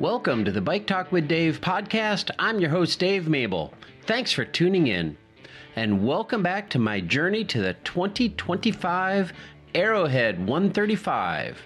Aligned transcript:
Welcome 0.00 0.44
to 0.44 0.52
the 0.52 0.60
Bike 0.60 0.86
Talk 0.86 1.10
with 1.10 1.26
Dave 1.26 1.60
podcast. 1.60 2.30
I'm 2.38 2.60
your 2.60 2.70
host, 2.70 3.00
Dave 3.00 3.26
Mable. 3.26 3.74
Thanks 4.06 4.30
for 4.30 4.44
tuning 4.44 4.86
in. 4.86 5.16
And 5.74 6.06
welcome 6.06 6.40
back 6.40 6.70
to 6.70 6.78
my 6.78 7.00
journey 7.00 7.44
to 7.46 7.60
the 7.60 7.74
2025 7.82 9.32
Arrowhead 9.74 10.38
135. 10.38 11.60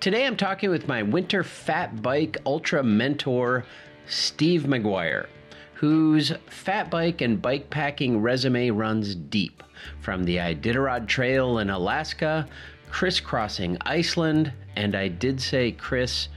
Today 0.00 0.26
I'm 0.26 0.36
talking 0.36 0.68
with 0.68 0.86
my 0.86 1.02
winter 1.02 1.42
fat 1.42 2.02
bike 2.02 2.36
ultra 2.44 2.82
mentor, 2.82 3.64
Steve 4.06 4.64
McGuire, 4.64 5.26
whose 5.72 6.34
fat 6.50 6.90
bike 6.90 7.22
and 7.22 7.40
bike 7.40 7.70
packing 7.70 8.20
resume 8.20 8.68
runs 8.68 9.14
deep 9.14 9.62
from 10.02 10.24
the 10.24 10.36
Iditarod 10.36 11.08
Trail 11.08 11.60
in 11.60 11.70
Alaska, 11.70 12.46
crisscrossing 12.90 13.78
Iceland, 13.80 14.52
and 14.76 14.94
I 14.94 15.08
did 15.08 15.40
say 15.40 15.72
Chris 15.72 16.28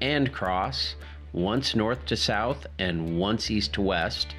and 0.00 0.32
cross, 0.32 0.94
once 1.32 1.74
north 1.74 2.04
to 2.06 2.16
south 2.16 2.66
and 2.78 3.18
once 3.18 3.50
east 3.50 3.74
to 3.74 3.82
west. 3.82 4.34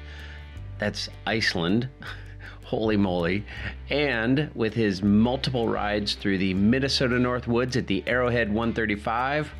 That's 0.78 1.08
Iceland. 1.26 1.88
Holy 2.64 2.96
moly. 2.96 3.44
And 3.88 4.50
with 4.54 4.74
his 4.74 5.02
multiple 5.02 5.68
rides 5.68 6.14
through 6.14 6.38
the 6.38 6.52
Minnesota 6.54 7.18
North 7.18 7.48
Woods 7.48 7.76
at 7.76 7.86
the 7.86 8.04
Arrowhead 8.06 8.48
135, 8.48 9.50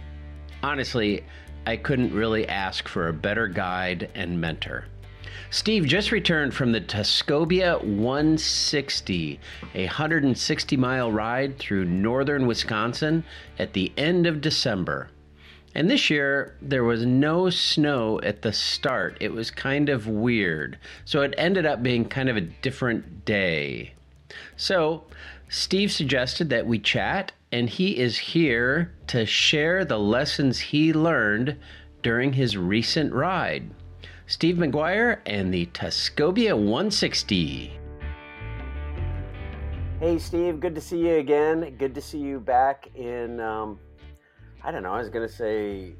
honestly, 0.63 1.25
I 1.67 1.77
couldn't 1.77 2.13
really 2.13 2.47
ask 2.49 2.87
for 2.87 3.09
a 3.09 3.13
better 3.13 3.47
guide 3.47 4.11
and 4.15 4.41
mentor. 4.41 4.85
Steve 5.51 5.87
just 5.87 6.13
returned 6.13 6.53
from 6.53 6.73
the 6.73 6.81
Tuscobia 6.81 7.79
160, 7.79 9.41
a 9.75 9.87
160 9.87 10.77
mile 10.77 11.11
ride 11.11 11.59
through 11.59 11.87
northern 11.87 12.47
Wisconsin 12.47 13.25
at 13.59 13.73
the 13.73 13.91
end 13.97 14.27
of 14.27 14.43
December. 14.43 15.09
And 15.79 15.89
this 15.89 16.11
year, 16.11 16.57
there 16.61 16.83
was 16.83 17.07
no 17.07 17.51
snow 17.51 18.21
at 18.25 18.43
the 18.43 18.53
start. 18.53 19.17
It 19.21 19.33
was 19.33 19.53
kind 19.53 19.89
of 19.89 20.09
weird. 20.09 20.77
So 21.05 21.23
it 21.23 21.37
ended 21.39 21.67
up 21.67 21.85
being 21.85 22.09
kind 22.09 22.29
of 22.29 22.37
a 22.37 22.41
different 22.41 23.25
day. 23.25 23.95
So 24.57 25.05
Steve 25.49 25.93
suggested 25.93 26.51
that 26.51 26.67
we 26.67 26.81
chat, 26.81 27.31
and 27.53 27.71
he 27.71 27.97
is 27.97 28.19
here 28.19 28.91
to 29.07 29.25
share 29.25 29.85
the 29.85 30.01
lessons 30.01 30.59
he 30.59 30.93
learned 30.93 31.57
during 32.03 32.33
his 32.33 32.57
recent 32.57 33.13
ride. 33.13 33.71
Steve 34.27 34.57
McGuire 34.57 35.21
and 35.27 35.55
the 35.55 35.67
Tuscobia 35.67 36.57
160. 36.57 37.79
Hey, 40.01 40.19
Steve, 40.19 40.59
good 40.59 40.75
to 40.75 40.81
see 40.81 41.07
you 41.07 41.19
again. 41.19 41.77
Good 41.79 41.95
to 41.95 42.03
see 42.03 42.19
you 42.19 42.41
back 42.41 42.89
in. 42.97 43.39
Um 43.39 43.79
I 44.69 44.71
don't 44.71 44.83
know. 44.83 44.93
I 44.93 44.99
was 44.99 45.09
gonna 45.09 45.27
say, 45.27 45.95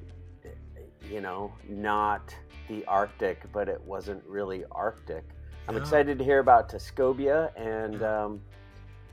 you 1.11 1.23
know, 1.23 1.51
not 1.71 2.35
the 2.69 2.85
Arctic, 2.85 3.51
but 3.51 3.67
it 3.67 3.81
wasn't 3.81 4.23
really 4.27 4.63
Arctic. 4.71 5.25
I'm 5.67 5.75
yeah. 5.75 5.81
excited 5.81 6.19
to 6.19 6.25
hear 6.25 6.41
about 6.41 6.69
Tuscobia 6.69 7.51
and 7.57 8.03
um, 8.03 8.43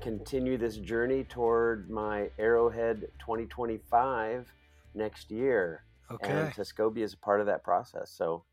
continue 0.02 0.58
this 0.58 0.76
journey 0.76 1.24
toward 1.24 1.90
my 1.90 2.30
Arrowhead 2.38 3.08
2025 3.20 4.52
next 4.94 5.32
year. 5.32 5.86
Okay. 6.12 6.30
And 6.30 6.54
Tuscobia 6.54 7.06
is 7.06 7.14
a 7.14 7.18
part 7.18 7.40
of 7.40 7.46
that 7.46 7.64
process. 7.64 8.12
So, 8.12 8.44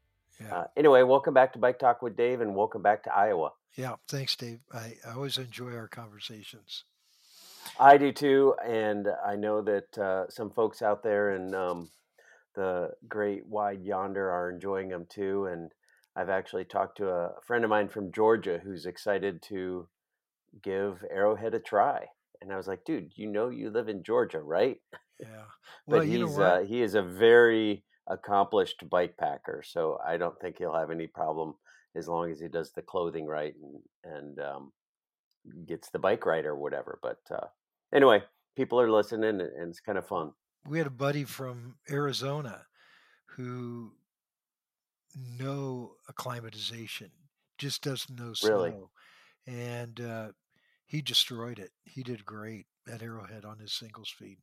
yeah. 0.41 0.56
uh, 0.56 0.64
anyway, 0.77 1.03
welcome 1.03 1.34
back 1.34 1.53
to 1.55 1.59
Bike 1.59 1.81
Talk 1.81 2.00
with 2.00 2.16
Dave, 2.16 2.41
and 2.41 2.55
welcome 2.55 2.81
back 2.81 3.03
to 3.03 3.12
Iowa. 3.12 3.50
Yeah, 3.77 3.97
thanks, 4.06 4.37
Dave. 4.37 4.61
I, 4.72 4.98
I 5.05 5.14
always 5.16 5.37
enjoy 5.37 5.75
our 5.75 5.89
conversations. 5.89 6.84
I 7.78 7.97
do 7.97 8.12
too, 8.12 8.55
and 8.65 9.09
I 9.25 9.37
know 9.37 9.62
that 9.62 9.98
uh, 9.98 10.28
some 10.28 10.51
folks 10.51 10.83
out 10.83 11.03
there 11.03 11.34
in 11.34 11.55
um, 11.55 11.91
the 12.55 12.91
great 13.09 13.47
wide 13.47 13.83
yonder 13.83 14.31
are 14.31 14.51
enjoying 14.51 14.89
them 14.89 15.06
too. 15.09 15.47
And 15.47 15.73
I've 16.15 16.28
actually 16.28 16.65
talked 16.65 16.98
to 16.98 17.09
a 17.09 17.32
friend 17.47 17.65
of 17.65 17.71
mine 17.71 17.88
from 17.88 18.12
Georgia 18.12 18.61
who's 18.62 18.87
excited 18.87 19.43
to 19.49 19.88
give 20.62 21.03
Arrowhead 21.11 21.55
a 21.55 21.61
try. 21.61 22.06
And 22.41 22.53
I 22.53 22.56
was 22.56 22.66
like, 22.66 22.84
dude, 22.84 23.12
you 23.16 23.28
know 23.28 23.49
you 23.49 23.71
live 23.71 23.88
in 23.88 24.03
Georgia, 24.03 24.41
right? 24.41 24.78
Yeah. 25.21 25.27
Well, 25.87 26.00
but 26.00 26.09
he's 26.09 26.38
uh, 26.38 26.61
he 26.61 26.81
is 26.81 26.94
a 26.94 27.03
very 27.03 27.82
accomplished 28.06 28.88
bike 28.88 29.16
packer, 29.16 29.65
so 29.66 29.99
I 30.06 30.16
don't 30.16 30.38
think 30.41 30.59
he'll 30.59 30.77
have 30.77 30.93
any 30.93 31.09
problem 31.09 31.55
as 31.97 32.06
long 32.06 32.31
as 32.31 32.38
he 32.38 32.47
does 32.47 32.72
the 32.72 32.82
clothing 32.82 33.27
right 33.27 33.53
and 33.61 33.82
and 34.05 34.38
um, 34.38 34.72
gets 35.66 35.91
the 35.91 35.99
bike 35.99 36.25
right 36.25 36.47
or 36.47 36.55
whatever. 36.55 37.00
But 37.03 37.19
uh, 37.32 37.47
anyway, 37.92 38.22
people 38.56 38.80
are 38.80 38.91
listening 38.91 39.41
and 39.41 39.69
it's 39.69 39.80
kind 39.80 39.98
of 39.98 40.06
fun. 40.06 40.32
We 40.69 40.78
had 40.78 40.86
a 40.86 40.91
buddy 40.91 41.25
from 41.25 41.76
Arizona 41.91 42.66
who 43.36 43.92
no 45.38 45.92
acclimatization, 46.08 47.10
just 47.58 47.82
doesn't 47.82 48.19
know 48.19 48.32
snow. 48.32 48.50
Really? 48.50 48.75
And 49.47 50.00
uh, 50.00 50.28
he 50.86 51.02
destroyed 51.02 51.58
it. 51.58 51.70
He 51.84 52.02
did 52.02 52.25
great 52.25 52.66
at 52.91 53.02
Arrowhead 53.02 53.44
on 53.44 53.58
his 53.58 53.72
single 53.72 54.04
speed. 54.04 54.38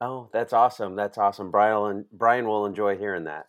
Oh, 0.00 0.28
that's 0.32 0.52
awesome. 0.52 0.94
That's 0.94 1.18
awesome. 1.18 1.50
Brian, 1.50 2.04
Brian 2.12 2.46
will 2.46 2.66
enjoy 2.66 2.96
hearing 2.96 3.24
that. 3.24 3.46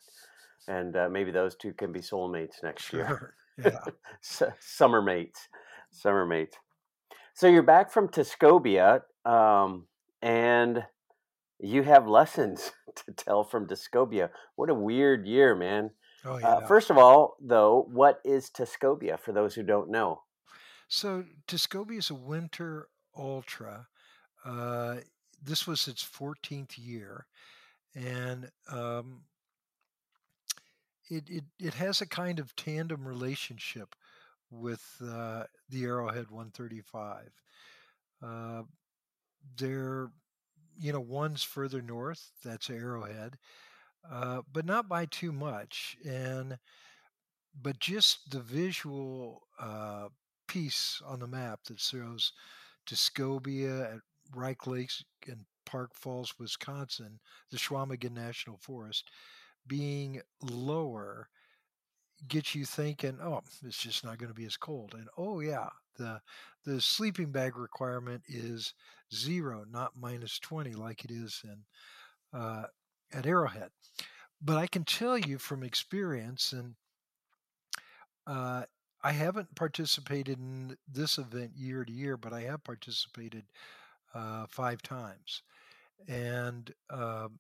And 0.68 0.96
uh, 0.96 1.10
maybe 1.10 1.32
those 1.32 1.56
two 1.56 1.74
can 1.74 1.92
be 1.92 2.00
soulmates 2.00 2.64
next 2.64 2.86
sure. 2.86 3.00
year. 3.00 3.34
Yeah. 3.74 4.50
Summer 4.60 5.02
mates. 5.02 5.48
Summer 5.92 6.26
mates. 6.26 6.58
So 7.38 7.46
you're 7.46 7.62
back 7.62 7.92
from 7.92 8.10
Tuscobia, 8.10 9.04
um, 9.24 9.86
and 10.24 10.84
you 11.60 11.84
have 11.84 12.08
lessons 12.08 12.72
to 12.96 13.12
tell 13.12 13.44
from 13.44 13.68
Tuscobia. 13.68 14.32
What 14.56 14.72
a 14.72 14.74
weird 14.74 15.28
year, 15.28 15.56
man. 15.56 15.92
Oh, 16.26 16.40
yeah. 16.40 16.48
Uh, 16.48 16.66
first 16.66 16.90
of 16.90 16.98
all, 16.98 17.38
though, 17.40 17.86
what 17.92 18.22
is 18.26 18.50
Tuscobia 18.50 19.20
for 19.20 19.34
those 19.34 19.54
who 19.54 19.62
don't 19.62 19.92
know? 19.92 20.24
So 20.88 21.26
Tuscobia 21.48 22.00
is 22.00 22.10
a 22.10 22.16
winter 22.16 22.88
ultra. 23.16 23.86
Uh, 24.44 24.96
this 25.40 25.68
was 25.68 25.88
its 25.88 26.04
14th 26.04 26.76
year, 26.76 27.28
and 27.94 28.50
um, 28.72 29.26
it, 31.08 31.30
it 31.30 31.44
it 31.60 31.76
has 31.76 32.02
a 32.02 32.08
kind 32.08 32.40
of 32.40 32.56
tandem 32.56 33.08
relationship 33.08 33.96
with 34.52 34.84
uh, 35.04 35.44
the 35.70 35.84
Arrowhead 35.86 36.30
135. 36.30 37.32
Uh, 38.24 38.64
they're, 39.58 40.12
you 40.80 40.94
know, 40.94 41.00
one's 41.02 41.44
further 41.44 41.82
north, 41.82 42.32
that's 42.44 42.70
Arrowhead, 42.70 43.38
uh, 44.10 44.42
but 44.52 44.66
not 44.66 44.90
by 44.90 45.06
too 45.06 45.32
much. 45.32 45.98
And, 46.06 46.58
but 47.62 47.80
just 47.80 48.30
the 48.32 48.40
visual 48.40 49.48
uh, 49.60 50.08
piece 50.48 51.02
on 51.06 51.20
the 51.20 51.28
map 51.28 51.60
that 51.66 51.80
shows 51.80 52.32
Tuscobia 52.86 53.94
at 53.96 54.00
Rice 54.36 54.56
Lakes 54.66 55.04
and 55.28 55.46
Park 55.66 55.92
Falls, 55.94 56.34
Wisconsin, 56.40 57.20
the 57.52 57.58
Chequamegon 57.58 58.12
National 58.14 58.58
Forest, 58.58 59.10
being 59.68 60.22
lower 60.42 61.30
get 62.28 62.56
you 62.56 62.66
thinking, 62.66 63.18
oh, 63.22 63.42
it's 63.66 63.78
just 63.78 64.04
not 64.04 64.18
going 64.18 64.30
to 64.30 64.36
be 64.36 64.46
as 64.46 64.58
cold. 64.58 64.94
And 64.94 65.08
oh 65.18 65.40
yeah, 65.40 65.70
the 65.98 66.22
the 66.66 66.82
sleeping 66.82 67.32
bag 67.32 67.58
requirement 67.58 68.24
is 68.28 68.74
zero, 69.14 69.66
not 69.72 69.92
minus 69.96 70.40
twenty 70.40 70.74
like 70.74 71.06
it 71.06 71.12
is 71.12 71.42
in 71.44 72.40
uh, 72.40 72.64
at 73.14 73.26
Arrowhead. 73.26 73.70
But 74.42 74.58
I 74.58 74.68
can 74.68 74.84
tell 74.84 75.18
you 75.18 75.38
from 75.38 75.64
experience, 75.64 76.54
and 76.54 76.76
uh, 78.28 78.64
I 79.04 79.12
haven't 79.12 79.56
participated 79.56 80.38
in 80.38 80.78
this 80.92 81.18
event 81.18 81.52
year 81.56 81.86
to 81.86 81.92
year, 81.92 82.18
but 82.18 82.34
I 82.34 82.42
have 82.42 82.64
participated 82.64 83.46
uh, 84.14 84.46
five 84.50 84.82
times, 84.82 85.42
and 86.08 86.72
um, 86.90 87.40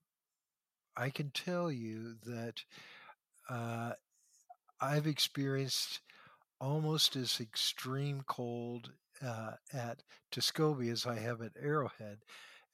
I 0.95 1.09
can 1.09 1.29
tell 1.31 1.71
you 1.71 2.15
that 2.25 2.63
uh, 3.49 3.93
I've 4.79 5.07
experienced 5.07 6.01
almost 6.59 7.15
as 7.15 7.39
extreme 7.39 8.23
cold 8.27 8.91
uh, 9.25 9.51
at 9.73 10.03
Tuscobia 10.31 10.91
as 10.91 11.05
I 11.05 11.19
have 11.19 11.41
at 11.41 11.53
Arrowhead. 11.61 12.19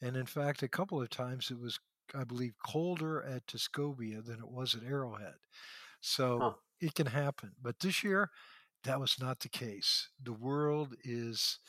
And 0.01 0.15
in 0.15 0.25
fact, 0.25 0.63
a 0.63 0.67
couple 0.67 1.01
of 1.01 1.09
times 1.09 1.49
it 1.51 1.59
was, 1.59 1.79
I 2.13 2.23
believe, 2.23 2.53
colder 2.65 3.23
at 3.23 3.47
Tuscobia 3.47 4.21
than 4.21 4.39
it 4.39 4.51
was 4.51 4.75
at 4.75 4.83
Arrowhead. 4.83 5.35
So 6.01 6.39
huh. 6.39 6.51
it 6.81 6.95
can 6.95 7.07
happen. 7.07 7.51
But 7.61 7.79
this 7.79 8.03
year, 8.03 8.29
that 8.83 8.99
was 8.99 9.17
not 9.19 9.39
the 9.39 9.49
case. 9.49 10.09
The 10.21 10.33
world 10.33 10.95
is, 11.03 11.59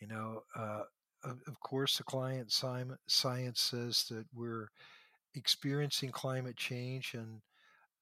you 0.00 0.08
know, 0.08 0.42
uh, 0.56 0.84
of, 1.22 1.38
of, 1.46 1.60
course, 1.60 1.98
the 1.98 2.04
client 2.04 2.50
science 2.50 3.60
says 3.60 4.06
that 4.10 4.24
we're 4.34 4.68
experiencing 5.34 6.10
climate 6.10 6.56
change 6.56 7.12
and 7.12 7.42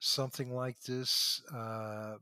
something 0.00 0.54
like 0.54 0.80
this, 0.82 1.42
uh, 1.52 2.16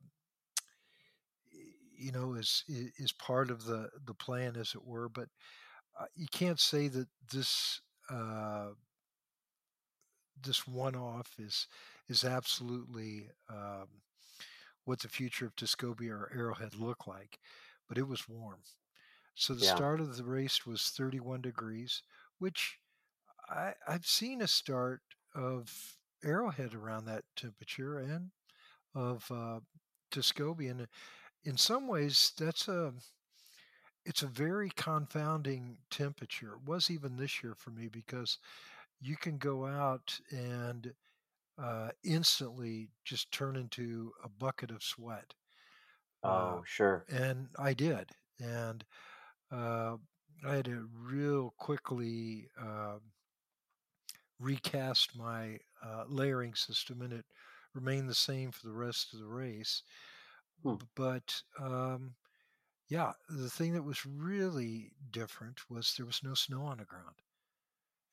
you 1.99 2.12
know, 2.12 2.34
is 2.34 2.64
is 2.69 3.12
part 3.12 3.50
of 3.50 3.64
the 3.64 3.90
the 4.05 4.14
plan, 4.14 4.56
as 4.56 4.75
it 4.75 4.84
were. 4.84 5.08
But 5.08 5.28
uh, 5.99 6.06
you 6.14 6.26
can't 6.31 6.61
say 6.61 6.88
that 6.88 7.08
this 7.32 7.81
uh, 8.11 8.70
this 10.40 10.67
one-off 10.67 11.34
is 11.38 11.67
is 12.08 12.25
absolutely 12.25 13.31
um, 13.49 13.88
what 14.84 15.00
the 15.00 15.08
future 15.08 15.46
of 15.46 15.56
Tuscobia 15.56 16.12
or 16.12 16.32
Arrowhead 16.34 16.75
look 16.75 17.06
like, 17.06 17.38
but 17.88 17.99
it 17.99 18.06
was 18.08 18.28
warm. 18.28 18.62
So 19.34 19.55
the 19.55 19.62
Yeah. 19.62 19.64
start 19.64 20.00
of 20.00 20.17
the 20.17 20.25
race 20.25 20.67
was 20.67 20.90
31 20.90 21.43
degrees, 21.43 22.02
which 22.38 22.78
I, 23.49 23.75
I've 23.87 24.06
seen 24.06 24.43
a 24.43 24.49
start 24.49 25.02
of 25.34 25.96
Arrowhead 26.26 26.75
around 26.75 27.06
that 27.06 27.25
temperature 27.37 27.99
and 27.99 28.32
of 28.94 29.31
uh. 29.31 29.61
And 30.69 30.88
in 31.44 31.56
some 31.58 31.88
ways, 31.88 32.32
that's 32.38 32.69
a 32.69 32.94
it's 34.05 34.23
a 34.23 34.26
very 34.28 34.70
confounding 34.70 35.78
temperature. 35.90 36.55
It 36.55 36.62
was 36.62 36.90
even 36.90 37.17
this 37.17 37.43
year 37.43 37.55
for 37.55 37.70
me 37.70 37.88
because 37.88 38.38
you 39.00 39.17
can 39.17 39.38
go 39.38 39.67
out 39.67 40.20
and 40.31 40.94
uh, 41.58 41.90
instantly 42.05 42.90
just 43.05 43.32
turn 43.32 43.56
into 43.56 44.12
a 44.25 44.28
bucket 44.28 44.70
of 44.70 44.82
sweat. 44.82 45.34
Uh, 46.25 46.61
Oh, 46.61 46.62
sure. 46.64 47.06
and 47.08 47.49
I 47.58 47.75
did. 47.75 48.11
And 48.40 48.84
uh, 49.52 49.99
I 50.46 50.56
had 50.56 50.67
to 50.67 50.88
real 50.93 51.55
quickly 51.58 52.49
uh, 52.61 52.99
recast 54.38 55.16
my 55.16 55.58
uh, 55.82 56.04
layering 56.08 56.54
system, 56.54 57.02
and 57.02 57.12
it 57.12 57.26
remained 57.74 58.08
the 58.08 58.14
same 58.14 58.52
for 58.52 58.66
the 58.66 58.72
rest 58.74 59.12
of 59.14 59.20
the 59.20 59.26
race. 59.28 59.82
Hmm. 60.64 60.76
But 60.94 61.42
um, 61.58 62.16
yeah, 62.88 63.14
the 63.28 63.50
thing 63.50 63.74
that 63.74 63.82
was 63.84 64.06
really 64.06 64.92
different 65.10 65.70
was 65.70 65.94
there 65.94 66.06
was 66.06 66.22
no 66.22 66.34
snow 66.34 66.64
on 66.64 66.78
the 66.78 66.84
ground. 66.86 67.16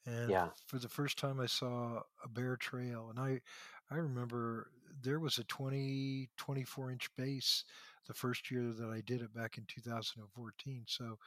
And 0.06 0.36
Yeah. 0.36 0.54
for 0.66 0.80
the 0.80 0.90
first 0.90 1.18
time, 1.18 1.40
I 1.40 1.46
saw 1.46 2.04
a 2.24 2.28
bare 2.30 2.58
trail. 2.58 3.10
And 3.10 3.20
I, 3.20 3.42
I 3.90 3.96
remember 3.96 4.72
there 5.02 5.20
was 5.20 5.38
a 5.38 5.44
20, 5.46 6.30
24 6.38 6.92
inch 6.92 7.16
base 7.16 7.64
the 8.08 8.14
first 8.14 8.52
year 8.52 8.74
that 8.74 8.90
I 8.90 9.02
did 9.02 9.22
it 9.22 9.34
back 9.34 9.58
in 9.58 9.66
2014. 9.66 10.86
So 10.88 11.18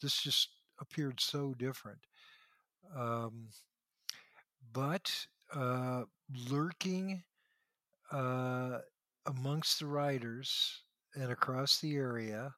this 0.00 0.20
just 0.22 0.50
appeared 0.80 1.20
so 1.20 1.54
different. 1.54 2.06
Um, 2.94 3.50
but 4.72 5.10
uh, 5.54 6.02
lurking 6.50 7.22
uh, 8.10 8.78
amongst 9.26 9.78
the 9.80 9.86
riders 9.86 10.82
and 11.14 11.30
across 11.30 11.80
the 11.80 11.94
area 11.96 12.54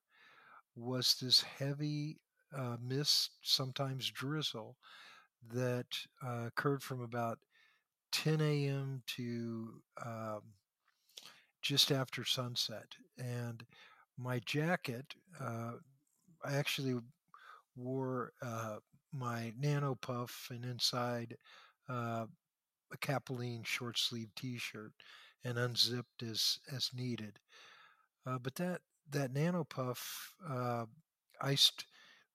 was 0.76 1.16
this 1.20 1.42
heavy 1.42 2.18
uh, 2.56 2.76
mist, 2.82 3.30
sometimes 3.42 4.10
drizzle, 4.10 4.76
that 5.52 5.86
uh, 6.26 6.46
occurred 6.46 6.82
from 6.82 7.02
about 7.02 7.38
10 8.12 8.40
a.m. 8.40 9.02
to 9.06 9.82
um, 10.04 10.40
just 11.62 11.90
after 11.90 12.24
sunset. 12.24 12.86
And 13.18 13.64
my 14.18 14.40
jacket, 14.46 15.14
uh, 15.40 15.72
I 16.44 16.54
actually 16.54 16.98
wore 17.76 18.32
uh, 18.42 18.76
my 19.12 19.52
nano 19.58 19.96
puff 20.00 20.48
and 20.50 20.64
inside 20.64 21.36
uh, 21.88 22.26
a 22.92 22.96
Capilene 22.98 23.64
short 23.64 23.98
sleeve 23.98 24.30
T-shirt 24.36 24.92
and 25.44 25.58
unzipped 25.58 26.22
as 26.22 26.58
as 26.74 26.90
needed. 26.94 27.38
Uh, 28.26 28.38
but 28.38 28.54
that 28.56 28.80
that 29.10 29.32
nano 29.32 29.64
puff 29.64 30.32
uh, 30.48 30.86
iced 31.40 31.86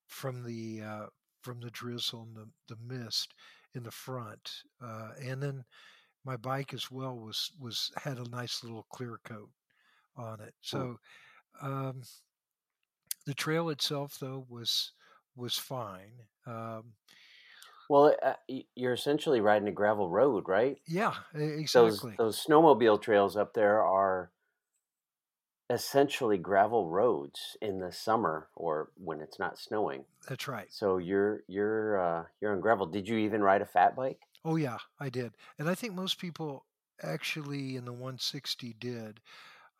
from 0.06 0.44
the 0.44 0.82
uh, 0.82 1.06
from 1.42 1.60
the 1.60 1.70
drizzle 1.70 2.22
and 2.22 2.36
the, 2.36 2.48
the 2.68 2.80
mist 2.80 3.34
in 3.74 3.82
the 3.82 3.90
front, 3.90 4.50
uh, 4.82 5.10
and 5.20 5.42
then 5.42 5.64
my 6.24 6.36
bike 6.36 6.72
as 6.72 6.90
well 6.90 7.16
was 7.16 7.50
was 7.60 7.90
had 7.96 8.18
a 8.18 8.30
nice 8.30 8.62
little 8.62 8.86
clear 8.90 9.18
coat 9.24 9.50
on 10.16 10.40
it. 10.40 10.54
So 10.60 10.98
um, 11.60 12.02
the 13.26 13.34
trail 13.34 13.70
itself 13.70 14.18
though 14.20 14.46
was 14.48 14.92
was 15.36 15.56
fine. 15.56 16.12
Um, 16.46 16.94
Well, 17.88 18.16
uh, 18.22 18.34
you're 18.74 18.92
essentially 18.94 19.40
riding 19.40 19.68
a 19.68 19.72
gravel 19.72 20.08
road, 20.10 20.48
right? 20.48 20.80
yeah, 20.86 21.24
e- 21.36 21.60
Those 21.72 22.06
exactly. 22.06 22.18
those 22.18 22.44
snowmobile 22.44 23.02
trails 23.02 23.36
up 23.36 23.54
there 23.54 23.82
are 23.82 24.32
essentially 25.70 26.38
gravel 26.38 26.88
roads 26.88 27.56
in 27.60 27.78
the 27.80 27.90
summer 27.92 28.48
or 28.54 28.92
when 28.96 29.20
it's 29.20 29.38
not 29.40 29.58
snowing. 29.58 30.04
That's 30.28 30.48
right. 30.48 30.70
So 30.70 30.98
you're 30.98 31.44
you're 31.48 31.98
uh, 31.98 32.26
you're 32.40 32.52
on 32.52 32.60
gravel. 32.60 32.86
Did 32.86 33.08
you 33.08 33.18
even 33.18 33.42
ride 33.42 33.62
a 33.62 33.66
fat 33.66 33.96
bike? 33.96 34.20
Oh 34.44 34.56
yeah, 34.56 34.78
I 35.00 35.08
did, 35.10 35.36
and 35.58 35.68
I 35.68 35.74
think 35.74 35.94
most 35.94 36.18
people 36.18 36.66
actually 37.02 37.74
in 37.76 37.84
the 37.84 37.92
160 37.92 38.72
did. 38.72 39.20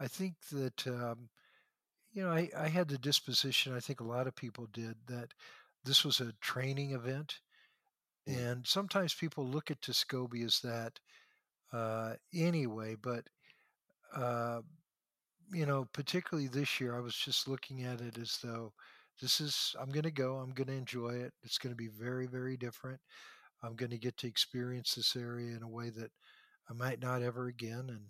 I 0.00 0.08
think 0.08 0.40
that 0.49 0.87
um, 0.87 1.31
you 2.12 2.22
know 2.25 2.31
I, 2.32 2.50
I 2.56 2.69
had 2.69 2.88
the 2.88 2.99
disposition. 2.99 3.75
I 3.75 3.81
think 3.81 4.00
a 4.00 4.04
lot 4.04 4.26
of 4.28 4.37
people 4.37 4.66
did 4.66 5.06
that. 5.08 5.34
This 5.84 6.04
was 6.04 6.20
a 6.20 6.34
training 6.34 6.93
event. 6.93 7.40
And 8.27 8.67
sometimes 8.67 9.15
people 9.15 9.45
look 9.45 9.71
at 9.71 9.81
Tuscobia 9.81 10.45
as 10.45 10.61
that 10.61 10.99
uh, 11.73 12.15
anyway. 12.35 12.97
But 13.01 13.25
uh, 14.15 14.61
you 15.53 15.67
know, 15.67 15.87
particularly 15.93 16.49
this 16.49 16.81
year, 16.81 16.97
I 16.97 17.01
was 17.01 17.17
just 17.17 17.49
looking 17.49 17.83
at 17.83 18.01
it 18.01 18.19
as 18.19 18.39
though 18.43 18.73
this 19.21 19.41
is. 19.41 19.75
I'm 19.81 19.91
going 19.91 20.05
to 20.05 20.11
go. 20.11 20.37
I'm 20.37 20.53
going 20.53 20.69
to 20.69 20.73
enjoy 20.75 21.11
it. 21.11 21.33
It's 21.43 21.59
going 21.59 21.73
to 21.73 21.77
be 21.77 21.89
very, 21.89 22.27
very 22.27 22.57
different. 22.57 23.01
I'm 23.63 23.75
going 23.75 23.91
to 23.91 23.99
get 23.99 24.17
to 24.19 24.27
experience 24.27 24.95
this 24.95 25.15
area 25.17 25.57
in 25.57 25.63
a 25.63 25.69
way 25.69 25.91
that 25.91 26.11
I 26.71 26.73
might 26.75 27.01
not 27.01 27.23
ever 27.23 27.49
again, 27.49 27.89
and 27.89 28.07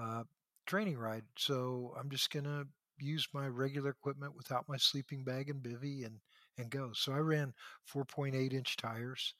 uh, 0.00 0.24
training 0.66 0.98
ride. 0.98 1.24
So 1.36 1.94
I'm 1.98 2.10
just 2.10 2.30
going 2.30 2.44
to 2.44 2.66
use 3.00 3.28
my 3.32 3.46
regular 3.46 3.90
equipment 3.90 4.36
without 4.36 4.68
my 4.68 4.76
sleeping 4.76 5.24
bag 5.24 5.48
and 5.48 5.62
bivy 5.62 6.04
and 6.04 6.16
and 6.58 6.70
go. 6.70 6.92
So 6.92 7.12
I 7.12 7.18
ran 7.18 7.54
4.8 7.84 8.52
inch 8.52 8.76
tires, 8.76 9.34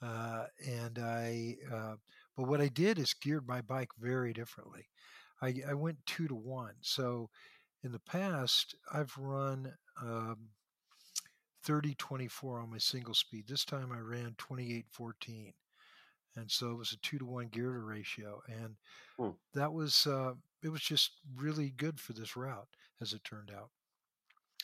uh, 0.00 0.46
and 0.66 0.98
I. 0.98 1.56
Uh, 1.70 1.96
but 2.36 2.48
what 2.48 2.60
I 2.60 2.68
did 2.68 2.98
is 2.98 3.14
geared 3.14 3.46
my 3.46 3.60
bike 3.60 3.90
very 3.98 4.32
differently. 4.32 4.88
I, 5.42 5.62
I 5.68 5.74
went 5.74 6.06
two 6.06 6.28
to 6.28 6.34
one. 6.34 6.76
So 6.80 7.30
in 7.82 7.92
the 7.92 8.00
past, 8.00 8.74
I've 8.92 9.16
run 9.18 9.76
um, 10.00 10.50
30 11.62 11.94
24 11.94 12.60
on 12.60 12.70
my 12.70 12.78
single 12.78 13.14
speed. 13.14 13.46
This 13.48 13.64
time 13.64 13.92
I 13.92 13.98
ran 14.00 14.34
28 14.38 14.88
14. 14.90 15.54
And 16.36 16.50
so 16.50 16.72
it 16.72 16.76
was 16.76 16.92
a 16.92 16.98
two 16.98 17.18
to 17.18 17.26
one 17.26 17.48
gear 17.48 17.72
to 17.72 17.78
ratio. 17.80 18.42
And 18.48 18.78
Hmm. 19.18 19.32
that 19.54 19.72
was, 19.72 20.06
uh, 20.06 20.34
it 20.62 20.70
was 20.70 20.82
just 20.82 21.20
really 21.34 21.70
good 21.70 22.00
for 22.00 22.12
this 22.14 22.36
route 22.36 22.68
as 23.00 23.12
it 23.12 23.24
turned 23.24 23.50
out. 23.50 23.70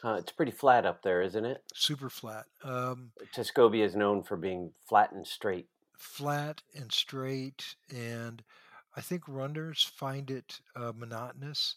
Uh, 0.05 0.15
it's 0.15 0.33
pretty 0.33 0.53
flat 0.53 0.87
up 0.87 1.03
there, 1.03 1.23
isn't 1.23 1.45
it? 1.45 1.63
Super 1.75 2.09
flat. 2.09 2.47
Um, 2.63 3.13
Tuscobia 3.33 3.85
is 3.85 3.97
known 3.97 4.23
for 4.23 4.37
being 4.37 4.73
flat 4.89 5.13
and 5.13 5.27
straight. 5.27 5.69
flat 5.97 6.63
and 6.75 6.93
straight. 6.93 7.75
And 7.91 8.45
I 8.97 9.01
think 9.01 9.25
runners 9.27 9.83
find 9.83 10.31
it 10.31 10.61
uh, 10.77 10.93
monotonous. 10.95 11.77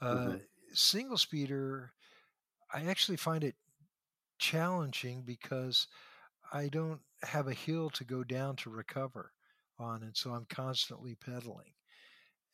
Uh, 0.00 0.14
Mhm. 0.14 0.40
Single 0.72 1.18
speeder, 1.18 1.92
I 2.72 2.84
actually 2.86 3.16
find 3.16 3.42
it 3.44 3.56
challenging 4.38 5.22
because 5.22 5.88
I 6.52 6.68
don't 6.68 7.02
have 7.22 7.48
a 7.48 7.54
hill 7.54 7.90
to 7.90 8.04
go 8.04 8.24
down 8.24 8.56
to 8.56 8.70
recover 8.70 9.32
on, 9.78 10.02
and 10.02 10.16
so 10.16 10.32
I'm 10.32 10.46
constantly 10.46 11.14
pedaling. 11.16 11.74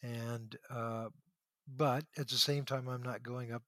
And 0.03 0.57
uh, 0.71 1.11
but 1.69 2.05
at 2.17 2.29
the 2.29 2.39
same 2.39 2.65
time, 2.65 2.89
I'm 2.89 3.03
not 3.03 3.23
going 3.23 3.53
up 3.53 3.63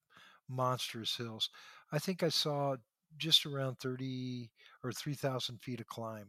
monstrous 0.49 1.17
hills. 1.17 1.51
I 1.93 1.99
think 1.99 2.23
I 2.23 2.29
saw 2.29 2.77
just 3.17 3.47
around 3.47 3.79
30 3.81 4.51
or 4.85 4.93
3,000 4.93 5.59
feet 5.59 5.81
of 5.81 5.87
climb 5.87 6.29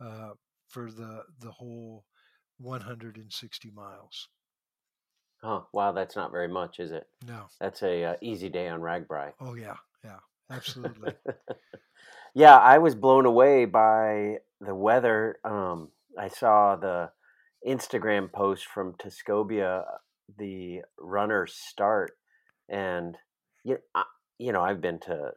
uh, 0.00 0.30
for 0.68 0.90
the 0.90 1.24
the 1.40 1.50
whole 1.50 2.04
160 2.58 3.70
miles. 3.70 4.28
Huh. 5.42 5.62
Wow, 5.72 5.92
that's 5.92 6.16
not 6.16 6.32
very 6.32 6.48
much, 6.48 6.80
is 6.80 6.92
it? 6.92 7.06
No, 7.26 7.46
That's 7.60 7.82
a 7.82 8.04
uh, 8.04 8.14
easy 8.20 8.50
day 8.50 8.68
on 8.68 8.80
RAGBRAI. 8.80 9.32
oh 9.40 9.54
yeah, 9.54 9.76
yeah, 10.04 10.18
absolutely. 10.50 11.14
yeah, 12.34 12.58
I 12.58 12.78
was 12.78 12.94
blown 12.94 13.24
away 13.24 13.64
by 13.64 14.38
the 14.60 14.74
weather. 14.74 15.38
Um, 15.44 15.88
I 16.18 16.28
saw 16.28 16.76
the 16.76 17.10
Instagram 17.66 18.30
post 18.30 18.66
from 18.66 18.94
Tuscobia, 18.94 19.84
the 20.38 20.82
runners 20.98 21.54
start, 21.54 22.18
and 22.68 23.16
you, 23.64 23.78
I, 23.94 24.00
uh, 24.00 24.04
you 24.38 24.52
know, 24.52 24.62
I've 24.62 24.80
been 24.80 24.98
to 25.00 25.32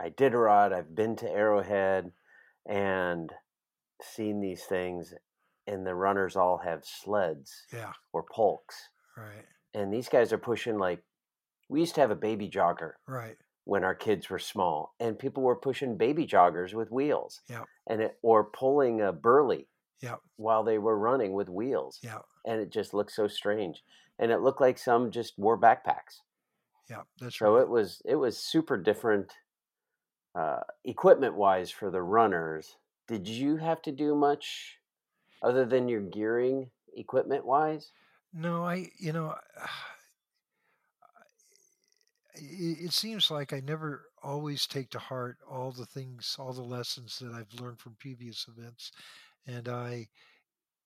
Iditarod, 0.00 0.72
I've 0.72 0.94
been 0.94 1.16
to 1.16 1.30
Arrowhead, 1.30 2.12
and 2.66 3.32
seen 4.02 4.40
these 4.40 4.64
things, 4.64 5.14
and 5.66 5.86
the 5.86 5.94
runners 5.94 6.36
all 6.36 6.58
have 6.58 6.84
sleds 6.84 7.64
yeah, 7.72 7.92
or 8.12 8.22
pulks, 8.22 8.76
right, 9.16 9.44
and 9.74 9.92
these 9.92 10.08
guys 10.08 10.32
are 10.32 10.38
pushing 10.38 10.78
like 10.78 11.02
we 11.68 11.80
used 11.80 11.94
to 11.96 12.00
have 12.00 12.10
a 12.10 12.16
baby 12.16 12.48
jogger 12.48 12.92
right, 13.06 13.36
when 13.64 13.84
our 13.84 13.94
kids 13.94 14.30
were 14.30 14.38
small, 14.38 14.94
and 15.00 15.18
people 15.18 15.42
were 15.42 15.56
pushing 15.56 15.96
baby 15.96 16.26
joggers 16.26 16.74
with 16.74 16.90
wheels, 16.90 17.40
Yeah. 17.48 17.64
and 17.88 18.02
it, 18.02 18.18
or 18.22 18.44
pulling 18.44 19.00
a 19.00 19.12
burley 19.12 19.68
Yeah. 20.00 20.16
while 20.36 20.62
they 20.64 20.78
were 20.78 20.98
running 20.98 21.32
with 21.32 21.48
wheels, 21.48 21.98
Yeah. 22.02 22.20
and 22.44 22.60
it 22.60 22.70
just 22.70 22.94
looked 22.94 23.12
so 23.12 23.26
strange. 23.26 23.82
And 24.20 24.32
it 24.32 24.40
looked 24.40 24.60
like 24.60 24.78
some 24.78 25.12
just 25.12 25.38
wore 25.38 25.56
backpacks. 25.56 26.22
Yeah. 26.88 27.02
That's 27.18 27.40
So 27.40 27.40
right. 27.40 27.58
it 27.58 27.68
was 27.68 28.02
it 28.04 28.16
was 28.16 28.38
super 28.38 28.76
different 28.76 29.34
uh, 30.34 30.60
equipment 30.84 31.36
wise 31.36 31.70
for 31.70 31.90
the 31.90 32.02
runners. 32.02 32.76
Did 33.06 33.28
you 33.28 33.56
have 33.56 33.82
to 33.82 33.92
do 33.92 34.14
much 34.14 34.78
other 35.42 35.66
than 35.66 35.88
your 35.88 36.02
gearing 36.02 36.72
equipment 36.94 37.46
wise? 37.46 37.94
No, 38.32 38.64
I, 38.64 38.90
you 38.98 39.12
know, 39.12 39.38
it, 42.34 42.86
it 42.86 42.92
seems 42.92 43.30
like 43.30 43.52
I 43.52 43.60
never 43.60 44.06
always 44.22 44.66
take 44.66 44.90
to 44.90 44.98
heart 44.98 45.38
all 45.46 45.72
the 45.72 45.86
things, 45.86 46.36
all 46.38 46.52
the 46.52 46.62
lessons 46.62 47.18
that 47.18 47.32
I've 47.32 47.60
learned 47.60 47.80
from 47.80 47.96
previous 47.96 48.46
events. 48.48 48.92
And 49.46 49.68
I 49.68 50.08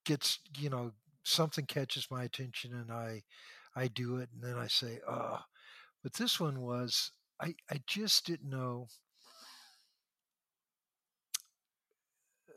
get, 0.04 0.38
you 0.58 0.70
know, 0.70 0.92
something 1.24 1.66
catches 1.66 2.10
my 2.10 2.24
attention 2.24 2.74
and 2.74 2.92
I, 2.92 3.24
I 3.76 3.88
do 3.88 4.18
it. 4.18 4.30
And 4.32 4.42
then 4.42 4.58
I 4.58 4.68
say, 4.68 5.00
oh, 5.08 5.40
but 6.02 6.14
this 6.14 6.40
one 6.40 6.60
was, 6.60 7.12
I, 7.40 7.54
I 7.70 7.82
just 7.86 8.26
didn't 8.26 8.50
know 8.50 8.88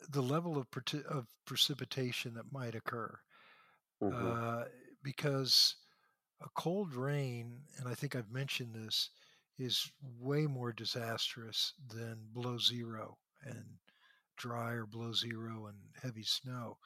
the 0.10 0.22
level 0.22 0.58
of, 0.58 0.68
of 1.10 1.28
precipitation 1.46 2.34
that 2.36 2.52
might 2.52 2.76
occur. 2.76 3.18
hmm 4.02 4.12
uh, 4.14 4.66
because 5.04 5.76
a 6.42 6.50
cold 6.56 6.94
rain, 6.96 7.60
and 7.78 7.88
I 7.88 7.94
think 7.96 8.16
I've 8.16 8.32
mentioned 8.32 8.74
this, 8.74 9.10
is 9.58 9.92
way 10.20 10.48
more 10.48 10.74
disastrous 10.74 11.74
than 11.90 12.18
below 12.34 12.58
zero 12.58 13.18
and 13.46 13.66
dry 14.38 14.72
or 14.74 14.86
below 14.86 15.14
zero 15.14 15.68
and 15.68 15.78
heavy 16.02 16.24
snow. 16.24 16.78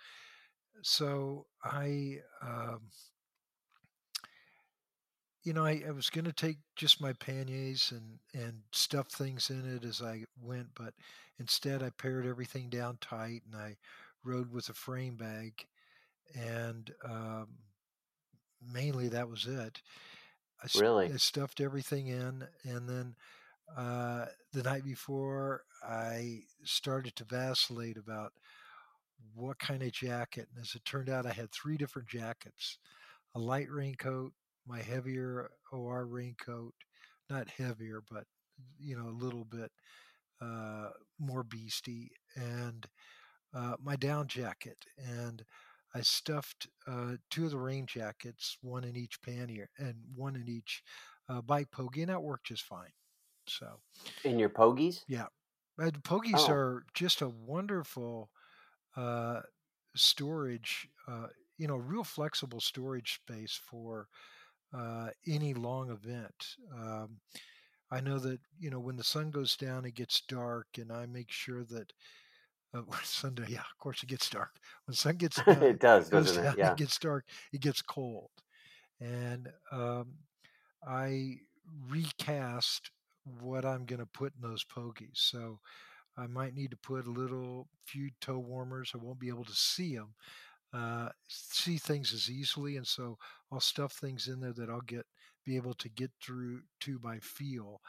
So 0.84 1.48
I, 1.64 2.18
um, 2.42 2.82
you 5.44 5.54
know, 5.54 5.66
I, 5.66 5.84
I 5.88 5.92
was 5.92 6.10
going 6.10 6.26
to 6.26 6.34
take 6.34 6.58
just 6.76 7.02
my 7.02 7.14
panniers 7.14 7.92
and 7.92 8.20
and 8.34 8.62
stuff 8.72 9.08
things 9.10 9.50
in 9.50 9.66
it 9.76 9.86
as 9.86 10.02
I 10.02 10.26
went, 10.42 10.70
but 10.76 10.94
instead 11.40 11.82
I 11.82 11.92
pared 11.92 12.26
everything 12.26 12.70
down 12.70 12.98
tight 13.02 13.42
and 13.46 13.56
I 13.56 13.78
rode 14.24 14.52
with 14.52 14.70
a 14.70 14.74
frame 14.74 15.16
bag, 15.16 15.66
and 16.36 16.92
um, 17.06 17.48
mainly 18.74 19.08
that 19.10 19.30
was 19.30 19.46
it. 19.48 19.82
I, 20.64 20.80
Really? 20.80 21.12
I 21.14 21.18
stuffed 21.18 21.62
everything 21.62 22.08
in, 22.08 22.46
and 22.64 22.88
then 22.90 23.16
uh, 23.76 24.26
the 24.52 24.64
night 24.64 24.84
before, 24.84 25.64
I 25.84 26.42
started 26.64 27.16
to 27.18 27.24
vacillate 27.24 27.98
about 27.98 28.34
what 29.36 29.60
kind 29.60 29.84
of 29.84 29.92
jacket. 29.92 30.48
And 30.54 30.62
as 30.64 30.76
it 30.76 30.86
turned 30.86 31.10
out, 31.10 31.26
I 31.26 31.32
had 31.34 31.52
three 31.52 31.78
different 31.78 32.10
jackets: 32.10 32.78
a 33.36 33.40
light 33.40 33.70
raincoat, 33.70 34.34
my 34.70 34.82
heavier 34.82 35.52
OR 35.74 36.08
raincoat, 36.08 36.76
not 37.30 37.50
heavier, 37.50 38.04
but 38.10 38.26
you 38.80 38.98
know, 38.98 39.10
a 39.10 39.22
little 39.26 39.46
bit 39.46 39.72
uh, 40.42 40.90
more 41.20 41.44
beastie, 41.44 42.12
and 42.36 42.88
uh, 43.54 43.76
my 43.82 43.96
down 43.96 44.28
jacket. 44.28 44.86
And 44.98 45.44
I 45.94 46.02
stuffed 46.02 46.68
uh, 46.88 47.18
two 47.30 47.46
of 47.46 47.52
the 47.52 47.60
rain 47.60 47.86
jackets, 47.88 48.58
one 48.62 48.84
in 48.84 48.96
each 48.96 49.22
pannier 49.22 49.70
and 49.80 49.98
one 50.16 50.36
in 50.36 50.48
each 50.50 50.84
uh, 51.30 51.42
bike 51.42 51.72
pogie, 51.72 52.02
and 52.02 52.10
that 52.10 52.24
worked 52.24 52.48
just 52.48 52.64
fine. 52.64 52.92
So, 53.48 53.82
In 54.24 54.40
your 54.40 54.50
pogies? 54.50 55.04
yeah, 55.08 55.28
pogies 55.80 56.50
Oh, 56.50 56.50
are 56.50 56.84
just 56.94 57.22
a 57.22 57.30
wonderful 57.30 58.30
uh, 58.96 59.42
storage, 59.96 60.90
uh, 61.08 61.28
you 61.58 61.68
know, 61.68 61.78
real 61.78 62.04
flexible 62.04 62.62
storage 62.62 63.16
space 63.16 63.56
for 63.56 64.08
uh, 64.74 65.10
any 65.28 65.54
long 65.54 65.90
event. 65.92 66.56
Um, 66.74 67.20
I 67.92 68.02
know 68.02 68.20
that, 68.20 68.40
you 68.60 68.70
know, 68.70 68.80
when 68.80 68.98
the 68.98 69.04
sun 69.04 69.32
goes 69.32 69.56
down, 69.58 69.86
it 69.86 69.96
gets 69.96 70.22
dark, 70.28 70.68
and 70.78 70.92
I 70.92 71.06
make 71.06 71.32
sure 71.32 71.64
that 71.66 71.94
uh, 72.74 72.82
Sunday, 73.04 73.46
yeah, 73.50 73.60
of 73.62 73.78
course 73.80 74.04
it 74.04 74.10
gets 74.10 74.30
dark. 74.30 74.52
When 74.86 74.94
the 74.94 74.98
sun 74.98 75.16
gets 75.18 75.42
uh, 75.48 75.60
it 75.62 75.80
does, 75.80 76.10
goes 76.10 76.32
doesn't 76.32 76.38
it? 76.38 76.44
down, 76.44 76.56
Yeah. 76.56 76.74
it 76.74 76.76
gets 76.76 76.98
dark. 76.98 77.26
It 77.54 77.62
gets 77.62 77.82
cold, 77.82 78.32
and 79.00 79.50
um, 79.72 80.16
I 80.88 81.38
recast 81.90 82.92
what 83.42 83.66
I'm 83.66 83.86
going 83.86 84.00
to 84.00 84.06
put 84.06 84.34
in 84.36 84.42
those 84.48 84.66
pogies. 84.66 85.18
So 85.18 85.60
I 86.18 86.28
might 86.28 86.56
need 86.56 86.72
to 86.72 86.78
put 86.78 87.08
a 87.08 87.12
little 87.12 87.68
few 87.86 88.12
toe 88.22 88.40
warmers. 88.40 88.92
I 88.94 88.98
won't 89.00 89.20
be 89.20 89.30
able 89.30 89.46
to 89.46 89.54
see 89.54 89.96
them, 89.96 90.16
uh, 90.74 91.10
see 91.28 91.78
things 91.78 92.14
as 92.14 92.30
easily, 92.30 92.78
and 92.78 92.88
so 92.88 93.18
I'll 93.52 93.60
stuff 93.60 93.94
things 93.94 94.28
in 94.28 94.40
there 94.40 94.54
that 94.54 94.70
I'll 94.70 94.82
get 94.82 95.06
be 95.46 95.56
able 95.56 95.74
to 95.76 95.90
get 95.90 96.12
through 96.22 96.64
to 96.82 97.00
by 97.00 97.20
feel 97.20 97.82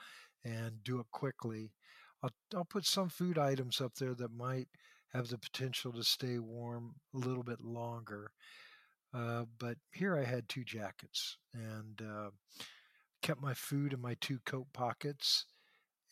and 0.44 0.82
do 0.84 1.00
it 1.00 1.06
quickly. 1.10 1.74
I'll 2.22 2.30
I'll 2.54 2.64
put 2.64 2.86
some 2.86 3.08
food 3.08 3.38
items 3.38 3.80
up 3.80 3.94
there 3.96 4.14
that 4.14 4.32
might 4.32 4.68
have 5.12 5.28
the 5.28 5.38
potential 5.38 5.92
to 5.92 6.04
stay 6.04 6.38
warm 6.38 6.96
a 7.14 7.18
little 7.18 7.42
bit 7.42 7.60
longer. 7.60 8.32
Uh, 9.12 9.44
but 9.58 9.78
here 9.92 10.16
I 10.16 10.24
had 10.24 10.48
two 10.48 10.64
jackets 10.64 11.38
and 11.52 12.00
uh, 12.02 12.30
kept 13.22 13.40
my 13.40 13.54
food 13.54 13.92
in 13.92 14.00
my 14.00 14.14
two 14.20 14.40
coat 14.40 14.68
pockets, 14.72 15.46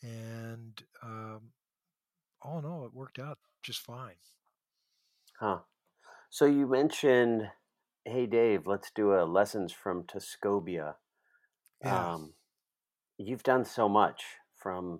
and 0.03 0.83
um, 1.03 1.53
all 2.41 2.59
in 2.59 2.65
all, 2.65 2.85
it 2.85 2.93
worked 2.93 3.19
out 3.19 3.39
just 3.63 3.81
fine. 3.81 4.17
Huh. 5.39 5.63
So 6.29 6.45
you 6.45 6.67
mentioned, 6.67 7.49
hey 8.05 8.27
Dave, 8.27 8.67
let's 8.67 8.91
do 8.91 9.13
a 9.13 9.25
lessons 9.25 9.73
from 9.73 10.03
Tuscobia. 10.03 10.95
Yeah, 11.83 12.13
Um, 12.13 12.33
you've 13.17 13.43
done 13.43 13.65
so 13.65 13.89
much 13.89 14.23
from 14.55 14.99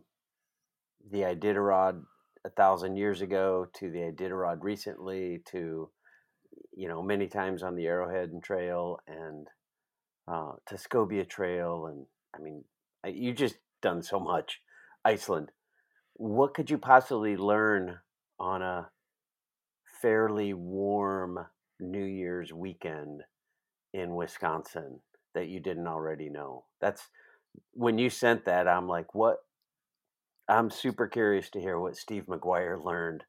the 1.12 1.22
Iditarod 1.22 2.04
a 2.46 2.50
thousand 2.50 2.96
years 2.96 3.22
ago 3.22 3.68
to 3.76 3.92
the 3.92 4.00
Iditarod 4.12 4.64
recently 4.64 5.42
to 5.52 5.90
you 6.74 6.88
know 6.88 7.02
many 7.04 7.28
times 7.28 7.62
on 7.64 7.76
the 7.76 7.86
Arrowhead 7.86 8.30
and 8.30 8.44
Trail 8.44 9.00
and 9.08 9.48
uh, 10.28 10.54
Tuscobia 10.68 11.26
Trail 11.26 11.86
and 11.88 12.06
I 12.36 12.40
mean 12.40 12.64
I- 13.04 13.10
you 13.10 13.34
just 13.34 13.58
done 13.82 14.02
so 14.02 14.20
much. 14.20 14.62
Iceland. 15.06 15.52
What 16.16 16.54
could 16.54 16.70
you 16.70 16.78
possibly 16.78 17.38
learn 17.38 18.00
on 18.40 18.62
a 18.62 18.90
fairly 20.02 20.54
warm 20.54 21.40
New 21.80 22.04
Year's 22.04 22.54
weekend 22.54 23.24
in 23.94 24.16
Wisconsin 24.16 25.00
that 25.34 25.48
you 25.48 25.60
didn't 25.60 25.88
already 25.88 26.30
know? 26.30 26.66
That's 26.82 27.10
when 27.74 27.98
you 27.98 28.10
sent 28.10 28.46
that. 28.46 28.68
I'm 28.68 28.88
like, 28.88 29.14
what? 29.14 29.38
I'm 30.48 30.72
super 30.72 31.08
curious 31.08 31.50
to 31.52 31.62
hear 31.62 31.80
what 31.80 31.96
Steve 31.96 32.26
McGuire 32.26 32.84
learned 32.84 33.24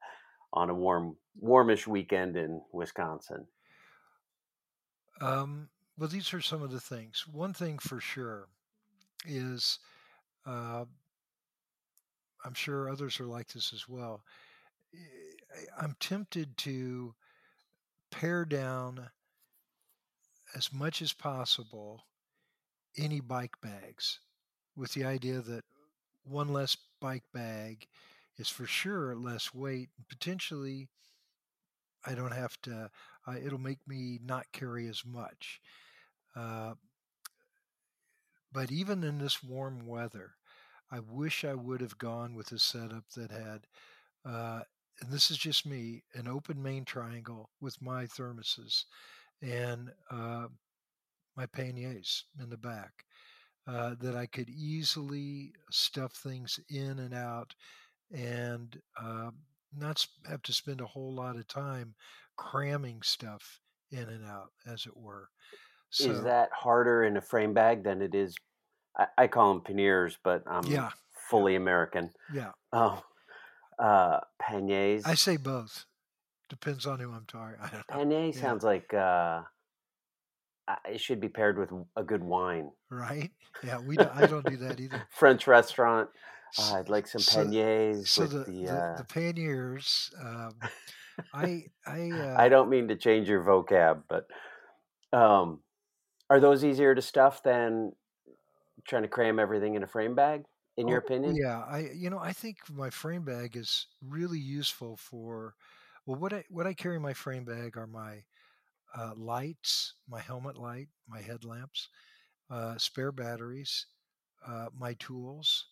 on 0.52 0.70
a 0.70 0.74
warm, 0.74 1.16
warmish 1.38 1.86
weekend 1.86 2.36
in 2.36 2.62
Wisconsin. 2.72 3.46
Um, 5.20 5.68
well, 5.98 6.08
these 6.08 6.32
are 6.32 6.40
some 6.40 6.62
of 6.62 6.70
the 6.70 6.80
things. 6.80 7.26
One 7.30 7.52
thing 7.52 7.78
for 7.78 8.00
sure 8.00 8.48
is 9.26 9.78
uh, 10.46 10.84
I'm 12.44 12.54
sure 12.54 12.88
others 12.88 13.20
are 13.20 13.26
like 13.26 13.48
this 13.48 13.72
as 13.74 13.88
well. 13.88 14.22
I'm 15.80 15.96
tempted 16.00 16.56
to 16.58 17.14
pare 18.10 18.44
down 18.44 19.10
as 20.54 20.72
much 20.72 21.00
as 21.00 21.12
possible 21.12 22.04
any 22.96 23.20
bike 23.20 23.60
bags 23.60 24.20
with 24.76 24.92
the 24.94 25.04
idea 25.04 25.40
that 25.40 25.64
one 26.24 26.52
less 26.52 26.76
bike 27.00 27.24
bag 27.32 27.86
is 28.36 28.48
for 28.48 28.66
sure 28.66 29.14
less 29.14 29.54
weight 29.54 29.90
and 29.96 30.08
potentially 30.08 30.88
I 32.04 32.14
don't 32.14 32.32
have 32.32 32.60
to, 32.62 32.90
uh, 33.26 33.34
it'll 33.44 33.58
make 33.58 33.86
me 33.86 34.18
not 34.24 34.52
carry 34.52 34.88
as 34.88 35.04
much. 35.04 35.60
Uh, 36.34 36.74
but 38.52 38.72
even 38.72 39.04
in 39.04 39.18
this 39.18 39.42
warm 39.42 39.86
weather, 39.86 40.32
I 40.90 41.00
wish 41.00 41.44
I 41.44 41.54
would 41.54 41.80
have 41.80 41.98
gone 41.98 42.34
with 42.34 42.52
a 42.52 42.58
setup 42.58 43.04
that 43.10 43.30
had, 43.30 43.66
uh, 44.24 44.62
and 45.00 45.10
this 45.10 45.30
is 45.30 45.38
just 45.38 45.66
me, 45.66 46.04
an 46.14 46.28
open 46.28 46.62
main 46.62 46.84
triangle 46.84 47.50
with 47.60 47.80
my 47.82 48.04
thermoses 48.04 48.84
and 49.42 49.92
uh, 50.10 50.48
my 51.36 51.46
panniers 51.46 52.26
in 52.40 52.50
the 52.50 52.58
back. 52.58 53.04
Uh, 53.66 53.94
that 54.00 54.16
I 54.16 54.26
could 54.26 54.50
easily 54.50 55.54
stuff 55.70 56.14
things 56.14 56.58
in 56.70 56.98
and 56.98 57.14
out 57.14 57.54
and 58.12 58.80
uh, 59.00 59.30
not 59.72 60.06
have 60.28 60.42
to 60.42 60.52
spend 60.52 60.80
a 60.80 60.86
whole 60.86 61.14
lot 61.14 61.36
of 61.36 61.46
time 61.46 61.94
cramming 62.36 63.02
stuff 63.02 63.60
in 63.90 64.08
and 64.08 64.24
out, 64.24 64.52
as 64.66 64.86
it 64.86 64.96
were. 64.96 65.30
Is 65.98 66.22
that 66.22 66.50
harder 66.52 67.04
in 67.04 67.16
a 67.16 67.20
frame 67.20 67.52
bag 67.54 67.84
than 67.84 68.00
it 68.02 68.14
is? 68.14 68.34
I, 68.96 69.08
I 69.18 69.28
call 69.28 69.52
them 69.54 69.62
panniers, 69.62 70.18
but 70.22 70.42
I'm 70.46 70.64
yeah, 70.68 70.90
fully 71.28 71.54
American. 71.54 72.12
yeah. 72.28 72.52
Oh, 72.72 73.02
uh, 73.80 74.20
I 74.52 75.14
say 75.14 75.36
both. 75.36 75.86
Depends 76.48 76.86
on 76.86 76.98
who 76.98 77.12
I'm 77.12 77.24
talking. 77.26 77.56
I. 77.62 77.68
Panier 77.92 78.34
Yeah. 78.34 78.40
sounds 78.40 78.64
like 78.64 78.92
uh, 78.92 79.42
it 80.88 81.00
should 81.00 81.20
be 81.20 81.28
paired 81.28 81.58
with 81.58 81.70
a 81.96 82.02
good 82.02 82.22
wine. 82.22 82.70
Right? 82.90 83.30
Yeah, 83.64 83.78
we 83.80 83.96
don't, 83.96 84.10
I 84.14 84.26
don't 84.26 84.44
do 84.44 84.56
that 84.58 84.80
either. 84.84 85.02
French 85.10 85.46
restaurant. 85.46 86.08
Uh, 86.58 86.74
I'd 86.74 86.88
like 86.88 87.06
some 87.06 87.20
so- 87.20 87.44
paniers 87.44 88.08
So 88.08 88.22
with 88.22 88.32
the 88.32 88.38
the. 88.38 88.64
the, 88.66 88.72
uh, 88.72 88.96
the 88.98 89.04
panniers, 89.04 90.10
um, 90.20 90.54
I 91.32 91.64
I 91.86 92.10
uh, 92.14 92.34
I 92.36 92.48
don't 92.48 92.68
mean 92.68 92.88
to 92.88 92.96
change 92.96 93.28
your 93.28 93.42
vocab, 93.44 94.02
but 94.08 94.26
um, 95.16 95.60
are 96.28 96.40
those 96.40 96.64
easier 96.64 96.94
to 96.94 97.02
stuff 97.02 97.42
than 97.44 97.92
trying 98.86 99.02
to 99.02 99.08
cram 99.08 99.38
everything 99.38 99.74
in 99.76 99.82
a 99.84 99.86
frame 99.86 100.14
bag? 100.16 100.44
In 100.76 100.88
your 100.88 100.98
Oh, 100.98 101.00
opinion? 101.00 101.42
Yeah, 101.42 101.60
I 101.64 101.90
you 101.94 102.10
know 102.10 102.18
I 102.18 102.32
think 102.32 102.58
my 102.70 102.90
frame 102.90 103.24
bag 103.24 103.56
is 103.56 103.86
really 104.02 104.38
useful 104.38 104.96
for 104.96 105.54
well 106.06 106.18
what 106.18 106.32
I 106.32 106.44
what 106.48 106.66
I 106.66 106.74
carry 106.74 106.96
in 106.96 107.02
my 107.02 107.14
frame 107.14 107.44
bag 107.44 107.76
are 107.76 107.86
my 107.86 108.24
uh, 108.96 109.12
lights, 109.16 109.94
my 110.08 110.20
helmet 110.20 110.56
light, 110.56 110.88
my 111.08 111.20
headlamps, 111.20 111.88
uh, 112.50 112.76
spare 112.78 113.12
batteries, 113.12 113.86
uh, 114.46 114.68
my 114.78 114.94
tools, 114.94 115.66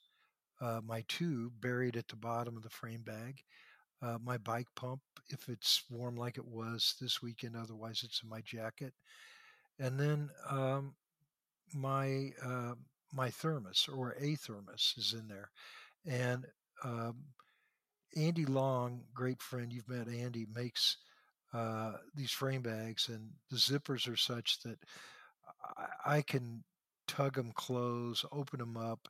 uh, 0.60 0.80
my 0.84 1.04
tube 1.08 1.52
buried 1.60 1.96
at 1.96 2.08
the 2.08 2.16
bottom 2.16 2.56
of 2.56 2.62
the 2.62 2.70
frame 2.70 3.02
bag, 3.02 3.42
uh, 4.02 4.18
my 4.22 4.38
bike 4.38 4.68
pump 4.76 5.00
if 5.30 5.48
it's 5.48 5.84
warm 5.90 6.16
like 6.16 6.38
it 6.38 6.46
was 6.46 6.94
this 7.00 7.22
weekend. 7.22 7.56
Otherwise, 7.56 8.02
it's 8.04 8.22
in 8.22 8.28
my 8.28 8.40
jacket, 8.42 8.94
and 9.78 9.98
then 9.98 10.30
um, 10.50 10.94
my 11.74 12.32
uh, 12.44 12.74
my 13.12 13.30
thermos 13.30 13.88
or 13.88 14.14
a 14.18 14.34
thermos 14.36 14.94
is 14.96 15.14
in 15.14 15.28
there, 15.28 15.50
and 16.06 16.46
um, 16.84 17.26
Andy 18.16 18.46
Long, 18.46 19.04
great 19.14 19.42
friend, 19.42 19.72
you've 19.72 19.88
met 19.88 20.08
Andy, 20.08 20.46
makes 20.46 20.98
uh, 21.52 21.94
these 22.14 22.32
frame 22.32 22.62
bags, 22.62 23.08
and 23.08 23.32
the 23.50 23.56
zippers 23.56 24.08
are 24.10 24.16
such 24.16 24.60
that 24.62 24.78
I, 25.76 26.16
I 26.18 26.22
can 26.22 26.64
tug 27.06 27.34
them 27.34 27.52
close, 27.52 28.24
open 28.32 28.58
them 28.60 28.76
up 28.76 29.08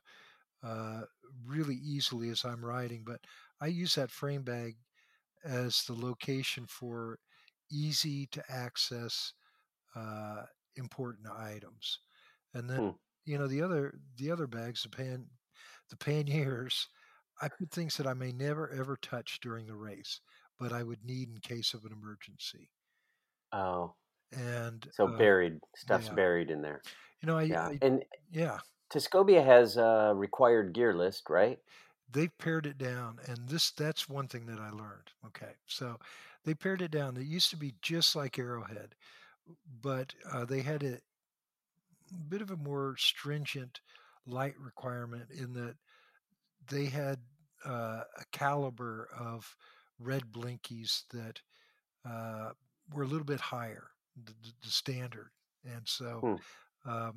uh, 0.63 1.03
really 1.45 1.75
easily 1.75 2.29
as 2.29 2.45
I'm 2.45 2.65
riding. 2.65 3.03
But 3.05 3.21
I 3.61 3.67
use 3.67 3.95
that 3.95 4.11
frame 4.11 4.43
bag 4.43 4.77
as 5.43 5.83
the 5.83 5.93
location 5.93 6.67
for 6.67 7.19
easy 7.71 8.27
to 8.27 8.43
access 8.51 9.33
uh, 9.95 10.43
important 10.75 11.27
items. 11.29 11.99
And 12.53 12.69
then 12.69 12.79
Hmm. 12.79 12.91
You 13.29 13.37
know 13.37 13.47
the 13.47 13.61
other 13.61 13.99
the 14.17 14.31
other 14.31 14.47
bags, 14.47 14.83
the 14.83 14.89
pan 14.89 15.29
the 15.89 15.97
panniers, 15.97 16.87
I 17.41 17.49
put 17.49 17.71
things 17.71 17.97
that 17.97 18.07
I 18.07 18.13
may 18.15 18.31
never 18.33 18.69
ever 18.71 18.97
touch 18.97 19.39
during 19.41 19.67
the 19.67 19.75
race, 19.77 20.21
but 20.59 20.73
I 20.73 20.83
would 20.83 21.03
need 21.05 21.29
in 21.29 21.39
case 21.41 21.73
of 21.73 21.85
an 21.85 21.93
emergency. 21.93 22.71
Oh, 23.51 23.95
And 24.31 24.91
so 24.91 25.07
uh, 25.07 25.07
buried 25.07 25.59
stuff's 25.75 26.09
yeah. 26.09 26.15
buried 26.15 26.51
in 26.51 26.61
there. 26.61 26.85
you 27.21 27.27
know, 27.27 27.37
I, 27.37 27.43
Yeah, 27.49 27.67
I 27.67 27.81
and 27.81 28.05
yeah, 28.31 28.59
Tuscobia 28.89 29.43
has 29.43 29.77
a 29.77 30.13
required 30.15 30.73
gear 30.73 30.93
list, 30.93 31.29
right? 31.29 31.59
they've 32.09 32.35
pared 32.37 32.65
it 32.65 32.77
down, 32.77 33.19
and 33.27 33.47
this 33.49 33.71
that's 33.71 34.09
one 34.09 34.27
thing 34.27 34.45
that 34.47 34.59
I 34.59 34.69
learned. 34.69 35.11
Okay, 35.27 35.55
so 35.67 35.97
they 36.43 36.53
pared 36.53 36.81
it 36.81 36.91
down. 36.91 37.17
It 37.17 37.23
used 37.23 37.49
to 37.51 37.57
be 37.57 37.75
just 37.81 38.15
like 38.15 38.37
Arrowhead, 38.39 38.95
but 39.65 40.15
uh, 40.31 40.45
they 40.45 40.61
had 40.61 40.83
a 40.83 40.99
bit 42.29 42.41
of 42.41 42.51
a 42.51 42.57
more 42.57 42.95
stringent 42.97 43.79
light 44.27 44.55
requirement 44.59 45.25
in 45.31 45.53
that 45.53 45.75
they 46.69 46.85
had 46.85 47.19
uh, 47.65 48.03
a 48.17 48.23
caliber 48.31 49.09
of 49.17 49.55
red 49.99 50.23
blinkies 50.31 51.03
that 51.11 51.41
uh, 52.09 52.51
were 52.93 53.03
a 53.03 53.07
little 53.07 53.25
bit 53.25 53.39
higher, 53.41 53.87
the, 54.25 54.33
the- 54.63 54.69
standard, 54.69 55.29
and 55.65 55.81
so, 55.85 56.39
um, 56.85 57.13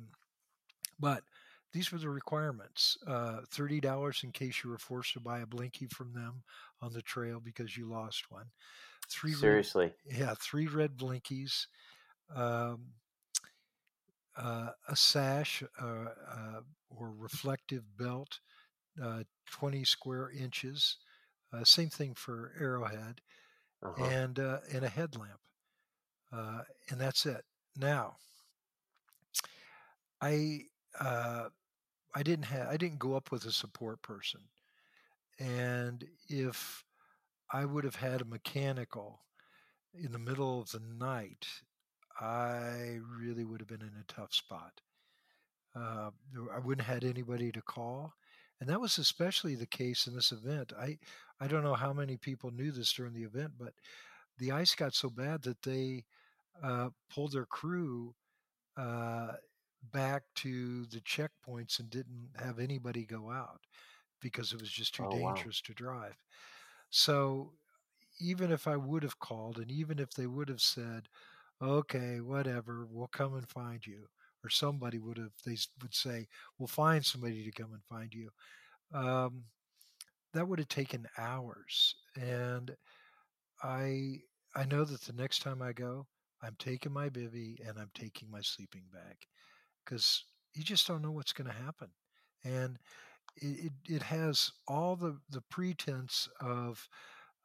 but 0.99 1.23
these 1.71 1.91
were 1.91 1.97
the 1.97 2.09
requirements. 2.09 2.97
Uh, 3.07 3.39
Thirty 3.49 3.79
dollars 3.79 4.21
in 4.23 4.31
case 4.31 4.63
you 4.63 4.69
were 4.69 4.77
forced 4.77 5.13
to 5.13 5.19
buy 5.19 5.39
a 5.39 5.45
blinky 5.45 5.87
from 5.87 6.13
them 6.13 6.43
on 6.81 6.93
the 6.93 7.01
trail 7.01 7.39
because 7.43 7.75
you 7.77 7.85
lost 7.87 8.29
one. 8.29 8.45
Three 9.09 9.31
red, 9.31 9.39
Seriously. 9.39 9.93
yeah, 10.05 10.33
three 10.39 10.67
red 10.67 10.97
blinkies. 10.97 11.65
Um, 12.35 12.87
uh, 14.37 14.71
a 14.87 14.95
sash 14.95 15.63
uh, 15.81 15.85
uh, 15.85 16.61
or 16.89 17.11
reflective 17.11 17.97
belt, 17.97 18.39
uh, 19.01 19.23
20 19.51 19.83
square 19.83 20.29
inches. 20.31 20.97
Uh, 21.53 21.63
same 21.63 21.89
thing 21.89 22.13
for 22.15 22.53
Arrowhead, 22.59 23.21
Uh-huh. 23.83 24.13
and 24.15 24.39
uh, 24.39 24.59
and 24.71 24.83
a 24.85 24.89
headlamp, 24.89 25.39
uh, 26.31 26.63
and 26.89 26.99
that's 26.99 27.25
it. 27.25 27.45
Now, 27.77 28.17
I 30.21 30.65
uh, 30.99 31.49
I 32.13 32.23
didn't 32.23 32.45
have 32.45 32.67
I 32.67 32.77
didn't 32.77 32.99
go 32.99 33.15
up 33.15 33.31
with 33.31 33.45
a 33.45 33.51
support 33.51 34.01
person, 34.01 34.41
and 35.39 36.05
if 36.29 36.85
I 37.51 37.65
would 37.65 37.83
have 37.83 37.95
had 37.97 38.21
a 38.21 38.25
mechanical 38.25 39.21
in 39.93 40.11
the 40.11 40.19
middle 40.19 40.61
of 40.61 40.71
the 40.71 40.79
night, 40.79 41.47
I 42.19 42.99
really 43.03 43.43
would 43.45 43.61
have 43.61 43.67
been 43.67 43.81
in 43.81 43.95
a 43.99 44.03
tough 44.05 44.33
spot. 44.33 44.81
Uh, 45.75 46.11
I 46.51 46.59
wouldn't 46.59 46.85
have 46.87 47.03
had 47.03 47.03
anybody 47.03 47.51
to 47.51 47.61
call, 47.61 48.13
and 48.59 48.69
that 48.69 48.81
was 48.81 48.97
especially 48.99 49.55
the 49.55 49.65
case 49.65 50.05
in 50.07 50.15
this 50.15 50.31
event. 50.31 50.71
I 50.77 50.99
I 51.39 51.47
don't 51.47 51.63
know 51.63 51.73
how 51.75 51.93
many 51.93 52.17
people 52.17 52.51
knew 52.51 52.71
this 52.71 52.93
during 52.93 53.13
the 53.13 53.23
event, 53.23 53.53
but 53.57 53.73
the 54.37 54.51
ice 54.51 54.75
got 54.75 54.93
so 54.95 55.09
bad 55.09 55.43
that 55.43 55.63
they 55.63 56.05
uh, 56.61 56.91
pulled 57.09 57.33
their 57.33 57.45
crew 57.47 58.15
uh, 58.77 59.33
back 59.83 60.23
to 60.35 60.85
the 60.87 61.01
checkpoints 61.01 61.79
and 61.79 61.89
didn't 61.89 62.31
have 62.37 62.59
anybody 62.59 63.05
go 63.05 63.31
out 63.31 63.61
because 64.21 64.53
it 64.53 64.59
was 64.61 64.71
just 64.71 64.95
too 64.95 65.07
Oh, 65.07 65.17
wow. 65.17 65.47
dangerous 65.47 65.61
to 65.61 65.73
drive. 65.73 66.17
So 66.89 67.53
even 68.19 68.51
if 68.51 68.67
I 68.67 68.77
would 68.77 69.03
have 69.03 69.19
called, 69.19 69.59
and 69.59 69.71
even 69.71 69.99
if 69.99 70.11
they 70.11 70.27
would 70.27 70.49
have 70.49 70.61
said, 70.61 71.09
"Okay, 71.61 72.19
whatever, 72.21 72.85
we'll 72.85 73.07
come 73.07 73.35
and 73.35 73.47
find 73.49 73.85
you," 73.85 74.07
or 74.43 74.49
somebody 74.49 74.99
would 74.99 75.17
have, 75.17 75.33
they 75.45 75.57
would 75.81 75.93
say, 75.95 76.27
"We'll 76.57 76.67
find 76.67 77.05
somebody 77.05 77.43
to 77.45 77.51
come 77.51 77.73
and 77.73 77.83
find 77.85 78.13
you." 78.13 78.31
Um, 78.93 79.45
that 80.33 80.47
would 80.47 80.59
have 80.59 80.67
taken 80.69 81.07
hours, 81.17 81.95
and 82.15 82.75
I 83.63 84.21
I 84.55 84.65
know 84.65 84.83
that 84.85 85.01
the 85.01 85.13
next 85.13 85.41
time 85.41 85.61
I 85.61 85.73
go, 85.73 86.07
I'm 86.41 86.55
taking 86.59 86.91
my 86.93 87.09
bivy 87.09 87.57
and 87.67 87.79
I'm 87.79 87.91
taking 87.93 88.29
my 88.29 88.41
sleeping 88.41 88.83
bag 88.91 89.17
because 89.85 90.25
you 90.53 90.63
just 90.63 90.87
don't 90.87 91.01
know 91.01 91.11
what's 91.11 91.33
going 91.33 91.49
to 91.49 91.53
happen, 91.63 91.89
and 92.43 92.79
it, 93.37 93.67
it 93.67 93.73
it 93.95 94.03
has 94.03 94.51
all 94.67 94.95
the 94.95 95.19
the 95.29 95.41
pretense 95.43 96.29
of 96.41 96.87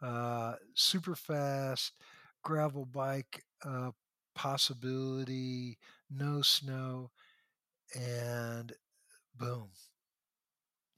uh, 0.02 0.56
super 0.74 1.16
fast 1.16 1.94
gravel 2.44 2.86
bike 2.86 3.44
uh, 3.64 3.92
possibility, 4.34 5.78
no 6.10 6.42
snow, 6.42 7.10
and 7.94 8.74
boom, 9.34 9.70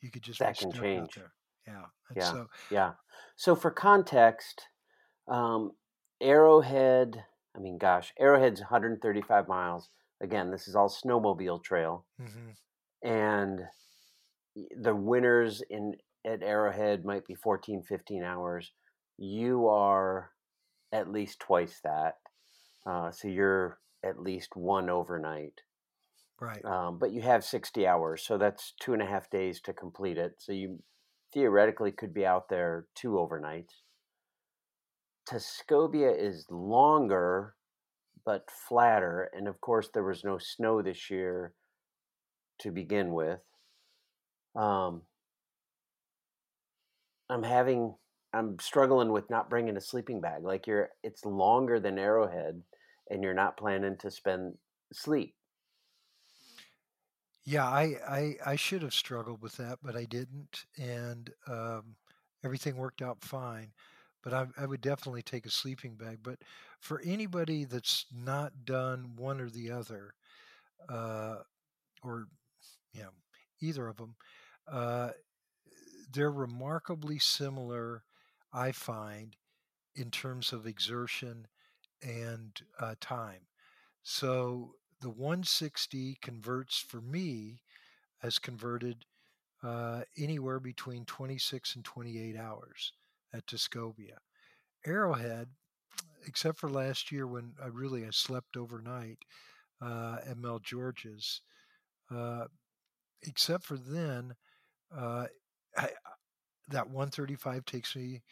you 0.01 0.11
could 0.11 0.23
just 0.23 0.41
That 0.41 0.57
can 0.59 0.73
change. 0.73 1.23
Yeah, 1.67 1.87
and 2.09 2.17
Yeah. 2.17 2.23
so 2.23 2.49
Yeah. 2.71 2.95
So 3.37 3.55
for 3.57 3.71
context, 3.71 4.69
um, 5.29 5.77
Arrowhead, 6.21 7.27
I 7.55 7.61
mean, 7.61 7.79
gosh, 7.79 8.13
Arrowhead's 8.19 8.61
135 8.61 9.49
miles. 9.49 9.91
Again, 10.21 10.51
this 10.51 10.69
is 10.69 10.77
all 10.77 10.89
snowmobile 10.91 11.63
trail. 11.65 12.07
mhm, 12.19 12.55
And 13.03 13.69
the 14.77 14.95
winners 14.95 15.63
in 15.71 15.97
at 16.25 16.43
Arrowhead 16.43 17.05
might 17.05 17.25
be 17.27 17.35
14, 17.35 17.83
15 17.83 18.23
hours. 18.23 18.73
You 19.17 19.69
are 19.69 20.33
at 20.93 21.11
least 21.13 21.41
twice 21.41 21.81
that. 21.85 22.20
Uh, 22.87 23.11
so 23.11 23.29
you're 23.29 23.79
at 24.05 24.21
least 24.21 24.57
one 24.57 24.89
overnight. 24.89 25.61
right. 26.41 26.65
Um, 26.65 26.99
but 26.99 27.13
you 27.13 27.23
have 27.23 27.45
60 27.45 27.87
hours. 27.87 28.23
So 28.23 28.39
that's 28.39 28.75
two 28.81 28.93
and 28.93 29.03
a 29.03 29.07
half 29.07 29.31
days 29.31 29.61
to 29.63 29.73
complete 29.73 30.19
it. 30.19 30.37
So 30.39 30.53
you 30.53 30.83
theoretically 31.33 31.93
could 31.93 32.15
be 32.15 32.27
out 32.27 32.49
there 32.49 32.87
two 32.95 33.11
overnights. 33.11 33.83
Tuscobia 35.27 36.11
is 36.11 36.47
longer 36.51 37.55
but 38.25 38.49
flatter. 38.51 39.31
And 39.33 39.49
of 39.49 39.61
course, 39.61 39.89
there 39.93 40.05
was 40.05 40.25
no 40.25 40.39
snow 40.39 40.83
this 40.83 41.11
year 41.11 41.53
to 42.61 42.71
begin 42.71 43.13
with. 43.13 43.41
Um, 44.55 45.03
I'm 47.29 47.43
having, 47.43 47.95
I'm 48.33 48.59
struggling 48.59 49.13
with 49.13 49.31
not 49.31 49.51
bringing 49.51 49.77
a 49.77 49.81
sleeping 49.81 50.21
bag. 50.21 50.43
Like 50.45 50.67
you're, 50.67 50.91
it's 51.03 51.25
longer 51.25 51.81
than 51.81 51.99
Arrowhead, 51.99 52.63
and 53.11 53.23
you're 53.23 53.35
not 53.35 53.57
planning 53.57 53.97
to 53.99 54.11
spend 54.11 54.59
sleep. 54.93 55.35
Yeah, 57.45 57.67
I, 57.67 57.97
I 58.09 58.37
I 58.53 58.57
should 58.57 58.83
have 58.83 58.93
struggled 58.95 59.43
with 59.43 59.57
that, 59.57 59.79
but 59.83 59.97
I 59.97 60.05
didn't, 60.05 60.67
and 60.79 61.31
um, 61.47 61.97
everything 62.45 62.77
worked 62.77 63.03
out 63.03 63.23
fine. 63.23 63.73
but 64.25 64.35
I, 64.35 64.49
I 64.59 64.67
would 64.67 64.83
definitely 64.83 65.23
take 65.25 65.47
a 65.47 65.51
sleeping 65.51 65.97
bag. 65.97 66.21
But 66.25 66.41
for 66.81 67.03
anybody 67.03 67.65
that's 67.67 68.07
not 68.15 68.67
done 68.67 69.17
one 69.17 69.41
or 69.43 69.51
the 69.51 69.73
other, 69.73 70.15
uh, 70.89 71.39
or 72.05 72.29
you 72.95 73.03
know 73.03 73.11
either 73.61 73.89
of 73.89 73.99
them, 73.99 74.17
uh, 74.69 75.13
they're 76.13 76.31
remarkably 76.33 77.19
similar. 77.19 78.05
I 78.53 78.73
find 78.73 79.37
in 79.95 80.11
terms 80.11 80.53
of 80.53 80.67
exertion 80.67 81.47
and 82.03 82.61
uh, 82.81 82.95
time. 83.01 83.43
So 84.03 84.75
the 85.01 85.11
160 85.11 86.19
converts 86.23 86.79
for 86.79 87.01
me 87.01 87.63
has 88.19 88.39
converted 88.39 89.05
uh, 89.63 90.03
anywhere 90.19 90.61
between 90.61 91.05
26 91.05 91.77
and 91.77 91.85
28 91.85 92.37
hours 92.37 92.93
at 93.33 93.47
Tuscobia. 93.47 94.19
Arrowhead, 94.87 95.49
except 96.27 96.59
for 96.59 96.71
last 96.71 97.13
year 97.13 97.27
when 97.27 97.53
I 97.63 97.67
really 97.67 98.05
I 98.07 98.11
slept 98.11 98.57
overnight 98.57 99.19
uh, 99.83 100.19
at 100.27 100.37
MelGeorge's, 100.39 101.43
uh, 102.15 102.47
except 103.23 103.65
for 103.65 103.79
then, 103.79 104.35
uh, 104.97 105.27
I, 105.77 105.91
that 106.71 106.91
135 106.91 107.65
takes 107.67 107.97
me 107.97 108.23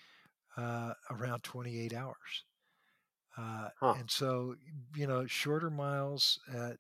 uh, 0.57 0.95
around 1.11 1.45
28 1.45 1.95
hours. 1.95 2.45
Uh, 3.37 3.71
Huh. 3.81 3.99
And 3.99 4.11
so, 4.11 4.57
you 4.95 5.07
know, 5.07 5.27
shorter 5.27 5.71
miles 5.71 6.41
at 6.53 6.79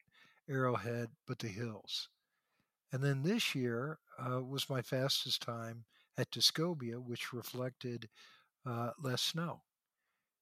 Arrowhead, 0.48 1.10
but 1.26 1.38
the 1.38 1.48
hills. 1.48 2.10
And 2.92 3.02
then 3.04 3.22
this 3.22 3.54
year 3.54 4.00
uh, 4.18 4.42
was 4.44 4.70
my 4.70 4.82
fastest 4.82 5.42
time 5.42 5.86
at 6.18 6.30
Tuscobia, 6.32 7.00
which 7.00 7.32
reflected 7.32 8.10
uh, 8.66 8.92
less 8.98 9.22
snow. 9.22 9.64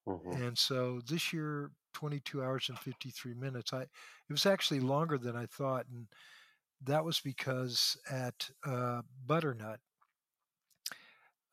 Mhm. 0.06 0.36
And 0.36 0.58
so 0.58 1.00
this 1.00 1.32
year, 1.32 1.72
22 1.92 2.42
hours 2.42 2.68
and 2.68 2.78
53 2.78 3.34
minutes. 3.34 3.72
I 3.72 3.82
it 3.82 3.88
was 4.30 4.46
actually 4.46 4.80
longer 4.80 5.18
than 5.18 5.36
I 5.36 5.46
thought, 5.46 5.86
and 5.86 6.08
that 6.80 7.04
was 7.04 7.20
because 7.20 7.96
at 8.10 8.50
uh, 8.64 9.02
Butternut 9.26 9.80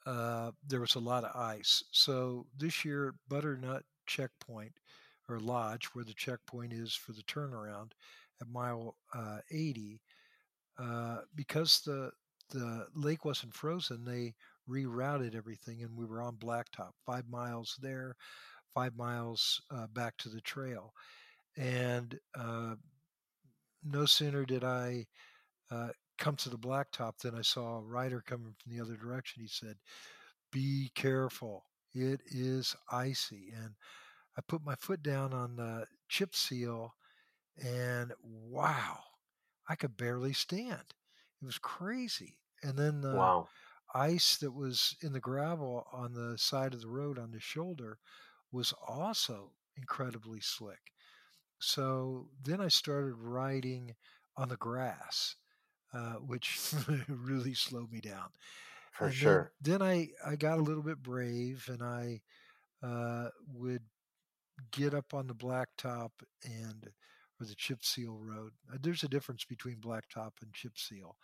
uh, 0.05 0.51
there 0.67 0.81
was 0.81 0.95
a 0.95 0.99
lot 0.99 1.23
of 1.23 1.35
ice. 1.35 1.83
So 1.91 2.45
this 2.57 2.83
year, 2.83 3.15
Butternut 3.29 3.83
checkpoint 4.05 4.73
or 5.29 5.39
lodge, 5.39 5.85
where 5.93 6.03
the 6.05 6.13
checkpoint 6.13 6.73
is 6.73 6.93
for 6.93 7.13
the 7.13 7.23
turnaround 7.23 7.91
at 8.41 8.49
mile 8.49 8.97
uh, 9.13 9.39
80, 9.51 10.01
uh, 10.79 11.19
because 11.35 11.81
the 11.85 12.11
the 12.49 12.85
lake 12.93 13.25
wasn't 13.25 13.53
frozen, 13.53 14.05
they 14.05 14.35
rerouted 14.69 15.33
everything, 15.35 15.81
and 15.81 15.97
we 15.97 16.05
were 16.05 16.21
on 16.21 16.35
blacktop. 16.35 16.91
Five 17.05 17.27
miles 17.27 17.77
there, 17.81 18.15
five 18.73 18.95
miles 18.95 19.61
uh, 19.71 19.87
back 19.87 20.17
to 20.17 20.29
the 20.29 20.41
trail, 20.41 20.93
and 21.57 22.19
uh, 22.35 22.75
no 23.83 24.05
sooner 24.05 24.45
did 24.45 24.63
I 24.63 25.07
uh, 25.71 25.89
come 26.17 26.35
to 26.37 26.49
the 26.49 26.57
blacktop 26.59 27.19
then 27.19 27.35
I 27.35 27.41
saw 27.41 27.77
a 27.77 27.83
rider 27.83 28.21
coming 28.21 28.55
from 28.59 28.71
the 28.71 28.81
other 28.81 28.97
direction. 28.97 29.41
He 29.41 29.47
said, 29.47 29.79
"Be 30.51 30.91
careful, 30.95 31.65
it 31.93 32.21
is 32.25 32.75
icy." 32.89 33.51
And 33.51 33.75
I 34.37 34.41
put 34.41 34.63
my 34.63 34.75
foot 34.75 35.03
down 35.03 35.33
on 35.33 35.57
the 35.57 35.87
chip 36.09 36.35
seal, 36.35 36.95
and 37.57 38.13
wow, 38.21 39.03
I 39.67 39.75
could 39.75 39.97
barely 39.97 40.33
stand. 40.33 40.95
It 41.41 41.45
was 41.45 41.59
crazy. 41.59 42.39
And 42.63 42.77
then 42.77 43.01
the 43.01 43.35
Wow. 43.35 43.51
ice 43.93 44.37
that 44.37 44.51
was 44.53 44.97
in 45.01 45.13
the 45.13 45.21
gravel 45.21 45.87
on 45.91 46.13
the 46.13 46.37
side 46.37 46.73
of 46.73 46.81
the 46.81 46.89
road 46.89 47.19
on 47.19 47.31
the 47.31 47.39
shoulder 47.39 47.99
was 48.51 48.73
also 48.73 49.57
incredibly 49.75 50.41
slick. 50.41 50.93
So 51.59 52.31
then 52.39 52.61
I 52.61 52.67
started 52.69 53.15
riding 53.15 53.95
on 54.37 54.49
the 54.49 54.57
grass, 54.57 55.35
uh, 55.93 56.13
which 56.15 56.73
really 57.07 57.53
slowed 57.53 57.91
me 57.91 58.01
down. 58.01 58.29
For 58.91 59.05
And 59.05 59.13
sure. 59.13 59.51
then 59.61 59.81
I, 59.81 60.09
I 60.25 60.35
got 60.35 60.59
a 60.59 60.63
little 60.63 60.83
bit 60.83 61.01
brave 61.01 61.65
and 61.67 61.81
I 61.83 62.21
uh, 62.83 63.29
would 63.53 63.83
get 64.71 64.93
up 64.93 65.13
on 65.13 65.27
the 65.27 65.33
blacktop 65.35 66.11
and 66.43 66.91
or 67.41 67.45
the 67.45 67.55
chip 67.55 67.83
seal 67.83 68.19
road. 68.21 68.51
Uh, 68.71 68.77
There's 68.81 69.03
a 69.03 69.07
difference 69.07 69.45
between 69.45 69.77
blacktop 69.77 70.31
and 70.41 70.53
chip 70.53 70.77
seal. 70.77 71.17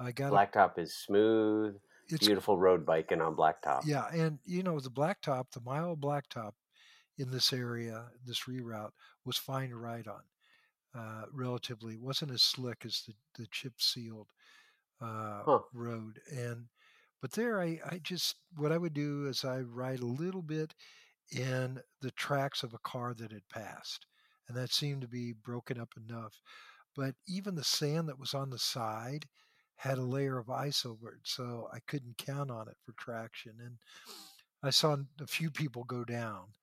I 0.00 0.12
got 0.12 0.32
up. 0.32 0.52
Blacktop 0.52 0.78
is 0.78 0.94
smooth, 0.94 1.76
beautiful 2.20 2.58
road 2.58 2.86
biking 2.86 3.20
on 3.20 3.34
blacktop. 3.34 3.86
yeah, 3.86 4.06
and 4.12 4.38
you 4.44 4.62
know 4.62 4.78
the 4.80 4.90
blacktop, 4.90 5.50
the 5.52 5.60
mile 5.60 5.92
of 5.92 5.98
blacktop 5.98 6.52
in 7.18 7.30
this 7.30 7.52
area, 7.52 8.06
this 8.24 8.42
reroute 8.48 8.90
was 9.24 9.36
fine 9.36 9.70
to 9.70 9.76
ride 9.76 10.06
on. 10.06 10.20
Uh, 10.94 11.26
relatively, 11.32 11.96
wasn't 11.96 12.30
as 12.32 12.42
slick 12.42 12.84
as 12.84 13.02
the 13.06 13.14
the 13.36 13.46
chip 13.48 13.80
sealed 13.80 14.30
uh, 15.00 15.44
Huh. 15.44 15.62
road. 15.72 16.20
And 16.30 16.68
but 17.20 17.32
there, 17.32 17.60
I 17.60 17.80
I 17.84 17.98
just 18.02 18.36
what 18.56 18.72
I 18.72 18.78
would 18.78 18.94
do 18.94 19.26
is 19.26 19.44
I 19.44 19.60
ride 19.60 20.00
a 20.00 20.06
little 20.06 20.42
bit 20.42 20.74
in 21.32 21.82
the 22.00 22.10
tracks 22.12 22.62
of 22.62 22.74
a 22.74 22.78
car 22.80 23.14
that 23.14 23.32
had 23.32 23.48
passed, 23.50 24.06
and 24.48 24.56
that 24.56 24.70
seemed 24.72 25.02
to 25.02 25.08
be 25.08 25.32
broken 25.32 25.80
up 25.80 25.94
enough. 25.96 26.40
But 26.96 27.16
even 27.28 27.54
the 27.56 27.64
sand 27.64 28.08
that 28.08 28.18
was 28.20 28.34
on 28.34 28.50
the 28.50 28.58
side 28.58 29.28
had 29.76 29.98
a 29.98 30.02
layer 30.04 30.38
of 30.38 30.50
ice 30.50 30.86
over 30.86 31.12
it, 31.14 31.22
so 31.26 31.68
I 31.72 31.80
couldn't 31.80 32.18
count 32.18 32.50
on 32.50 32.68
it 32.68 32.78
for 32.84 32.92
traction. 32.94 33.60
And 33.60 33.78
I 34.62 34.70
saw 34.70 34.96
a 35.20 35.26
few 35.26 35.50
people 35.50 35.84
go 35.84 36.04
down. 36.04 36.54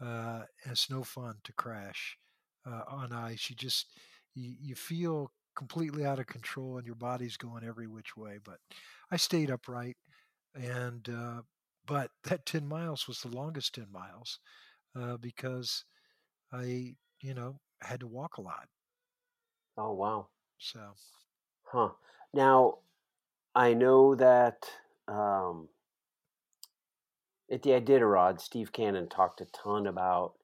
Uh, 0.00 0.46
and 0.64 0.72
it's 0.72 0.90
no 0.90 1.04
fun 1.04 1.40
to 1.44 1.52
crash 1.54 2.18
uh, 2.66 2.82
on 2.88 3.12
ice. 3.12 3.48
You 3.50 3.56
just 3.56 3.92
you, 4.34 4.54
you 4.60 4.74
feel 4.74 5.32
completely 5.56 6.04
out 6.04 6.18
of 6.18 6.26
control, 6.26 6.78
and 6.78 6.86
your 6.86 6.96
body's 6.96 7.36
going 7.36 7.64
every 7.64 7.86
which 7.86 8.16
way. 8.16 8.38
But 8.42 8.58
I 9.10 9.16
stayed 9.16 9.50
upright, 9.50 9.96
and 10.54 11.08
uh, 11.08 11.42
but 11.86 12.10
that 12.24 12.46
10 12.46 12.66
miles 12.66 13.08
was 13.08 13.20
the 13.20 13.28
longest 13.28 13.74
10 13.74 13.90
miles 13.92 14.40
uh, 14.96 15.16
because 15.18 15.84
I, 16.52 16.96
you 17.22 17.34
know, 17.34 17.60
had 17.82 18.00
to 18.00 18.06
walk 18.08 18.38
a 18.38 18.42
lot. 18.42 18.68
Oh 19.76 19.92
wow. 19.92 20.28
So 20.58 20.94
Huh. 21.64 21.94
Now, 22.32 22.78
I 23.54 23.74
know 23.74 24.14
that 24.16 24.70
um, 25.08 25.68
at 27.50 27.62
the 27.62 27.70
Iditarod, 27.70 28.40
Steve 28.40 28.72
Cannon 28.72 29.08
talked 29.08 29.40
a 29.40 29.44
ton 29.46 29.86
about 29.86 30.34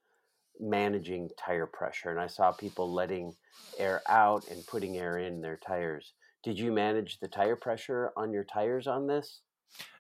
managing 0.61 1.31
tire 1.39 1.67
pressure, 1.67 2.11
and 2.11 2.21
I 2.21 2.27
saw 2.29 2.53
people 2.53 2.93
letting 2.93 3.37
air 3.77 4.03
out 4.09 4.47
and 4.49 4.67
putting 4.67 4.97
air 4.99 5.19
in 5.19 5.41
their 5.43 5.57
tires. 5.59 6.15
Did 6.43 6.59
you 6.59 6.73
manage 6.73 7.19
the 7.21 7.29
tire 7.29 7.57
pressure 7.57 8.13
on 8.17 8.33
your 8.33 8.45
tires 8.45 8.87
on 8.87 9.07
this? 9.07 9.43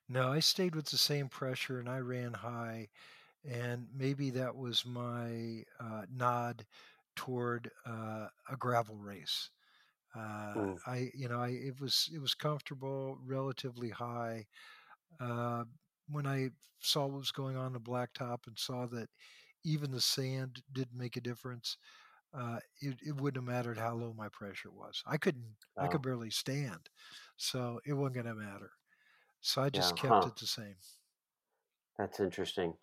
no, 0.08 0.32
I 0.32 0.40
stayed 0.40 0.74
with 0.74 0.86
the 0.86 0.98
same 0.98 1.28
pressure, 1.28 1.78
and 1.78 1.88
I 1.88 1.98
ran 1.98 2.34
high, 2.34 2.88
and 3.44 3.88
maybe 3.94 4.30
that 4.32 4.56
was 4.56 4.86
my 4.86 5.64
uh, 5.80 6.06
nod 6.10 6.66
toward 7.16 7.70
uh, 7.86 8.28
a 8.48 8.56
gravel 8.58 8.96
race. 8.96 9.50
Uh, 10.14 10.56
Mm, 10.56 10.78
I, 10.86 11.10
you 11.14 11.28
know, 11.28 11.40
I 11.40 11.50
it 11.50 11.80
was 11.80 12.10
it 12.14 12.20
was 12.20 12.34
comfortable, 12.34 13.18
relatively 13.22 13.90
high. 13.90 14.46
Uh, 15.20 15.64
when 16.08 16.26
I 16.26 16.50
saw 16.80 17.06
what 17.06 17.18
was 17.18 17.32
going 17.32 17.56
on 17.56 17.72
the 17.72 17.80
blacktop 17.80 18.46
and 18.46 18.58
saw 18.58 18.86
that 18.86 19.10
even 19.68 19.90
the 19.90 20.00
sand 20.00 20.62
didn't 20.72 20.96
make 20.98 21.16
a 21.16 21.20
difference, 21.20 21.76
uh, 22.34 22.58
it, 22.80 22.96
it 23.06 23.20
wouldn't 23.20 23.44
have 23.44 23.54
mattered 23.54 23.78
how 23.78 23.94
low 23.94 24.14
my 24.16 24.28
pressure 24.28 24.70
was. 24.70 25.02
I 25.06 25.16
couldn't, 25.16 25.56
I 25.76 25.88
could 25.88 26.02
barely 26.02 26.30
stand, 26.30 26.88
so 27.36 27.80
it 27.86 27.92
wasn't 27.92 28.14
going 28.14 28.26
to 28.26 28.34
matter. 28.34 28.72
So 29.40 29.62
I 29.62 29.70
just 29.70 29.96
yeah, 29.96 30.02
kept 30.02 30.24
huh. 30.24 30.30
it 30.30 30.36
the 30.36 30.46
same. 30.46 30.76
That's 31.98 32.20
interesting. 32.20 32.74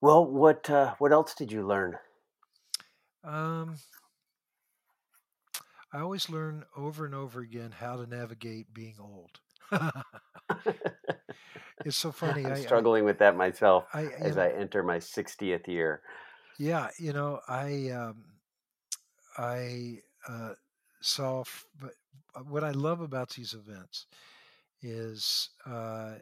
Well, 0.00 0.24
what 0.26 0.68
uh, 0.70 0.94
what 0.98 1.12
else 1.12 1.34
did 1.34 1.52
you 1.52 1.66
learn? 1.66 1.98
Um, 3.24 3.76
I 5.92 6.00
always 6.00 6.28
learn 6.28 6.64
over 6.76 7.04
and 7.06 7.14
over 7.14 7.40
again 7.40 7.72
how 7.72 7.96
to 7.96 8.06
navigate 8.06 8.72
being 8.72 8.96
old. 9.00 9.40
it's 11.86 11.98
so 11.98 12.12
funny. 12.12 12.50
I'm 12.50 12.54
I, 12.54 12.58
I, 12.60 12.64
struggling 12.64 13.04
with 13.04 13.18
that 13.18 13.36
myself 13.36 13.86
I, 13.94 14.02
as 14.20 14.36
know, 14.36 14.38
I 14.38 14.50
enter 14.50 14.82
my 14.82 14.98
60th 15.00 15.68
year. 15.68 16.02
yeah, 16.58 16.90
you 16.98 17.12
know, 17.12 17.40
I, 17.48 17.90
um, 17.90 18.24
I 19.38 20.00
uh, 20.28 20.54
saw. 21.00 21.42
f- 21.42 21.66
But 21.80 21.94
uh, 22.34 22.40
what 22.42 22.64
I 22.64 22.72
love 22.72 23.00
about 23.00 23.30
these 23.30 23.54
events 23.54 24.06
is 24.82 25.50
uh, 25.66 26.14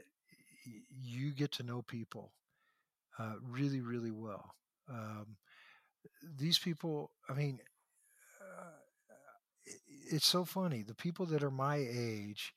you 0.90 1.32
get 1.32 1.52
to 1.52 1.64
know 1.64 1.82
people 1.82 2.32
uh, 3.18 3.34
really, 3.42 3.80
really 3.80 4.10
well. 4.12 4.54
Um, 4.90 5.36
these 6.38 6.58
people, 6.58 7.12
I 7.28 7.34
mean, 7.34 7.60
uh, 8.40 9.14
i- 9.68 9.80
it's 10.10 10.26
so 10.26 10.44
funny. 10.44 10.82
The 10.82 10.94
people 10.94 11.26
that 11.26 11.42
are 11.44 11.50
my 11.50 11.76
age 11.76 12.54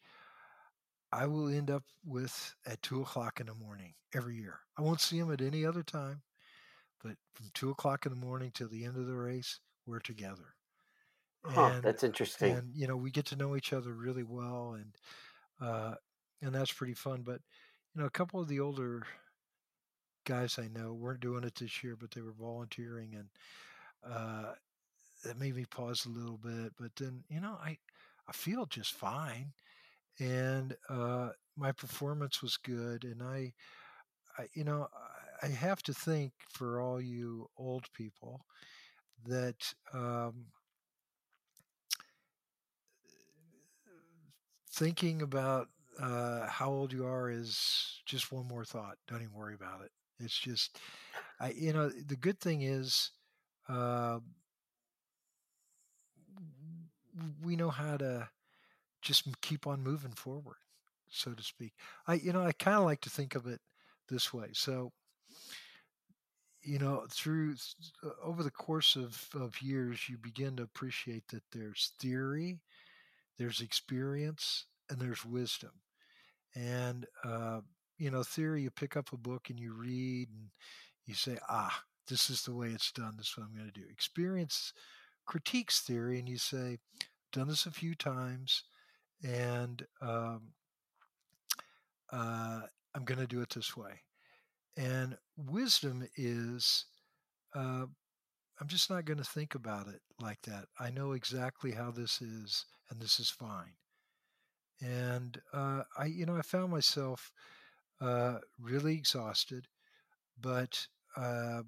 I 1.11 1.25
will 1.27 1.47
end 1.47 1.71
up 1.71 1.83
with 2.05 2.55
at 2.65 2.81
two 2.81 3.01
o'clock 3.01 3.39
in 3.39 3.47
the 3.47 3.53
morning 3.53 3.93
every 4.13 4.35
year. 4.35 4.59
I 4.77 4.81
won't 4.81 5.01
see 5.01 5.19
them 5.19 5.31
at 5.31 5.41
any 5.41 5.65
other 5.65 5.83
time, 5.83 6.21
but 7.03 7.15
from 7.33 7.47
two 7.53 7.69
o'clock 7.69 8.05
in 8.05 8.11
the 8.11 8.25
morning 8.25 8.51
till 8.53 8.67
the 8.67 8.85
end 8.85 8.97
of 8.97 9.07
the 9.07 9.15
race, 9.15 9.59
we're 9.85 9.99
together. 9.99 10.55
Huh, 11.45 11.71
and, 11.75 11.83
that's 11.83 12.03
interesting. 12.03 12.51
And 12.51 12.71
you 12.75 12.87
know, 12.87 12.97
we 12.97 13.11
get 13.11 13.25
to 13.27 13.35
know 13.35 13.55
each 13.55 13.73
other 13.73 13.93
really 13.93 14.23
well, 14.23 14.73
and 14.77 14.95
uh, 15.61 15.95
and 16.41 16.53
that's 16.53 16.73
pretty 16.73 16.93
fun. 16.93 17.21
But 17.23 17.39
you 17.93 18.01
know, 18.01 18.07
a 18.07 18.11
couple 18.11 18.41
of 18.41 18.47
the 18.47 18.59
older 18.59 19.03
guys 20.25 20.59
I 20.59 20.67
know 20.67 20.93
weren't 20.93 21.21
doing 21.21 21.45
it 21.45 21.55
this 21.55 21.83
year, 21.83 21.95
but 21.97 22.11
they 22.11 22.21
were 22.21 22.33
volunteering, 22.33 23.15
and 23.15 23.29
uh, 24.05 24.53
that 25.23 25.39
made 25.39 25.55
me 25.55 25.65
pause 25.65 26.05
a 26.05 26.09
little 26.09 26.37
bit. 26.37 26.73
But 26.79 26.95
then, 26.97 27.23
you 27.29 27.39
know, 27.39 27.57
I 27.63 27.77
I 28.27 28.33
feel 28.33 28.65
just 28.65 28.93
fine, 28.93 29.53
and 30.19 30.75
uh, 30.89 31.29
my 31.55 31.71
performance 31.71 32.41
was 32.41 32.57
good, 32.57 33.03
and 33.03 33.21
I, 33.23 33.53
I, 34.37 34.47
you 34.53 34.63
know, 34.63 34.87
I 35.43 35.47
have 35.47 35.83
to 35.83 35.93
think 35.93 36.33
for 36.51 36.81
all 36.81 37.01
you 37.01 37.49
old 37.57 37.85
people 37.93 38.41
that 39.27 39.73
um, 39.93 40.47
thinking 44.71 45.21
about 45.21 45.67
uh, 46.01 46.47
how 46.47 46.69
old 46.69 46.93
you 46.93 47.05
are 47.05 47.29
is 47.29 48.01
just 48.05 48.31
one 48.31 48.47
more 48.47 48.65
thought. 48.65 48.97
Don't 49.07 49.21
even 49.21 49.33
worry 49.33 49.55
about 49.55 49.81
it. 49.83 49.91
It's 50.19 50.37
just, 50.37 50.79
I, 51.39 51.51
you 51.51 51.73
know, 51.73 51.89
the 51.89 52.15
good 52.15 52.39
thing 52.39 52.63
is, 52.63 53.11
uh, 53.69 54.19
we 57.43 57.55
know 57.55 57.69
how 57.69 57.97
to 57.97 58.29
just 59.07 59.41
keep 59.41 59.65
on 59.65 59.83
moving 59.83 60.11
forward, 60.11 60.57
so 61.09 61.31
to 61.31 61.43
speak. 61.43 61.73
I, 62.07 62.15
you 62.15 62.33
know, 62.33 62.41
I 62.41 62.51
kind 62.51 62.77
of 62.77 62.83
like 62.83 63.01
to 63.01 63.09
think 63.09 63.35
of 63.35 63.47
it 63.47 63.61
this 64.09 64.33
way. 64.33 64.49
So, 64.51 64.91
you 66.61 66.77
know, 66.77 67.05
through 67.09 67.55
over 68.21 68.43
the 68.43 68.51
course 68.51 68.97
of, 68.97 69.29
of 69.33 69.61
years, 69.61 70.09
you 70.09 70.17
begin 70.17 70.57
to 70.57 70.63
appreciate 70.63 71.29
that 71.29 71.43
there's 71.53 71.93
theory, 71.99 72.59
there's 73.37 73.61
experience, 73.61 74.65
and 74.89 74.99
there's 74.99 75.25
wisdom. 75.25 75.71
And 76.53 77.05
uh, 77.23 77.61
you 77.97 78.11
know, 78.11 78.23
theory, 78.23 78.63
you 78.63 78.69
pick 78.69 78.97
up 78.97 79.13
a 79.13 79.17
book 79.17 79.49
and 79.49 79.59
you 79.59 79.73
read 79.73 80.27
and 80.29 80.49
you 81.05 81.13
say, 81.13 81.37
ah, 81.49 81.83
this 82.07 82.29
is 82.29 82.43
the 82.43 82.53
way 82.53 82.67
it's 82.67 82.91
done. 82.91 83.15
This 83.17 83.27
is 83.27 83.37
what 83.37 83.47
I'm 83.47 83.55
going 83.55 83.71
to 83.71 83.79
do. 83.79 83.85
Experience 83.89 84.73
critiques 85.25 85.81
theory 85.81 86.19
and 86.19 86.27
you 86.27 86.37
say, 86.37 86.77
done 87.31 87.47
this 87.47 87.65
a 87.65 87.71
few 87.71 87.95
times 87.95 88.63
and 89.23 89.85
um, 90.01 90.41
uh, 92.11 92.61
I'm 92.95 93.03
going 93.05 93.19
to 93.19 93.27
do 93.27 93.41
it 93.41 93.49
this 93.49 93.75
way. 93.75 94.01
And 94.75 95.17
wisdom 95.35 96.07
is, 96.15 96.85
uh, 97.55 97.85
I'm 98.59 98.67
just 98.67 98.89
not 98.89 99.05
going 99.05 99.17
to 99.17 99.23
think 99.23 99.55
about 99.55 99.87
it 99.87 100.01
like 100.21 100.41
that. 100.43 100.65
I 100.79 100.91
know 100.91 101.13
exactly 101.13 101.71
how 101.71 101.91
this 101.91 102.21
is, 102.21 102.65
and 102.89 102.99
this 102.99 103.19
is 103.19 103.29
fine. 103.29 103.73
And 104.81 105.39
uh, 105.53 105.83
I, 105.97 106.05
you 106.05 106.25
know, 106.25 106.37
I 106.37 106.43
found 106.43 106.71
myself 106.71 107.31
uh, 107.99 108.37
really 108.59 108.93
exhausted, 108.93 109.67
but 110.39 110.87
uh, 111.15 111.63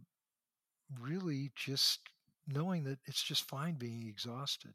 really 1.00 1.52
just 1.56 2.02
knowing 2.48 2.84
that 2.84 3.00
it's 3.06 3.24
just 3.24 3.48
fine 3.48 3.76
being 3.76 4.08
exhausted. 4.08 4.74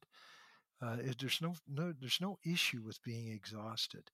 Uh, 0.85 0.97
it, 1.01 1.19
there's 1.19 1.41
no 1.41 1.55
no 1.69 1.95
there's 1.99 2.21
no 2.21 2.39
issue 2.45 2.83
with 2.85 3.03
being 3.03 3.29
exhausted, 3.29 4.11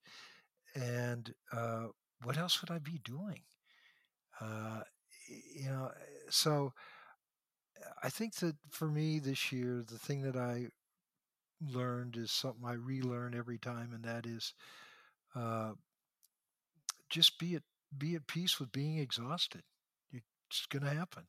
and 0.75 1.35
uh, 1.53 1.87
what 2.23 2.39
else 2.39 2.61
would 2.61 2.71
I 2.71 2.79
be 2.79 3.01
doing? 3.05 3.43
Uh, 4.41 4.83
you 5.29 5.69
know, 5.69 5.91
so 6.31 6.73
I 8.03 8.09
think 8.11 8.37
that 8.37 8.57
for 8.71 8.89
me 8.89 9.19
this 9.19 9.53
year, 9.53 9.83
the 9.87 9.99
thing 9.99 10.23
that 10.23 10.37
I 10.37 10.69
learned 11.61 12.17
is 12.17 12.33
something 12.33 12.65
I 12.67 12.75
relearn 12.75 13.35
every 13.35 13.59
time, 13.59 13.93
and 13.95 14.05
that 14.05 14.27
is 14.27 14.55
uh, 15.35 15.73
just 17.09 17.39
be 17.39 17.55
at 17.57 17.63
be 17.97 18.15
at 18.15 18.27
peace 18.27 18.59
with 18.61 18.73
being 18.73 18.99
exhausted. 18.99 19.63
It's 20.13 20.67
going 20.67 20.85
to 20.85 20.91
happen, 20.91 21.25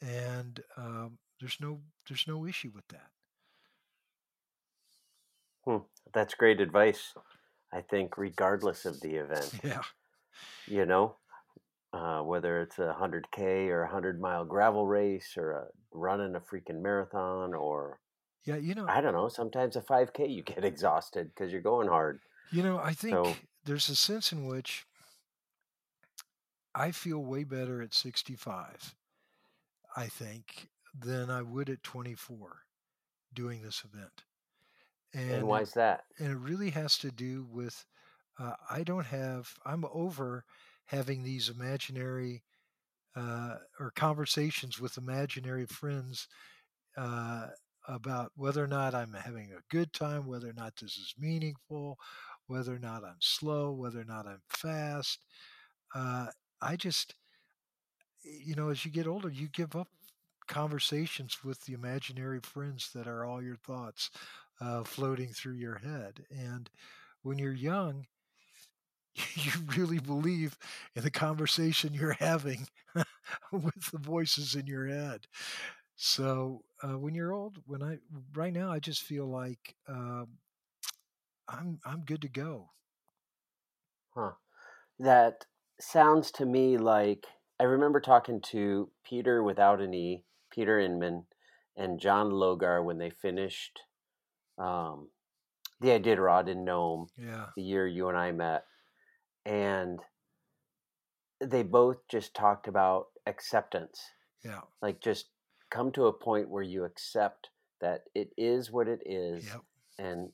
and 0.00 0.60
um, 0.76 1.18
there's 1.40 1.58
no 1.60 1.80
there's 2.08 2.26
no 2.26 2.46
issue 2.46 2.70
with 2.74 2.86
that. 2.88 3.10
Hmm. 5.66 5.78
That's 6.14 6.34
great 6.34 6.60
advice. 6.60 7.14
I 7.72 7.80
think, 7.82 8.16
regardless 8.16 8.84
of 8.84 9.00
the 9.00 9.16
event. 9.16 9.52
Yeah. 9.64 9.82
You 10.66 10.84
know, 10.84 11.16
uh, 11.92 12.20
whether 12.20 12.60
it's 12.60 12.78
a 12.78 12.92
hundred 12.92 13.30
k 13.30 13.68
or 13.68 13.82
a 13.82 13.90
hundred 13.90 14.20
mile 14.20 14.44
gravel 14.44 14.86
race 14.86 15.34
or 15.36 15.52
a 15.52 15.64
running 15.92 16.34
a 16.34 16.40
freaking 16.40 16.82
marathon 16.82 17.54
or 17.54 18.00
yeah, 18.44 18.56
you 18.56 18.74
know, 18.74 18.86
I 18.88 19.00
don't 19.00 19.14
know. 19.14 19.28
Sometimes 19.28 19.76
a 19.76 19.82
five 19.82 20.12
k 20.12 20.26
you 20.26 20.42
get 20.42 20.64
exhausted 20.72 21.30
because 21.34 21.52
you're 21.52 21.62
going 21.62 21.88
hard. 21.88 22.20
You 22.52 22.62
know, 22.62 22.78
I 22.78 22.92
think 22.92 23.14
so, 23.14 23.34
there's 23.64 23.88
a 23.88 23.96
sense 23.96 24.30
in 24.30 24.46
which 24.46 24.86
I 26.74 26.90
feel 26.90 27.24
way 27.24 27.44
better 27.44 27.80
at 27.80 27.94
65, 27.94 28.94
I 29.96 30.06
think, 30.06 30.68
than 30.96 31.30
I 31.30 31.42
would 31.42 31.70
at 31.70 31.82
24 31.82 32.64
doing 33.32 33.62
this 33.62 33.82
event. 33.84 34.24
And, 35.16 35.30
and 35.30 35.48
why 35.48 35.62
is 35.62 35.72
that? 35.72 36.04
And 36.18 36.30
it 36.30 36.36
really 36.36 36.70
has 36.70 36.98
to 36.98 37.10
do 37.10 37.46
with 37.50 37.84
uh, 38.38 38.52
I 38.70 38.82
don't 38.82 39.06
have, 39.06 39.54
I'm 39.64 39.84
over 39.92 40.44
having 40.86 41.22
these 41.22 41.48
imaginary 41.48 42.42
uh, 43.16 43.54
or 43.80 43.90
conversations 43.92 44.78
with 44.78 44.98
imaginary 44.98 45.64
friends 45.64 46.28
uh, 46.98 47.46
about 47.88 48.32
whether 48.36 48.62
or 48.62 48.68
not 48.68 48.94
I'm 48.94 49.14
having 49.14 49.52
a 49.52 49.74
good 49.74 49.92
time, 49.94 50.26
whether 50.26 50.50
or 50.50 50.54
not 50.54 50.74
this 50.76 50.98
is 50.98 51.14
meaningful, 51.18 51.98
whether 52.46 52.74
or 52.74 52.78
not 52.78 53.02
I'm 53.02 53.20
slow, 53.20 53.72
whether 53.72 54.00
or 54.00 54.04
not 54.04 54.26
I'm 54.26 54.42
fast. 54.50 55.24
Uh, 55.94 56.26
I 56.60 56.76
just, 56.76 57.14
you 58.22 58.54
know, 58.54 58.68
as 58.68 58.84
you 58.84 58.90
get 58.90 59.06
older, 59.06 59.30
you 59.30 59.48
give 59.48 59.74
up 59.74 59.88
conversations 60.46 61.38
with 61.42 61.64
the 61.64 61.72
imaginary 61.72 62.40
friends 62.40 62.90
that 62.94 63.06
are 63.06 63.24
all 63.24 63.42
your 63.42 63.56
thoughts 63.56 64.10
uh, 64.60 64.84
floating 64.84 65.28
through 65.28 65.54
your 65.54 65.78
head. 65.78 66.24
And 66.30 66.70
when 67.22 67.38
you're 67.38 67.52
young, 67.52 68.06
you 69.34 69.52
really 69.76 69.98
believe 69.98 70.58
in 70.94 71.02
the 71.02 71.10
conversation 71.10 71.94
you're 71.94 72.12
having 72.12 72.66
with 73.52 73.90
the 73.92 73.98
voices 73.98 74.54
in 74.54 74.66
your 74.66 74.86
head. 74.86 75.26
So 75.96 76.62
uh, 76.82 76.98
when 76.98 77.14
you're 77.14 77.32
old, 77.32 77.58
when 77.66 77.82
I 77.82 77.98
right 78.34 78.52
now, 78.52 78.70
I 78.70 78.78
just 78.78 79.02
feel 79.02 79.26
like 79.26 79.74
uh, 79.88 80.24
I'm 81.48 81.80
I'm 81.84 82.04
good 82.04 82.22
to 82.22 82.28
go. 82.28 82.70
Huh. 84.14 84.32
That 84.98 85.46
sounds 85.80 86.30
to 86.32 86.46
me 86.46 86.76
like 86.76 87.26
I 87.58 87.64
remember 87.64 88.00
talking 88.00 88.40
to 88.52 88.90
Peter 89.04 89.42
without 89.42 89.80
an 89.80 89.94
E, 89.94 90.24
Peter 90.50 90.78
Inman, 90.78 91.24
and 91.76 91.98
John 91.98 92.30
Logar 92.30 92.84
when 92.84 92.98
they 92.98 93.10
finished 93.10 93.80
um, 94.58 95.08
the 95.80 95.88
Iditarod 95.88 96.48
in 96.48 96.64
Nome. 96.64 97.08
Yeah. 97.16 97.46
The 97.56 97.62
year 97.62 97.86
you 97.86 98.08
and 98.08 98.16
I 98.16 98.32
met, 98.32 98.64
and 99.44 100.00
they 101.40 101.62
both 101.62 101.98
just 102.08 102.34
talked 102.34 102.68
about 102.68 103.08
acceptance. 103.26 104.00
Yeah. 104.44 104.60
Like 104.80 105.00
just 105.00 105.26
come 105.70 105.92
to 105.92 106.06
a 106.06 106.12
point 106.12 106.48
where 106.48 106.62
you 106.62 106.84
accept 106.84 107.50
that 107.80 108.04
it 108.14 108.30
is 108.36 108.70
what 108.70 108.88
it 108.88 109.00
is, 109.04 109.44
yep. 109.46 109.62
and 109.98 110.30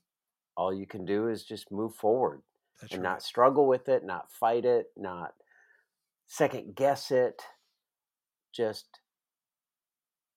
all 0.57 0.73
you 0.73 0.87
can 0.87 1.05
do 1.05 1.29
is 1.29 1.45
just 1.45 1.73
move 1.73 1.95
forward 1.95 2.43
That's 2.81 2.93
and 2.95 3.03
right. 3.03 3.11
not 3.11 3.23
struggle 3.23 3.67
with 3.67 3.89
it, 3.89 4.05
not 4.05 4.31
fight 4.31 4.65
it, 4.65 4.87
not 4.97 5.33
second 6.27 6.75
guess 6.75 7.11
it. 7.11 7.43
Just 8.55 8.87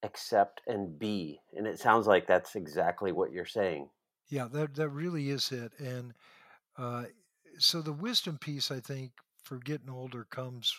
accept 0.05 0.61
and 0.67 0.97
be. 0.97 1.41
And 1.55 1.67
it 1.67 1.79
sounds 1.79 2.07
like 2.07 2.27
that's 2.27 2.55
exactly 2.55 3.11
what 3.11 3.31
you're 3.31 3.45
saying. 3.45 3.89
Yeah, 4.29 4.47
that 4.53 4.75
that 4.75 4.89
really 4.89 5.29
is 5.29 5.51
it. 5.51 5.71
And 5.79 6.13
uh, 6.77 7.05
so 7.57 7.81
the 7.81 7.93
wisdom 7.93 8.37
piece, 8.37 8.71
I 8.71 8.79
think, 8.79 9.11
for 9.43 9.57
getting 9.57 9.89
older 9.89 10.25
comes, 10.29 10.73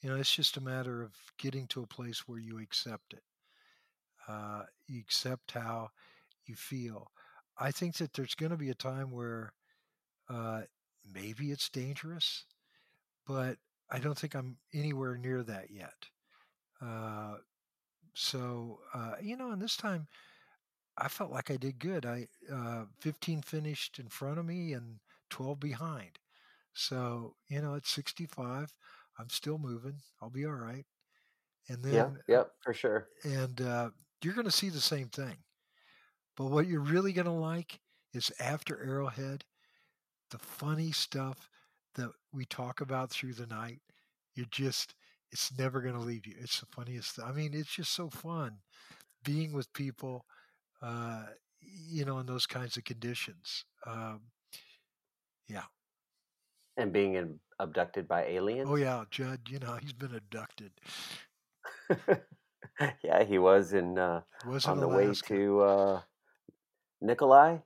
you 0.00 0.08
know, 0.08 0.16
it's 0.16 0.34
just 0.34 0.56
a 0.56 0.62
matter 0.62 1.02
of 1.02 1.12
getting 1.38 1.66
to 1.68 1.82
a 1.82 1.86
place 1.86 2.26
where 2.26 2.38
you 2.38 2.58
accept 2.58 3.14
it. 3.14 3.22
Uh, 4.26 4.62
you 4.86 5.00
accept 5.00 5.52
how 5.52 5.90
you 6.46 6.54
feel. 6.54 7.10
I 7.58 7.70
think 7.70 7.96
that 7.96 8.14
there's 8.14 8.34
going 8.34 8.50
to 8.50 8.56
be 8.56 8.70
a 8.70 8.74
time 8.74 9.10
where 9.10 9.52
uh, 10.28 10.62
maybe 11.12 11.50
it's 11.50 11.68
dangerous, 11.68 12.44
but 13.26 13.58
I 13.90 13.98
don't 13.98 14.18
think 14.18 14.34
I'm 14.34 14.56
anywhere 14.72 15.16
near 15.16 15.42
that 15.42 15.70
yet. 15.70 16.06
Uh, 18.14 18.20
so 18.20 18.80
uh, 18.94 19.14
you 19.20 19.36
know, 19.36 19.50
and 19.50 19.60
this 19.60 19.76
time 19.76 20.06
I 20.96 21.08
felt 21.08 21.30
like 21.32 21.50
I 21.50 21.56
did 21.56 21.78
good. 21.78 22.06
I 22.06 22.28
uh, 22.52 22.84
15 23.00 23.42
finished 23.42 23.98
in 23.98 24.08
front 24.08 24.38
of 24.38 24.46
me 24.46 24.72
and 24.72 24.98
12 25.30 25.58
behind. 25.60 26.18
So, 26.72 27.34
you 27.48 27.60
know, 27.60 27.74
at 27.74 27.86
65, 27.86 28.72
I'm 29.18 29.28
still 29.30 29.58
moving. 29.58 29.96
I'll 30.20 30.30
be 30.30 30.44
all 30.44 30.52
right. 30.52 30.84
And 31.68 31.82
then, 31.82 31.94
yeah, 31.94 32.10
yep, 32.28 32.50
for 32.60 32.74
sure. 32.74 33.08
and 33.24 33.60
uh, 33.60 33.90
you're 34.22 34.34
going 34.34 34.44
to 34.44 34.50
see 34.50 34.68
the 34.68 34.80
same 34.80 35.08
thing. 35.08 35.36
But 36.36 36.46
what 36.46 36.66
you're 36.66 36.80
really 36.80 37.12
going 37.12 37.26
to 37.26 37.32
like 37.32 37.80
is 38.12 38.30
after 38.38 38.84
Arrowhead, 38.84 39.44
the 40.30 40.38
funny 40.38 40.92
stuff 40.92 41.48
that 41.94 42.10
we 42.32 42.44
talk 42.44 42.80
about 42.80 43.10
through 43.10 43.34
the 43.34 43.46
night. 43.46 43.80
You 44.34 44.46
just, 44.50 44.94
it's 45.34 45.50
never 45.58 45.80
going 45.82 45.96
to 45.96 46.00
leave 46.00 46.26
you. 46.26 46.34
It's 46.40 46.60
the 46.60 46.66
funniest. 46.66 47.18
I 47.20 47.32
mean, 47.32 47.50
it's 47.54 47.74
just 47.74 47.92
so 47.92 48.08
fun 48.08 48.52
being 49.24 49.52
with 49.52 49.72
people, 49.72 50.24
uh, 50.80 51.24
you 51.60 52.04
know, 52.04 52.20
in 52.20 52.26
those 52.26 52.46
kinds 52.46 52.76
of 52.76 52.84
conditions. 52.84 53.64
Um, 53.84 54.20
yeah. 55.48 55.64
And 56.76 56.92
being 56.92 57.14
in, 57.14 57.40
abducted 57.58 58.06
by 58.06 58.26
aliens. 58.26 58.68
Oh 58.70 58.76
yeah, 58.76 59.02
Judd. 59.10 59.40
You 59.48 59.58
know, 59.58 59.76
he's 59.82 59.92
been 59.92 60.14
abducted. 60.14 60.70
yeah, 63.02 63.24
he 63.24 63.38
was 63.38 63.72
in 63.72 63.98
uh, 63.98 64.20
was 64.46 64.66
on 64.66 64.74
in 64.74 64.80
the 64.80 64.88
way 64.88 65.12
to 65.26 65.60
uh, 65.62 66.00
Nikolai, 67.00 67.58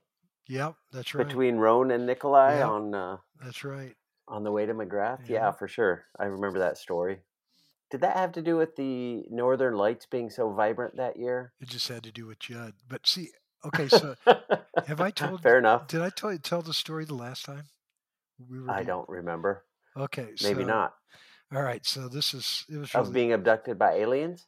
Yep, 0.47 0.73
that's 0.91 1.13
right. 1.13 1.27
between 1.27 1.57
Rohn 1.57 1.91
and 1.91 2.07
Nikolai 2.07 2.57
Yep. 2.57 2.67
on 2.67 2.95
uh, 2.95 3.17
That's 3.43 3.63
right. 3.63 3.95
on 4.27 4.43
the 4.43 4.51
way 4.51 4.65
to 4.65 4.73
McGrath. 4.73 5.27
Yeah. 5.29 5.35
Yeah. 5.45 5.51
for 5.51 5.67
sure. 5.67 6.05
I 6.19 6.25
remember 6.25 6.59
that 6.59 6.77
story. 6.79 7.19
Did 7.91 8.01
that 8.01 8.15
have 8.17 8.31
to 8.33 8.41
do 8.41 8.55
with 8.55 8.75
the 8.75 9.23
Northern 9.29 9.75
Lights 9.75 10.05
being 10.05 10.29
so 10.29 10.51
vibrant 10.51 10.97
that 10.97 11.17
year? 11.17 11.53
It 11.59 11.69
just 11.69 11.87
had 11.87 12.03
to 12.03 12.11
do 12.11 12.27
with 12.27 12.39
Judd. 12.39 12.73
But 12.87 13.07
see, 13.07 13.29
okay, 13.65 13.87
so 13.89 14.15
have 14.85 15.01
I 15.01 15.09
told? 15.11 15.41
Fair 15.41 15.57
enough. 15.57 15.87
Did 15.87 16.01
I 16.01 16.09
tell 16.09 16.31
you 16.31 16.37
tell 16.39 16.61
the 16.61 16.73
story 16.73 17.05
the 17.05 17.15
last 17.15 17.45
time? 17.45 17.63
We 18.49 18.59
were 18.61 18.69
I 18.69 18.75
doing- 18.77 18.87
don't 18.87 19.09
remember. 19.09 19.65
Okay, 19.97 20.29
Maybe 20.43 20.61
so- 20.63 20.67
not. 20.67 20.93
All 21.53 21.63
right, 21.63 21.83
so 21.83 22.07
this 22.07 22.35
is 22.35 22.63
it 22.69 22.77
was 22.77 22.93
Of 22.93 23.07
really, 23.07 23.13
being 23.13 23.33
abducted 23.33 23.79
by 23.79 23.93
aliens? 23.95 24.45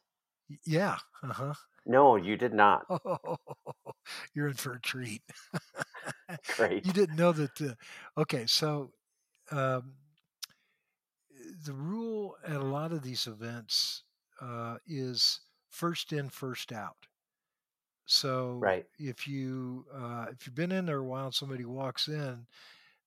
yeah, 0.64 0.98
uh 1.24 1.32
huh. 1.32 1.54
No, 1.84 2.14
you 2.14 2.36
did 2.36 2.54
not. 2.54 2.86
You're 4.34 4.46
in 4.48 4.54
for 4.54 4.74
a 4.74 4.80
treat. 4.80 5.22
Great. 6.56 6.86
you 6.86 6.92
didn't 6.92 7.16
know 7.16 7.32
that. 7.32 7.56
The, 7.56 7.76
okay, 8.16 8.46
so 8.46 8.92
um, 9.50 9.94
the 11.64 11.74
rule 11.74 12.36
at 12.44 12.56
a 12.56 12.64
lot 12.64 12.92
of 12.92 13.02
these 13.02 13.26
events 13.26 14.04
uh, 14.40 14.78
is 14.86 15.40
first 15.70 16.12
in, 16.12 16.28
first 16.30 16.72
out. 16.72 17.06
So 18.06 18.68
Right. 18.68 18.86
if 18.98 19.26
you 19.28 19.86
uh, 19.92 20.26
if 20.30 20.46
you've 20.46 20.54
been 20.54 20.72
in 20.72 20.86
there 20.86 20.98
a 20.98 21.04
while 21.04 21.26
and 21.26 21.34
somebody 21.34 21.64
walks 21.64 22.08
in, 22.08 22.46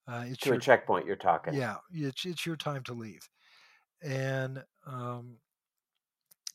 uh, 0.07 0.25
it's 0.27 0.47
To 0.47 0.49
your 0.49 0.57
a 0.57 0.61
checkpoint, 0.61 1.05
you're 1.07 1.17
talking. 1.17 1.59
yeah, 1.59 1.77
it's 1.91 2.25
it's 2.25 2.45
your 2.45 2.57
time 2.57 2.83
to 2.85 2.93
leave. 2.93 3.29
And 4.01 4.65
um, 4.85 5.39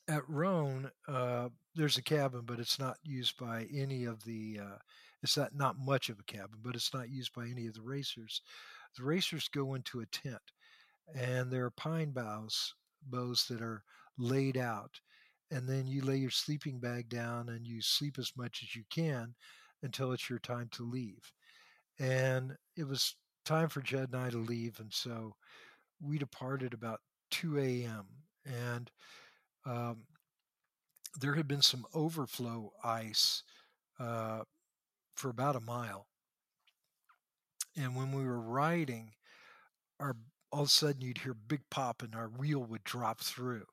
at 0.08 0.28
Rohn, 0.28 0.90
uh, 1.06 1.50
there's 1.74 1.96
a 1.96 2.02
cabin, 2.02 2.42
but 2.44 2.58
it's 2.58 2.78
not 2.78 2.98
used 3.02 3.36
by 3.36 3.64
any 3.72 4.04
of 4.04 4.24
the. 4.24 4.58
Uh, 4.60 4.78
it's 5.22 5.36
not 5.36 5.54
not 5.54 5.78
much 5.78 6.08
of 6.08 6.18
a 6.18 6.24
cabin, 6.24 6.58
but 6.62 6.74
it's 6.74 6.92
not 6.94 7.10
used 7.10 7.32
by 7.34 7.46
any 7.46 7.66
of 7.66 7.74
the 7.74 7.82
racers. 7.82 8.42
The 8.96 9.04
racers 9.04 9.48
go 9.48 9.74
into 9.74 10.00
a 10.00 10.06
tent, 10.06 10.42
and 11.14 11.50
there 11.50 11.64
are 11.64 11.70
pine 11.70 12.10
boughs 12.10 12.74
bows 13.06 13.46
that 13.48 13.62
are 13.62 13.82
laid 14.18 14.56
out, 14.56 15.00
and 15.50 15.68
then 15.68 15.86
you 15.86 16.02
lay 16.02 16.16
your 16.16 16.30
sleeping 16.30 16.78
bag 16.78 17.08
down 17.08 17.48
and 17.48 17.66
you 17.66 17.80
sleep 17.80 18.18
as 18.18 18.32
much 18.36 18.60
as 18.62 18.76
you 18.76 18.84
can 18.90 19.34
until 19.82 20.12
it's 20.12 20.28
your 20.28 20.38
time 20.38 20.68
to 20.72 20.82
leave. 20.82 21.32
And 21.98 22.56
it 22.76 22.86
was 22.86 23.16
time 23.44 23.68
for 23.68 23.80
jed 23.80 24.10
and 24.12 24.16
I 24.16 24.30
to 24.30 24.38
leave, 24.38 24.78
and 24.80 24.92
so 24.92 25.34
we 26.00 26.18
departed 26.18 26.74
about 26.74 27.00
2 27.30 27.58
a.m. 27.58 28.06
and 28.44 28.90
um, 29.66 30.04
there 31.20 31.34
had 31.34 31.48
been 31.48 31.62
some 31.62 31.84
overflow 31.94 32.72
ice 32.84 33.42
uh, 33.98 34.40
for 35.16 35.28
about 35.28 35.56
a 35.56 35.60
mile. 35.60 36.06
And 37.76 37.94
when 37.94 38.12
we 38.12 38.24
were 38.24 38.40
riding, 38.40 39.12
our 39.98 40.16
all 40.52 40.62
of 40.62 40.66
a 40.66 40.70
sudden 40.70 41.00
you'd 41.00 41.18
hear 41.18 41.34
big 41.34 41.62
pop 41.70 42.02
and 42.02 42.14
our 42.14 42.28
wheel 42.28 42.60
would 42.64 42.84
drop 42.84 43.20
through 43.20 43.64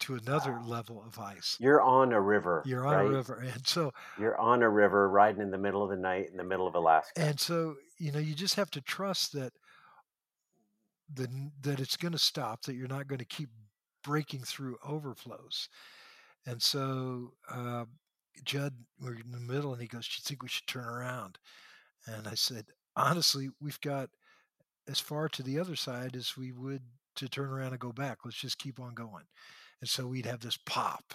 to 0.00 0.14
another 0.14 0.52
Wow. 0.52 0.66
level 0.66 1.02
of 1.02 1.18
ice. 1.18 1.56
You're 1.60 1.80
on 1.82 2.12
a 2.12 2.20
river. 2.20 2.62
You're 2.66 2.86
on 2.86 2.94
right? 2.94 3.06
a 3.06 3.10
river, 3.10 3.34
and 3.40 3.66
so 3.66 3.92
You're 4.20 4.36
on 4.38 4.62
a 4.62 4.68
river 4.68 5.08
riding 5.08 5.40
in 5.42 5.50
the 5.50 5.58
middle 5.58 5.82
of 5.82 5.90
the 5.90 5.96
night 5.96 6.28
in 6.30 6.36
the 6.36 6.44
middle 6.44 6.66
of 6.66 6.74
Alaska. 6.74 7.20
and 7.20 7.38
so 7.38 7.76
you 7.98 8.10
know 8.12 8.18
you 8.18 8.34
just 8.34 8.54
have 8.56 8.70
to 8.72 8.80
trust 8.80 9.32
that 9.32 9.52
the 11.14 11.28
that 11.60 11.80
it's 11.80 11.96
going 11.96 12.12
to 12.12 12.18
stop 12.18 12.62
that 12.62 12.74
you're 12.74 12.88
not 12.88 13.06
going 13.06 13.18
to 13.18 13.24
keep 13.24 13.50
breaking 14.02 14.40
through 14.42 14.76
overflows 14.84 15.68
and 16.46 16.60
so 16.62 17.32
uh, 17.50 17.84
judd 18.44 18.74
we're 19.00 19.14
in 19.14 19.30
the 19.30 19.38
middle 19.40 19.72
and 19.72 19.82
he 19.82 19.88
goes 19.88 20.08
do 20.08 20.14
you 20.18 20.22
think 20.24 20.42
we 20.42 20.48
should 20.48 20.66
turn 20.66 20.84
around 20.84 21.38
and 22.06 22.26
i 22.26 22.34
said 22.34 22.64
honestly 22.96 23.50
we've 23.60 23.80
got 23.80 24.08
as 24.88 25.00
far 25.00 25.28
to 25.28 25.42
the 25.42 25.58
other 25.58 25.76
side 25.76 26.16
as 26.16 26.36
we 26.36 26.52
would 26.52 26.82
to 27.14 27.28
turn 27.28 27.50
around 27.50 27.72
and 27.72 27.78
go 27.78 27.92
back 27.92 28.18
let's 28.24 28.36
just 28.36 28.58
keep 28.58 28.80
on 28.80 28.94
going 28.94 29.24
and 29.80 29.88
so 29.88 30.06
we'd 30.06 30.26
have 30.26 30.40
this 30.40 30.58
pop 30.64 31.14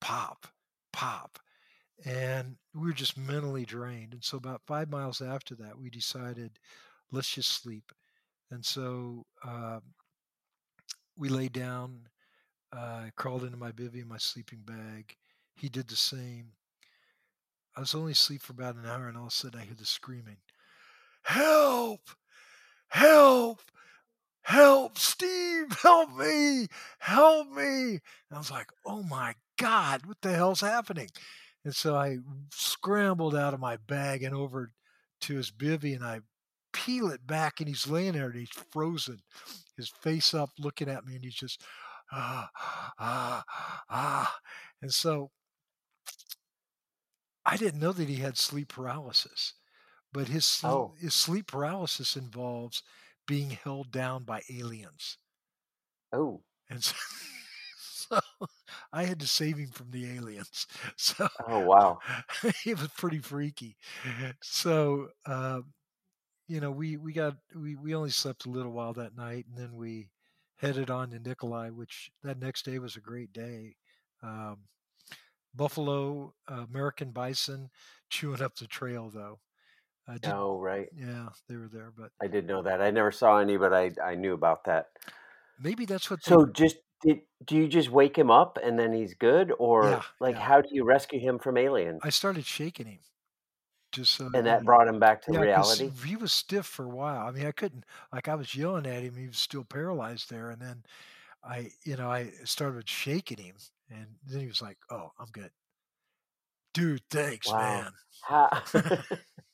pop 0.00 0.46
pop 0.92 1.38
and 2.04 2.56
we 2.74 2.88
were 2.88 2.92
just 2.92 3.16
mentally 3.16 3.64
drained. 3.64 4.12
And 4.12 4.24
so, 4.24 4.36
about 4.36 4.62
five 4.66 4.90
miles 4.90 5.20
after 5.20 5.54
that, 5.56 5.78
we 5.78 5.90
decided 5.90 6.58
let's 7.12 7.32
just 7.32 7.62
sleep. 7.62 7.92
And 8.50 8.64
so, 8.64 9.26
uh, 9.46 9.80
we 11.16 11.28
lay 11.28 11.48
down. 11.48 12.08
I 12.72 13.10
crawled 13.16 13.44
into 13.44 13.56
my 13.56 13.70
bivy, 13.70 14.04
my 14.04 14.18
sleeping 14.18 14.62
bag. 14.64 15.16
He 15.54 15.68
did 15.68 15.88
the 15.88 15.96
same. 15.96 16.48
I 17.76 17.80
was 17.80 17.94
only 17.94 18.12
asleep 18.12 18.42
for 18.42 18.52
about 18.52 18.76
an 18.76 18.86
hour, 18.86 19.08
and 19.08 19.16
all 19.16 19.24
of 19.24 19.28
a 19.28 19.32
sudden, 19.32 19.60
I 19.60 19.64
hear 19.64 19.74
the 19.74 19.86
screaming 19.86 20.38
Help! 21.22 22.00
Help! 22.94 23.60
Help, 24.42 24.98
Steve! 24.98 25.66
Help 25.82 26.16
me! 26.16 26.68
Help 27.00 27.50
me! 27.50 27.90
And 27.90 28.00
I 28.30 28.38
was 28.38 28.52
like, 28.52 28.68
oh 28.86 29.02
my 29.02 29.34
God, 29.58 30.06
what 30.06 30.18
the 30.22 30.32
hell's 30.32 30.60
happening? 30.60 31.08
And 31.64 31.74
so 31.74 31.96
I 31.96 32.18
scrambled 32.52 33.34
out 33.34 33.52
of 33.52 33.58
my 33.58 33.78
bag 33.78 34.22
and 34.22 34.32
over 34.32 34.70
to 35.22 35.34
his 35.34 35.50
bivy 35.50 35.96
and 35.96 36.04
I 36.04 36.20
peel 36.72 37.08
it 37.10 37.26
back 37.26 37.58
and 37.58 37.68
he's 37.68 37.88
laying 37.88 38.12
there 38.12 38.26
and 38.26 38.38
he's 38.38 38.64
frozen, 38.70 39.18
his 39.76 39.88
face 39.88 40.32
up 40.32 40.50
looking 40.60 40.88
at 40.88 41.04
me 41.04 41.16
and 41.16 41.24
he's 41.24 41.34
just 41.34 41.62
ah 42.12 42.48
ah 43.00 43.42
ah. 43.90 44.36
And 44.82 44.92
so 44.92 45.32
I 47.44 47.56
didn't 47.56 47.80
know 47.80 47.92
that 47.92 48.08
he 48.08 48.16
had 48.16 48.38
sleep 48.38 48.68
paralysis, 48.68 49.54
but 50.14 50.28
his 50.28 50.46
sleep, 50.46 50.82
Oh. 50.82 50.94
his 50.98 51.14
sleep 51.14 51.48
paralysis 51.48 52.16
involves 52.16 52.82
being 53.26 53.50
held 53.52 53.92
down 53.92 54.24
by 54.24 54.42
aliens. 54.50 55.18
oh, 56.12 56.42
And 56.70 56.82
so, 56.82 56.94
so 57.78 58.20
I 58.92 59.04
had 59.04 59.20
to 59.20 59.28
save 59.28 59.58
him 59.58 59.70
from 59.70 59.90
the 59.90 60.06
aliens. 60.16 60.66
So 60.96 61.28
oh, 61.46 61.60
wow. 61.60 62.02
it 62.66 62.78
was 62.78 62.88
pretty 62.96 63.18
freaky. 63.20 63.76
So, 64.42 65.10
uh, 65.26 65.62
you 66.48 66.60
know, 66.60 66.70
we, 66.70 66.96
we 66.96 67.12
got, 67.12 67.36
we, 67.54 67.76
we 67.76 67.94
only 67.94 68.10
slept 68.10 68.46
a 68.46 68.50
little 68.50 68.72
while 68.72 68.94
that 68.94 69.16
night 69.16 69.46
and 69.48 69.56
then 69.58 69.74
we 69.76 70.10
headed 70.58 70.90
on 70.90 71.10
to 71.10 71.20
Nikolai, 71.20 71.70
which 71.70 72.10
that 72.24 72.40
next 72.40 72.64
day 72.64 72.78
was 72.78 72.96
a 72.96 73.00
great 73.02 73.32
day. 73.32 73.76
Um, 74.22 74.60
buffalo, 75.54 76.34
uh, 76.50 76.64
American 76.70 77.10
bison 77.12 77.70
chewing 78.10 78.42
up 78.42 78.56
the 78.56 78.66
trail 78.66 79.10
though. 79.10 79.40
I 80.06 80.18
did, 80.18 80.36
Oh, 80.36 80.58
right. 80.58 80.88
yeah, 80.90 81.30
they 81.48 81.56
were 81.56 81.68
there, 81.68 81.90
but 81.90 82.12
I 82.20 82.26
did 82.26 82.46
know 82.46 82.62
that. 82.62 82.80
I 82.82 82.90
never 82.90 83.12
saw 83.12 83.38
any, 83.38 83.56
but 83.56 83.72
I, 83.72 83.92
I 84.02 84.14
knew 84.16 84.32
about 84.34 84.64
that. 84.64 84.90
maybe 85.58 85.84
that's 85.86 86.10
what. 86.10 86.20
So 86.20 86.46
just 86.46 86.78
did, 87.02 87.20
do 87.44 87.56
you 87.56 87.68
just 87.68 87.90
wake 87.90 88.16
him 88.18 88.30
up 88.30 88.58
and 88.62 88.78
then 88.78 88.92
he's 88.92 89.14
good, 89.14 89.52
or 89.58 90.00
Yeah, 90.00 90.02
like 90.20 90.38
yeah. 90.38 90.40
how 90.40 90.60
do 90.60 90.68
you 90.72 90.84
rescue 90.84 91.20
him 91.20 91.38
from 91.38 91.56
aliens? 91.56 92.02
I 92.02 92.10
started 92.10 92.46
shaking 92.46 92.86
him, 92.86 93.00
just 93.92 94.14
so 94.14 94.30
and 94.34 94.46
that 94.46 94.64
brought 94.64 94.88
him 94.88 94.98
back 94.98 95.22
to 95.22 95.32
Yeah, 95.32 95.40
reality. 95.40 95.92
he 96.04 96.16
was 96.16 96.32
stiff 96.32 96.66
for 96.66 96.84
a 96.84 96.88
while. 96.88 97.26
I 97.28 97.30
mean, 97.32 97.46
I 97.46 97.52
couldn't 97.52 97.84
like 98.12 98.28
I 98.28 98.34
was 98.36 98.54
yelling 98.54 98.86
at 98.86 99.02
him. 99.02 99.16
He 99.16 99.26
was 99.28 99.38
still 99.38 99.64
paralyzed 99.64 100.30
there, 100.30 100.50
and 100.50 100.60
then 100.62 100.84
I, 101.44 101.72
you 101.84 101.96
know, 101.96 102.10
I 102.10 102.32
started 102.44 102.88
shaking 102.88 103.38
him, 103.38 103.56
and 103.90 104.18
then 104.24 104.40
he 104.40 104.46
was 104.48 104.62
like, 104.62 104.78
"Oh, 104.90 105.12
I'm 105.18 105.28
good, 105.32 105.52
dude. 106.72 107.02
Thanks, 107.10 107.54
Wow. 107.54 107.88
man." 107.88 107.92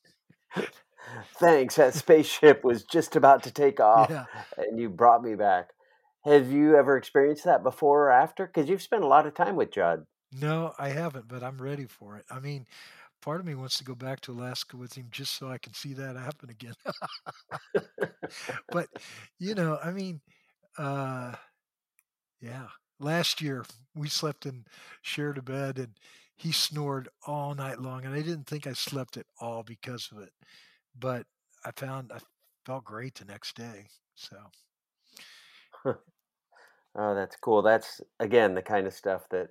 Thanks. 1.39 1.77
That 1.77 1.95
spaceship 1.95 2.63
was 2.65 2.85
just 2.85 3.17
about 3.17 3.43
to 3.45 3.51
take 3.51 3.81
off, 3.81 4.11
Yeah, 4.11 4.27
and 4.57 4.79
you 4.79 4.89
brought 4.89 5.23
me 5.23 5.35
back. 5.35 5.71
Have 6.25 6.51
you 6.53 6.77
ever 6.77 6.97
experienced 6.97 7.45
that 7.45 7.63
before 7.63 8.07
or 8.07 8.11
after? 8.13 8.47
Because 8.47 8.69
you've 8.69 8.83
spent 8.83 9.03
a 9.03 9.07
lot 9.07 9.27
of 9.27 9.35
time 9.35 9.57
with 9.57 9.73
Judd. 9.73 10.07
no, 10.33 10.73
I 10.79 10.91
haven't, 10.91 11.29
but 11.29 11.43
I'm 11.43 11.59
ready 11.61 11.87
for 11.87 12.17
it. 12.17 12.25
I 12.31 12.41
mean, 12.41 12.67
part 13.23 13.41
of 13.41 13.47
me 13.47 13.55
wants 13.55 13.79
to 13.79 13.85
go 13.85 13.95
back 13.95 14.21
to 14.23 14.33
Alaska 14.33 14.77
with 14.77 14.95
him 14.95 15.09
just 15.11 15.37
so 15.39 15.49
I 15.49 15.59
can 15.59 15.75
see 15.75 15.95
that 15.95 16.17
happen 16.17 16.51
again. 16.51 16.75
but 18.71 18.89
you 19.39 19.55
know, 19.55 19.79
I 19.83 19.91
mean, 19.93 20.21
uh, 20.79 21.35
yeah. 22.41 22.67
Last 22.99 23.41
year 23.41 23.65
we 23.95 24.09
slept 24.09 24.45
and 24.45 24.67
shared 25.03 25.39
a 25.39 25.43
bed, 25.43 25.79
and 25.79 25.95
he 26.41 26.53
snored 26.53 27.11
all 27.27 27.55
night 27.55 27.81
long, 27.83 28.07
and 28.07 28.15
I 28.15 28.23
didn't 28.23 28.47
think 28.47 28.67
I 28.67 28.73
slept 28.73 29.19
at 29.19 29.27
all 29.39 29.63
because 29.63 30.09
of 30.11 30.23
it. 30.23 30.33
But 30.99 31.27
I 31.67 31.71
found 31.77 32.11
I 32.15 32.19
felt 32.65 32.85
great 32.85 33.17
the 33.17 33.27
next 33.27 33.57
day. 33.57 33.89
So. 34.15 34.37
Oh, 36.97 37.15
that's 37.15 37.37
cool. 37.37 37.63
That's 37.63 38.01
again 38.19 38.55
the 38.55 38.63
kind 38.63 38.87
of 38.87 38.93
stuff 38.93 39.29
that 39.31 39.51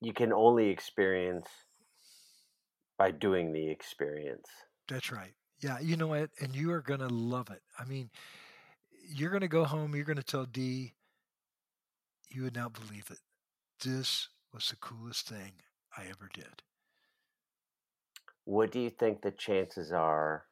you 0.00 0.14
can 0.14 0.32
only 0.32 0.68
experience 0.68 1.48
by 2.96 3.10
doing 3.10 3.52
the 3.52 3.68
experience. 3.68 4.48
That's 4.88 5.12
right. 5.12 5.34
Yeah, 5.60 5.78
you 5.80 5.96
know 5.96 6.06
what? 6.06 6.30
And 6.40 6.54
you 6.54 6.70
are 6.72 6.80
going 6.80 7.00
to 7.00 7.08
love 7.08 7.50
it. 7.50 7.60
I 7.78 7.84
mean, 7.84 8.08
you're 9.14 9.30
going 9.30 9.42
to 9.42 9.48
go 9.48 9.64
home, 9.64 9.94
you're 9.94 10.04
going 10.04 10.16
to 10.16 10.22
tell 10.22 10.46
D. 10.46 10.94
you 12.30 12.44
would 12.44 12.54
not 12.54 12.72
believe 12.72 13.08
it. 13.10 13.18
This 13.84 14.28
was 14.56 14.70
the 14.70 14.76
coolest 14.76 15.28
thing 15.28 15.62
I 15.96 16.06
ever 16.08 16.28
did. 16.34 16.64
What 18.44 18.72
do 18.72 18.80
you 18.80 18.88
think 18.88 19.20
the 19.20 19.30
chances 19.30 19.92
are 19.92 20.48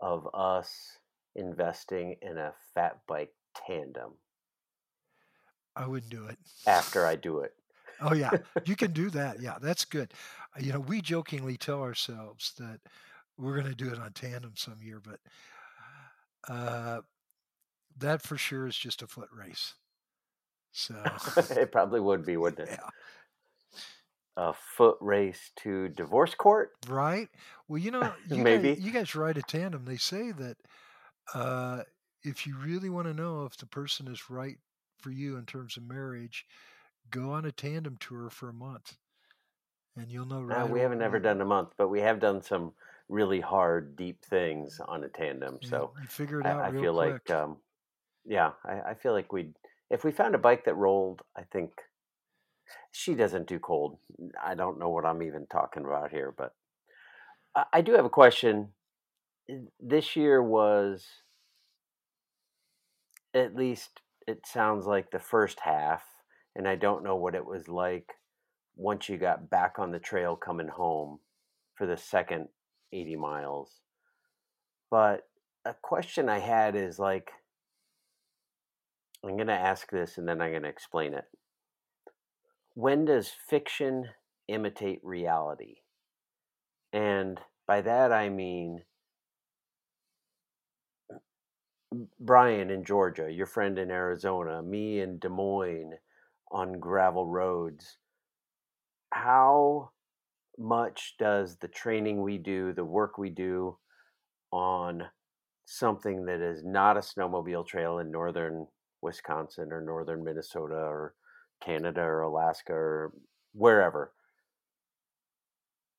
of 0.00 0.28
us 0.34 1.00
investing 1.34 2.18
in 2.22 2.38
a 2.38 2.54
fat 2.74 3.06
bike 3.06 3.36
tandem 3.54 4.20
I 5.76 5.86
wouldn't 5.86 6.10
do 6.12 6.26
it. 6.26 6.38
after 6.66 7.04
I 7.04 7.16
do 7.16 7.40
it? 7.40 7.54
Oh 8.00 8.14
yeah, 8.14 8.36
you 8.64 8.76
can 8.76 8.92
do 8.92 9.10
that. 9.10 9.40
Yeah, 9.40 9.58
that's 9.60 9.84
good. 9.84 10.12
Uh, 10.56 10.60
You 10.60 10.72
know, 10.72 10.80
we 10.80 11.00
jokingly 11.00 11.56
tell 11.56 11.82
ourselves 11.82 12.54
that 12.58 12.80
we're 13.36 13.54
going 13.60 13.66
to 13.70 13.74
do 13.74 13.92
it 13.92 13.98
on 13.98 14.12
tandem 14.12 14.56
some 14.56 14.82
year, 14.82 15.00
but 15.00 15.20
uh, 16.48 17.02
that 17.96 18.22
for 18.22 18.36
sure 18.38 18.66
is 18.66 18.78
just 18.78 19.02
a 19.02 19.06
foot 19.06 19.30
race. 19.32 19.74
So 20.72 20.94
it 21.50 21.72
probably 21.72 22.00
would 22.00 22.24
be, 22.24 22.36
wouldn't 22.36 22.68
it? 22.68 22.70
yeah, 22.70 22.90
A 24.38 24.54
foot 24.54 24.96
race 25.02 25.52
to 25.56 25.90
divorce 25.90 26.34
court? 26.34 26.78
right. 26.86 27.28
Well, 27.66 27.78
you 27.78 27.90
know, 27.90 28.14
you 28.24 28.44
Maybe. 28.44 28.44
guys, 28.44 28.74
you 28.78 28.92
guys 28.92 29.14
ride 29.14 29.38
a 29.38 29.42
tandem. 29.42 29.84
They 29.84 29.96
say 29.96 30.32
that 30.32 30.58
uh, 31.34 31.84
if 32.24 32.46
you 32.46 32.56
really 32.58 32.90
want 32.90 33.06
to 33.08 33.14
know 33.14 33.44
if 33.46 33.56
the 33.56 33.66
person 33.66 34.08
is 34.08 34.30
right 34.30 34.58
for 34.98 35.10
you 35.10 35.36
in 35.36 35.46
terms 35.46 35.76
of 35.76 35.84
marriage, 35.84 36.46
go 37.10 37.32
on 37.32 37.44
a 37.44 37.52
tandem 37.52 37.96
tour 37.98 38.30
for 38.30 38.48
a 38.48 38.54
month, 38.54 38.98
and 39.96 40.10
you'll 40.10 40.26
know 40.26 40.42
Uh, 40.50 40.66
right. 40.66 40.68
we 40.68 40.80
haven't 40.80 41.02
ever 41.02 41.18
done 41.18 41.40
a 41.40 41.44
month, 41.44 41.74
but 41.76 41.88
we 41.88 42.00
have 42.00 42.20
done 42.20 42.42
some 42.42 42.74
really 43.08 43.40
hard, 43.40 43.96
deep 43.96 44.24
things 44.24 44.80
on 44.80 45.04
a 45.04 45.08
tandem. 45.08 45.60
yeah, 45.60 45.82
So 45.82 45.94
you 45.96 46.06
figure 46.08 46.40
it 46.40 46.46
out 46.46 46.64
I, 46.64 46.68
I 46.68 46.72
feel 46.72 46.92
quick. 46.92 47.22
like, 47.22 47.28
um, 47.30 47.60
yeah, 48.24 48.54
I, 48.64 48.80
I 48.90 48.94
feel 48.94 49.12
like 49.12 49.32
we'd, 49.32 49.56
if 49.90 50.04
we 50.04 50.12
found 50.12 50.34
a 50.34 50.38
bike 50.38 50.64
that 50.66 50.76
rolled, 50.76 51.22
I 51.36 51.44
think 51.44 51.72
she 52.92 53.14
doesn't 53.14 53.48
do 53.48 53.58
cold. 53.58 53.98
I 54.42 54.54
don't 54.54 54.78
know 54.78 54.88
what 54.88 55.04
I'm 55.04 55.22
even 55.22 55.46
talking 55.46 55.84
about 55.84 56.10
here, 56.10 56.34
but 56.36 56.54
I, 57.54 57.64
I 57.74 57.80
do 57.80 57.92
have 57.92 58.04
a 58.04 58.10
question. 58.10 58.68
This 59.80 60.16
year 60.16 60.42
was, 60.42 61.06
at 63.34 63.54
least 63.54 64.00
it 64.26 64.46
sounds 64.46 64.86
like 64.86 65.10
the 65.10 65.18
first 65.18 65.60
half, 65.60 66.02
and 66.54 66.68
I 66.68 66.74
don't 66.74 67.04
know 67.04 67.16
what 67.16 67.34
it 67.34 67.44
was 67.44 67.68
like 67.68 68.12
once 68.76 69.08
you 69.08 69.16
got 69.16 69.50
back 69.50 69.78
on 69.78 69.90
the 69.90 69.98
trail 69.98 70.36
coming 70.36 70.68
home 70.68 71.18
for 71.74 71.86
the 71.86 71.96
second 71.96 72.48
80 72.92 73.16
miles. 73.16 73.80
But 74.90 75.22
a 75.64 75.74
question 75.82 76.28
I 76.28 76.38
had 76.38 76.76
is 76.76 76.98
like, 76.98 77.30
I'm 79.24 79.36
going 79.36 79.48
to 79.48 79.52
ask 79.52 79.90
this 79.90 80.16
and 80.16 80.28
then 80.28 80.40
I'm 80.40 80.50
going 80.50 80.62
to 80.62 80.68
explain 80.68 81.14
it. 81.14 81.24
When 82.78 83.06
does 83.06 83.32
fiction 83.50 84.04
imitate 84.46 85.00
reality? 85.02 85.78
And 86.92 87.40
by 87.66 87.80
that 87.80 88.12
I 88.12 88.28
mean, 88.28 88.84
Brian 92.20 92.70
in 92.70 92.84
Georgia, 92.84 93.32
your 93.32 93.46
friend 93.46 93.80
in 93.80 93.90
Arizona, 93.90 94.62
me 94.62 95.00
in 95.00 95.18
Des 95.18 95.28
Moines 95.28 95.94
on 96.52 96.78
gravel 96.78 97.26
roads. 97.26 97.98
How 99.12 99.90
much 100.56 101.16
does 101.18 101.56
the 101.56 101.66
training 101.66 102.22
we 102.22 102.38
do, 102.38 102.72
the 102.72 102.84
work 102.84 103.18
we 103.18 103.30
do 103.30 103.76
on 104.52 105.02
something 105.64 106.26
that 106.26 106.40
is 106.40 106.62
not 106.64 106.96
a 106.96 107.00
snowmobile 107.00 107.66
trail 107.66 107.98
in 107.98 108.12
northern 108.12 108.68
Wisconsin 109.02 109.72
or 109.72 109.80
northern 109.80 110.22
Minnesota 110.22 110.76
or 110.76 111.14
Canada 111.64 112.00
or 112.00 112.22
Alaska 112.22 112.72
or 112.72 113.12
wherever 113.52 114.12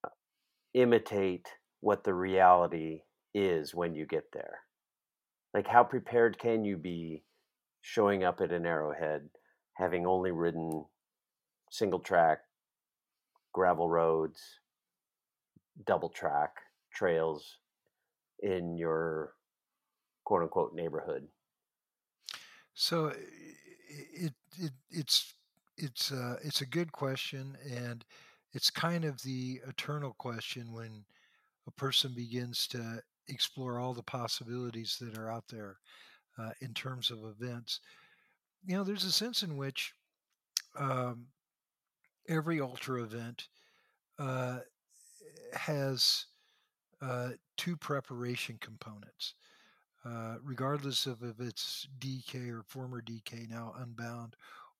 uh, 0.03 0.09
imitate 0.73 1.47
what 1.81 2.03
the 2.03 2.13
reality 2.13 3.01
is 3.33 3.73
when 3.73 3.95
you 3.95 4.05
get 4.05 4.31
there? 4.33 4.59
Like, 5.53 5.67
how 5.67 5.83
prepared 5.83 6.37
can 6.37 6.63
you 6.63 6.77
be 6.77 7.23
showing 7.81 8.23
up 8.23 8.41
at 8.41 8.51
an 8.51 8.65
arrowhead, 8.65 9.29
having 9.73 10.05
only 10.05 10.31
ridden 10.31 10.85
single 11.71 11.99
track, 11.99 12.39
gravel 13.53 13.89
roads, 13.89 14.41
double 15.85 16.09
track 16.09 16.51
trails 16.93 17.57
in 18.41 18.77
your 18.77 19.33
quote 20.23 20.43
unquote 20.43 20.73
neighborhood? 20.73 21.27
So 22.73 23.07
it 23.07 24.33
it 24.57 24.71
it's 24.89 25.33
it's 25.79 26.11
uh, 26.11 26.35
it's 26.43 26.61
a 26.61 26.65
good 26.65 26.91
question, 26.91 27.57
and 27.69 28.03
it's 28.53 28.69
kind 28.69 29.05
of 29.05 29.21
the 29.21 29.61
eternal 29.67 30.13
question 30.17 30.73
when 30.73 31.05
a 31.67 31.71
person 31.71 32.13
begins 32.15 32.67
to 32.67 33.01
explore 33.27 33.79
all 33.79 33.93
the 33.93 34.03
possibilities 34.03 34.97
that 34.99 35.17
are 35.17 35.31
out 35.31 35.47
there 35.49 35.77
uh, 36.37 36.51
in 36.61 36.73
terms 36.73 37.11
of 37.11 37.19
events. 37.23 37.79
You 38.65 38.75
know, 38.75 38.83
there's 38.83 39.05
a 39.05 39.11
sense 39.11 39.43
in 39.43 39.55
which 39.55 39.93
um, 40.77 41.27
every 42.27 42.59
ultra 42.59 43.03
event 43.03 43.47
uh, 44.17 44.59
has 45.53 46.25
uh, 47.01 47.29
two 47.55 47.77
preparation 47.77 48.57
components 48.59 49.35
uh, 50.05 50.35
regardless 50.43 51.05
of 51.05 51.23
if 51.23 51.39
it's 51.39 51.87
DK 51.99 52.49
or 52.49 52.63
former 52.63 53.01
DK 53.01 53.49
now 53.49 53.73
Unbound 53.79 54.35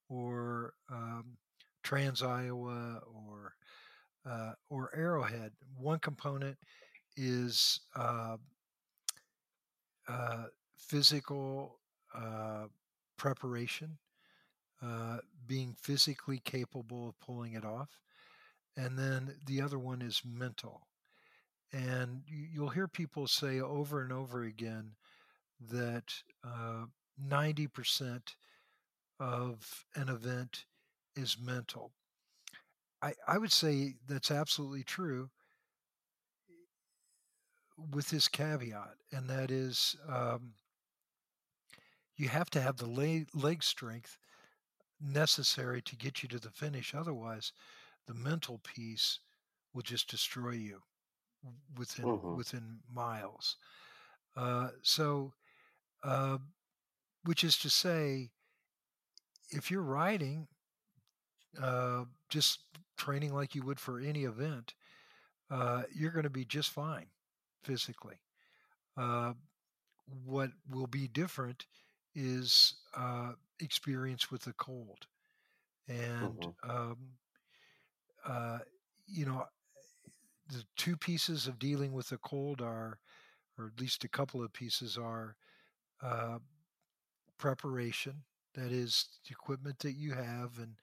or 0.09 0.73
um, 0.91 1.37
Trans 1.83 2.23
Iowa 2.23 3.01
or 3.07 3.55
uh, 4.29 4.53
or 4.69 4.91
Arrowhead. 4.95 5.53
One 5.77 5.99
component 5.99 6.57
is 7.17 7.81
uh, 7.95 8.37
uh, 10.07 10.45
physical 10.77 11.79
uh, 12.15 12.65
preparation, 13.17 13.97
uh, 14.83 15.17
being 15.47 15.75
physically 15.81 16.39
capable 16.43 17.09
of 17.09 17.19
pulling 17.19 17.53
it 17.53 17.65
off, 17.65 17.99
and 18.77 18.97
then 18.97 19.35
the 19.45 19.61
other 19.61 19.79
one 19.79 20.01
is 20.01 20.21
mental. 20.25 20.87
And 21.71 22.23
you- 22.27 22.47
you'll 22.53 22.69
hear 22.69 22.87
people 22.87 23.27
say 23.27 23.59
over 23.59 24.01
and 24.01 24.11
over 24.13 24.43
again 24.43 24.95
that 25.59 26.23
uh, 26.43 26.87
90% 27.17 28.35
of 29.19 29.85
an 29.95 30.09
event 30.09 30.65
is 31.15 31.37
mental. 31.39 31.93
I, 33.01 33.15
I 33.27 33.37
would 33.37 33.51
say 33.51 33.95
that's 34.05 34.31
absolutely 34.31 34.83
true 34.83 35.31
with 37.77 38.09
this 38.09 38.27
caveat, 38.27 38.97
and 39.11 39.29
that 39.29 39.49
is 39.51 39.95
um, 40.07 40.53
you 42.15 42.29
have 42.29 42.49
to 42.51 42.61
have 42.61 42.77
the 42.77 42.85
leg, 42.85 43.29
leg 43.33 43.63
strength 43.63 44.17
necessary 44.99 45.81
to 45.83 45.95
get 45.97 46.23
you 46.23 46.29
to 46.29 46.39
the 46.39 46.51
finish. 46.51 46.95
Otherwise, 46.95 47.53
the 48.07 48.13
mental 48.15 48.59
piece 48.59 49.19
will 49.73 49.83
just 49.83 50.09
destroy 50.09 50.51
you 50.51 50.83
within 51.77 52.21
Mhm. 52.21 52.31
within 52.31 52.81
miles. 52.89 53.57
Uh, 54.35 54.71
so, 54.83 55.33
uh, 56.03 56.39
which 57.23 57.43
is 57.43 57.57
to 57.59 57.69
say, 57.69 58.31
if 59.51 59.71
you're 59.71 59.81
riding, 59.83 60.47
uh, 61.61 62.05
just 62.29 62.59
training 62.97 63.33
like 63.33 63.55
you 63.55 63.63
would 63.63 63.79
for 63.79 63.99
any 63.99 64.23
event, 64.23 64.73
uh, 65.51 65.83
you're 65.93 66.11
going 66.11 66.23
to 66.23 66.29
be 66.29 66.45
just 66.45 66.69
fine 66.69 67.07
physically. 67.63 68.19
Uh, 68.97 69.33
what 70.25 70.51
will 70.69 70.87
be 70.87 71.07
different 71.07 71.65
is 72.15 72.75
uh, 72.95 73.33
experience 73.59 74.31
with 74.31 74.43
the 74.43 74.53
cold, 74.53 75.07
and 75.87 76.47
Mhm. 76.47 76.55
um, 76.63 76.97
uh, 78.25 78.59
you 79.07 79.25
know, 79.25 79.45
the 80.49 80.63
two 80.77 80.97
pieces 80.97 81.47
of 81.47 81.59
dealing 81.59 81.93
with 81.93 82.09
the 82.09 82.17
cold 82.17 82.61
are, 82.61 82.99
or 83.57 83.67
at 83.67 83.79
least 83.81 84.03
a 84.03 84.09
couple 84.09 84.43
of 84.43 84.53
pieces 84.53 84.97
are, 84.97 85.35
uh, 86.01 86.39
preparation. 87.37 88.23
That 88.59 88.71
is 88.71 89.05
the 89.25 89.31
equipment 89.31 89.79
that 89.79 89.93
you 89.93 90.13
have 90.13 90.57
and 90.57 90.75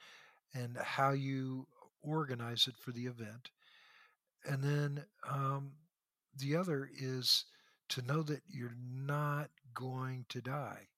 and 0.55 0.79
how 0.79 1.11
you 1.11 1.67
organize 2.03 2.67
it 2.67 2.77
for 2.79 2.93
the 2.93 3.07
event. 3.07 3.51
And 4.47 4.63
then 4.63 5.05
um, 5.29 5.73
the 6.39 6.57
other 6.57 6.89
is 6.99 7.45
to 7.91 8.03
know 8.03 8.23
that 8.23 8.41
you're 8.49 8.77
not 8.81 9.51
going 9.75 10.25
to 10.31 10.41
die 10.41 10.89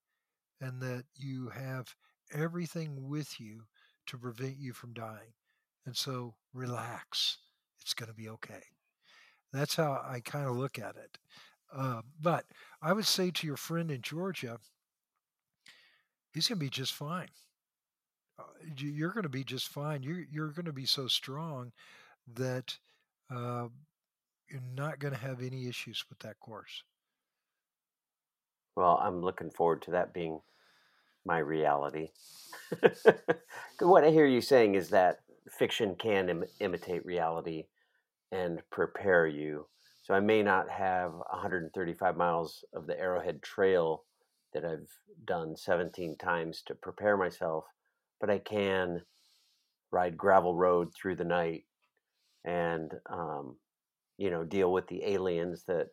and 0.60 0.80
that 0.80 1.04
you 1.16 1.48
have 1.48 1.94
everything 2.32 3.08
with 3.08 3.40
you 3.40 3.62
to 4.06 4.18
prevent 4.18 4.58
you 4.58 4.72
from 4.72 4.92
dying. 4.92 5.32
And 5.86 5.96
so 5.96 6.34
relax. 6.52 7.38
It's 7.80 7.94
going 7.94 8.10
to 8.10 8.14
be 8.14 8.28
okay. 8.28 8.62
That's 9.52 9.76
how 9.76 10.02
I 10.06 10.20
kind 10.20 10.46
of 10.46 10.56
look 10.56 10.78
at 10.78 10.96
it. 10.96 11.18
Uh, 11.74 12.02
but 12.20 12.44
I 12.82 12.92
would 12.92 13.06
say 13.06 13.30
to 13.30 13.46
your 13.46 13.56
friend 13.56 13.90
in 13.90 14.02
Georgia, 14.02 14.58
he's 16.38 16.46
going 16.46 16.60
to 16.60 16.64
be 16.64 16.70
just 16.70 16.94
fine. 16.94 17.26
Uh, 18.38 18.44
you're 18.76 19.10
going 19.10 19.24
to 19.24 19.28
be 19.28 19.42
just 19.42 19.66
fine. 19.66 20.04
You're 20.04 20.22
you're 20.30 20.52
going 20.52 20.66
to 20.66 20.72
be 20.72 20.86
so 20.86 21.08
strong 21.08 21.72
that 22.32 22.78
uh, 23.28 23.66
you're 24.48 24.62
not 24.76 25.00
going 25.00 25.12
to 25.12 25.18
have 25.18 25.42
any 25.42 25.66
issues 25.66 26.04
with 26.08 26.20
that 26.20 26.38
course. 26.38 26.84
Well, 28.76 29.00
I'm 29.02 29.20
looking 29.20 29.50
forward 29.50 29.82
to 29.82 29.90
that 29.90 30.14
being 30.14 30.40
my 31.26 31.38
reality. 31.38 32.10
what 33.80 34.04
I 34.04 34.10
hear 34.10 34.26
you 34.26 34.40
saying 34.40 34.76
is 34.76 34.90
that 34.90 35.18
fiction 35.50 35.96
can 35.96 36.28
Im- 36.28 36.44
imitate 36.60 37.04
reality 37.04 37.64
and 38.30 38.62
prepare 38.70 39.26
you. 39.26 39.66
So 40.04 40.14
I 40.14 40.20
may 40.20 40.44
not 40.44 40.70
have 40.70 41.14
135 41.14 42.16
miles 42.16 42.64
of 42.72 42.86
the 42.86 42.96
Arrowhead 42.96 43.42
Trail 43.42 44.04
that 44.52 44.64
I've 44.64 44.90
done 45.24 45.56
17 45.56 46.16
times 46.16 46.62
to 46.66 46.74
prepare 46.74 47.16
myself, 47.16 47.64
but 48.20 48.30
I 48.30 48.38
can 48.38 49.02
ride 49.90 50.16
gravel 50.16 50.54
road 50.54 50.94
through 50.94 51.16
the 51.16 51.24
night 51.24 51.64
and, 52.44 52.92
um, 53.10 53.56
you 54.16 54.30
know, 54.30 54.44
deal 54.44 54.72
with 54.72 54.86
the 54.88 55.04
aliens 55.04 55.64
that 55.68 55.88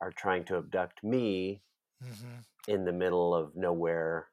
are 0.00 0.12
trying 0.12 0.44
to 0.44 0.56
abduct 0.56 1.02
me 1.02 1.62
mm-hmm. 2.04 2.72
in 2.72 2.84
the 2.84 2.92
middle 2.92 3.34
of 3.34 3.56
nowhere, 3.56 4.28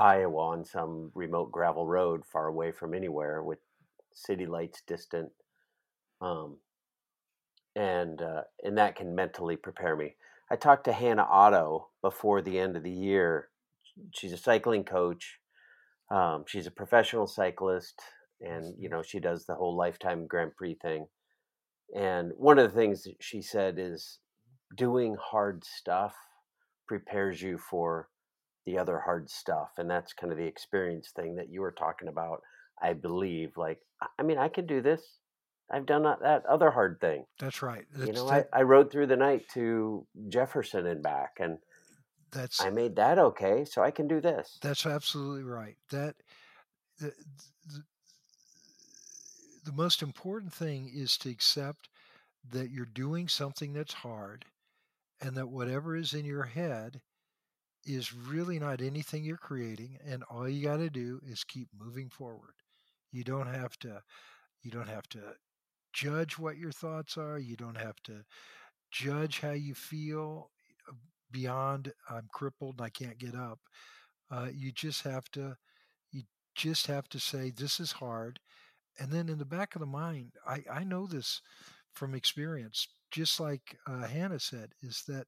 Iowa, 0.00 0.38
on 0.38 0.64
some 0.64 1.10
remote 1.14 1.52
gravel 1.52 1.86
road 1.86 2.24
far 2.24 2.46
away 2.46 2.72
from 2.72 2.94
anywhere 2.94 3.42
with 3.42 3.58
city 4.14 4.46
lights 4.46 4.82
distant. 4.86 5.30
Um, 6.20 6.56
and 7.74 8.20
uh, 8.20 8.42
and 8.62 8.76
that 8.78 8.96
can 8.96 9.14
mentally 9.14 9.56
prepare 9.56 9.96
me. 9.96 10.14
I 10.52 10.56
talked 10.56 10.84
to 10.84 10.92
Hannah 10.92 11.26
Otto 11.30 11.88
before 12.02 12.42
the 12.42 12.58
end 12.58 12.76
of 12.76 12.82
the 12.82 12.90
year. 12.90 13.48
She's 14.14 14.34
a 14.34 14.36
cycling 14.36 14.84
coach. 14.84 15.38
Um, 16.10 16.44
she's 16.46 16.66
a 16.66 16.70
professional 16.70 17.26
cyclist, 17.26 18.02
and 18.42 18.74
you 18.78 18.90
know 18.90 19.02
she 19.02 19.18
does 19.18 19.46
the 19.46 19.54
whole 19.54 19.74
lifetime 19.74 20.26
Grand 20.26 20.54
Prix 20.54 20.74
thing. 20.74 21.06
And 21.96 22.32
one 22.36 22.58
of 22.58 22.70
the 22.70 22.78
things 22.78 23.04
that 23.04 23.16
she 23.18 23.40
said 23.40 23.76
is 23.78 24.18
doing 24.76 25.16
hard 25.18 25.64
stuff 25.64 26.14
prepares 26.86 27.40
you 27.40 27.56
for 27.56 28.10
the 28.66 28.76
other 28.76 28.98
hard 28.98 29.30
stuff, 29.30 29.70
and 29.78 29.88
that's 29.88 30.12
kind 30.12 30.32
of 30.32 30.38
the 30.38 30.44
experience 30.44 31.12
thing 31.16 31.36
that 31.36 31.48
you 31.48 31.62
were 31.62 31.72
talking 31.72 32.08
about. 32.08 32.42
I 32.82 32.92
believe, 32.92 33.56
like, 33.56 33.80
I 34.18 34.22
mean, 34.22 34.36
I 34.36 34.48
can 34.48 34.66
do 34.66 34.82
this. 34.82 35.00
I've 35.70 35.86
done 35.86 36.02
that 36.02 36.44
other 36.46 36.70
hard 36.70 36.98
thing. 37.00 37.24
That's 37.38 37.62
right. 37.62 37.84
That's, 37.94 38.06
you 38.06 38.12
know, 38.12 38.28
that, 38.28 38.48
I, 38.52 38.60
I 38.60 38.62
rode 38.62 38.90
through 38.90 39.06
the 39.06 39.16
night 39.16 39.48
to 39.54 40.06
Jefferson 40.28 40.86
and 40.86 41.02
back, 41.02 41.38
and 41.40 41.58
that's 42.30 42.60
I 42.60 42.70
made 42.70 42.96
that 42.96 43.18
okay, 43.18 43.64
so 43.64 43.82
I 43.82 43.90
can 43.90 44.06
do 44.06 44.20
this. 44.20 44.58
That's 44.60 44.86
absolutely 44.86 45.44
right. 45.44 45.76
That 45.90 46.16
the, 46.98 47.12
the, 47.66 47.82
the 49.64 49.72
most 49.72 50.02
important 50.02 50.52
thing 50.52 50.90
is 50.92 51.16
to 51.18 51.30
accept 51.30 51.88
that 52.50 52.70
you're 52.70 52.86
doing 52.86 53.28
something 53.28 53.72
that's 53.72 53.94
hard, 53.94 54.44
and 55.20 55.36
that 55.36 55.48
whatever 55.48 55.96
is 55.96 56.12
in 56.12 56.24
your 56.24 56.44
head 56.44 57.00
is 57.84 58.12
really 58.12 58.58
not 58.58 58.80
anything 58.80 59.24
you're 59.24 59.36
creating, 59.36 59.98
and 60.06 60.22
all 60.24 60.48
you 60.48 60.62
got 60.62 60.76
to 60.76 60.90
do 60.90 61.20
is 61.26 61.44
keep 61.44 61.68
moving 61.78 62.08
forward. 62.08 62.54
You 63.10 63.24
don't 63.24 63.52
have 63.52 63.78
to 63.80 64.02
you 64.62 64.70
don't 64.70 64.88
have 64.88 65.08
to 65.10 65.18
judge 65.92 66.38
what 66.38 66.58
your 66.58 66.72
thoughts 66.72 67.16
are. 67.16 67.38
You 67.38 67.56
don't 67.56 67.78
have 67.78 67.96
to 68.04 68.24
judge 68.90 69.40
how 69.40 69.52
you 69.52 69.74
feel 69.74 70.50
uh, 70.88 70.92
beyond 71.30 71.92
I'm 72.10 72.28
crippled 72.32 72.76
and 72.78 72.86
I 72.86 72.90
can't 72.90 73.18
get 73.18 73.34
up. 73.34 73.58
Uh, 74.30 74.48
you 74.52 74.72
just 74.72 75.02
have 75.02 75.30
to 75.32 75.56
you 76.10 76.22
just 76.54 76.86
have 76.86 77.08
to 77.10 77.20
say 77.20 77.50
this 77.50 77.80
is 77.80 77.92
hard, 77.92 78.40
and 78.98 79.10
then 79.10 79.28
in 79.28 79.38
the 79.38 79.44
back 79.44 79.74
of 79.74 79.80
the 79.80 79.86
mind, 79.86 80.32
I 80.46 80.64
I 80.72 80.84
know 80.84 81.06
this 81.06 81.40
from 81.94 82.14
experience. 82.14 82.88
Just 83.10 83.40
like 83.40 83.76
uh, 83.86 84.06
Hannah 84.06 84.40
said, 84.40 84.70
is 84.82 85.02
that 85.08 85.26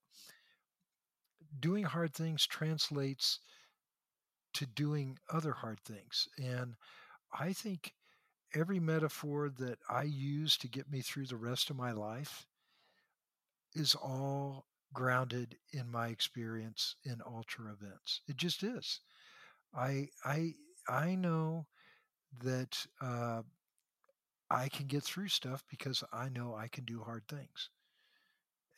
doing 1.61 1.85
hard 1.85 2.15
things 2.15 2.47
translates 2.47 3.41
to 4.55 4.67
doing 4.67 5.19
other 5.31 5.53
hard 5.53 5.81
things, 5.85 6.29
and 6.39 6.75
I 7.39 7.53
think 7.53 7.93
every 8.55 8.81
metaphor 8.81 9.51
that 9.59 9.79
I 9.89 10.05
use 10.05 10.57
to 10.59 10.69
get 10.69 10.91
me 10.91 11.01
through 11.01 11.27
the 11.27 11.37
rest 11.37 11.71
of 11.71 11.77
my 11.77 11.93
life 11.93 12.47
is 13.75 13.95
all 13.95 14.67
grounded 14.93 15.57
in 15.73 15.91
my 15.91 16.09
experience 16.09 16.97
in 17.05 17.21
ultra 17.27 17.73
events. 17.73 18.21
It 18.29 18.37
just 18.37 18.63
is. 18.63 19.01
I 19.75 20.09
I 20.25 20.55
I 20.89 21.15
know 21.17 21.67
that 22.43 22.87
uh, 23.01 23.43
I 24.51 24.69
can 24.71 24.87
get 24.87 25.03
through 25.05 25.29
stuff 25.29 25.65
because 25.69 26.03
I 26.13 26.29
know 26.31 26.55
I 26.55 26.69
can 26.69 26.85
do 26.85 27.03
hard 27.03 27.27
things, 27.29 27.71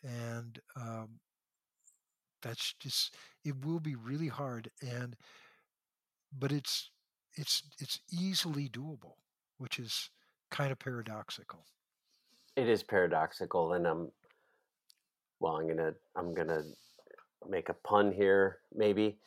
and 0.02 0.58
um, 0.76 1.20
that's 2.42 2.74
just 2.78 3.14
it 3.44 3.64
will 3.64 3.80
be 3.80 3.94
really 3.94 4.28
hard 4.28 4.70
and 4.80 5.16
but 6.32 6.52
it's 6.52 6.90
it's 7.34 7.62
it's 7.78 8.00
easily 8.12 8.68
doable 8.68 9.16
which 9.58 9.78
is 9.78 10.10
kind 10.50 10.72
of 10.72 10.78
paradoxical. 10.78 11.64
It 12.56 12.68
is 12.68 12.82
paradoxical, 12.82 13.74
and 13.74 13.86
I'm 13.86 14.10
well. 15.40 15.56
I'm 15.56 15.68
gonna 15.68 15.92
I'm 16.16 16.34
gonna 16.34 16.62
make 17.48 17.68
a 17.68 17.74
pun 17.74 18.12
here, 18.12 18.58
maybe, 18.74 19.18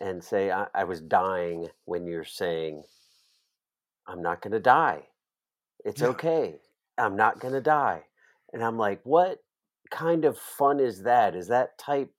and 0.00 0.22
say 0.22 0.50
I, 0.50 0.66
I 0.74 0.84
was 0.84 1.00
dying 1.00 1.68
when 1.86 2.06
you're 2.06 2.24
saying 2.24 2.82
I'm 4.06 4.22
not 4.22 4.42
gonna 4.42 4.60
die. 4.60 5.02
It's 5.84 6.00
yeah. 6.00 6.08
okay. 6.08 6.56
I'm 6.98 7.16
not 7.16 7.40
gonna 7.40 7.60
die, 7.60 8.02
and 8.52 8.62
I'm 8.62 8.76
like, 8.76 9.00
what 9.04 9.38
kind 9.90 10.24
of 10.24 10.38
fun 10.38 10.80
is 10.80 11.02
that? 11.02 11.34
Is 11.34 11.48
that 11.48 11.78
type 11.78 12.10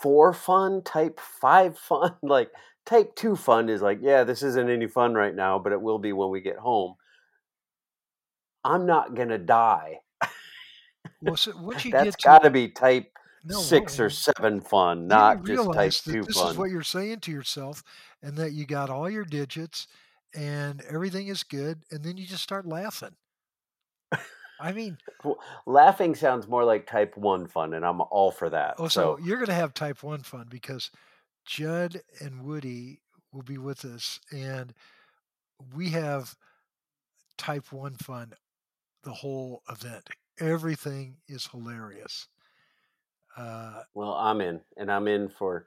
four 0.00 0.32
fun? 0.32 0.82
Type 0.82 1.18
five 1.18 1.78
fun? 1.78 2.14
like 2.22 2.50
Type 2.86 3.14
2 3.14 3.36
fun 3.36 3.68
is 3.68 3.82
like, 3.82 3.98
yeah, 4.00 4.24
this 4.24 4.42
isn't 4.42 4.70
any 4.70 4.86
fun 4.86 5.14
right 5.14 5.34
now, 5.34 5.58
but 5.58 5.72
it 5.72 5.80
will 5.80 5.98
be 5.98 6.12
when 6.12 6.30
we 6.30 6.40
get 6.40 6.56
home. 6.56 6.94
I'm 8.64 8.86
not 8.86 9.14
going 9.14 9.28
to 9.28 9.38
die. 9.38 10.00
Well, 11.22 11.36
so 11.36 11.52
what 11.52 11.84
you 11.84 11.90
That's 11.90 12.16
got 12.16 12.42
to 12.42 12.50
be 12.50 12.68
type 12.68 13.12
no, 13.44 13.58
six 13.58 13.98
or 14.00 14.10
seven 14.10 14.60
fun, 14.60 15.06
not 15.06 15.44
just 15.44 15.72
type 15.72 15.92
two 15.92 16.22
this 16.22 16.36
fun. 16.36 16.46
This 16.46 16.52
is 16.52 16.58
what 16.58 16.70
you're 16.70 16.82
saying 16.82 17.20
to 17.20 17.32
yourself, 17.32 17.82
and 18.22 18.36
that 18.36 18.52
you 18.52 18.66
got 18.66 18.90
all 18.90 19.08
your 19.08 19.24
digits 19.24 19.86
and 20.34 20.82
everything 20.88 21.28
is 21.28 21.42
good, 21.42 21.82
and 21.90 22.04
then 22.04 22.16
you 22.16 22.26
just 22.26 22.42
start 22.42 22.66
laughing. 22.66 23.16
I 24.60 24.72
mean, 24.72 24.98
laughing 25.66 26.14
sounds 26.14 26.46
more 26.46 26.64
like 26.64 26.86
type 26.86 27.16
one 27.16 27.46
fun, 27.46 27.72
and 27.74 27.84
I'm 27.84 28.00
all 28.00 28.30
for 28.30 28.50
that. 28.50 28.74
Oh, 28.78 28.88
so, 28.88 29.16
so 29.16 29.24
you're 29.24 29.38
going 29.38 29.48
to 29.48 29.54
have 29.54 29.72
type 29.72 30.02
one 30.02 30.20
fun 30.20 30.46
because 30.50 30.90
Judd 31.50 32.02
and 32.20 32.44
Woody 32.44 33.00
will 33.32 33.42
be 33.42 33.58
with 33.58 33.84
us, 33.84 34.20
and 34.30 34.72
we 35.74 35.88
have 35.88 36.36
Type 37.36 37.72
1 37.72 37.96
fun 37.96 38.34
the 39.02 39.12
whole 39.12 39.64
event. 39.68 40.08
Everything 40.38 41.16
is 41.26 41.48
hilarious. 41.48 42.28
Uh, 43.36 43.80
well, 43.94 44.12
I'm 44.12 44.40
in, 44.40 44.60
and 44.76 44.92
I'm 44.92 45.08
in 45.08 45.28
for. 45.28 45.66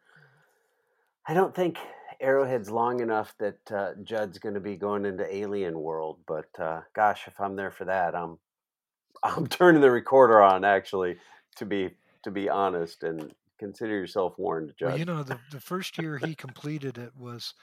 I 1.28 1.34
don't 1.34 1.54
think 1.54 1.78
Arrowhead's 2.22 2.70
long 2.70 3.02
enough 3.02 3.36
that 3.40 3.60
uh, 3.70 3.92
Judd's 4.04 4.40
going 4.40 4.56
to 4.56 4.62
be 4.62 4.78
going 4.78 5.06
into 5.06 5.36
Alien 5.36 5.78
World, 5.78 6.20
but 6.26 6.48
uh, 6.60 6.80
gosh, 6.96 7.28
if 7.28 7.42
I'm 7.42 7.58
there 7.58 7.72
for 7.72 7.84
that, 7.86 8.16
I'm 8.16 8.40
I'm 9.24 9.48
turning 9.48 9.82
the 9.82 9.92
recorder 9.92 10.42
on 10.42 10.64
actually 10.64 11.18
to 11.58 11.66
be 11.66 11.90
to 12.24 12.32
be 12.32 12.48
honest 12.48 13.04
and 13.04 13.34
consider 13.64 13.94
yourself 13.94 14.38
warned, 14.38 14.74
Judd. 14.78 14.90
Well, 14.90 15.00
you 15.00 15.06
know, 15.06 15.24
the, 15.24 15.40
the 15.52 15.60
first 15.72 15.98
year 15.98 16.18
he 16.18 16.36
completed 16.36 16.98
it 16.98 17.14
was 17.18 17.54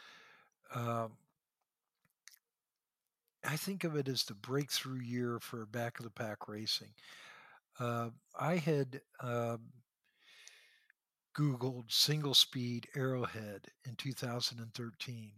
um, 0.74 1.12
I 3.44 3.56
think 3.56 3.84
of 3.84 3.96
it 3.96 4.08
as 4.08 4.24
the 4.24 4.34
breakthrough 4.34 5.00
year 5.00 5.38
for 5.40 5.64
back 5.66 5.98
of 5.98 6.04
the 6.04 6.10
pack 6.10 6.48
racing. 6.48 6.90
Uh, 7.78 8.10
I 8.38 8.56
had 8.56 9.00
uh, 9.22 9.56
Googled 11.36 11.90
single 11.90 12.34
speed 12.34 12.88
Arrowhead 12.94 13.66
in 13.86 13.94
2013, 13.96 15.32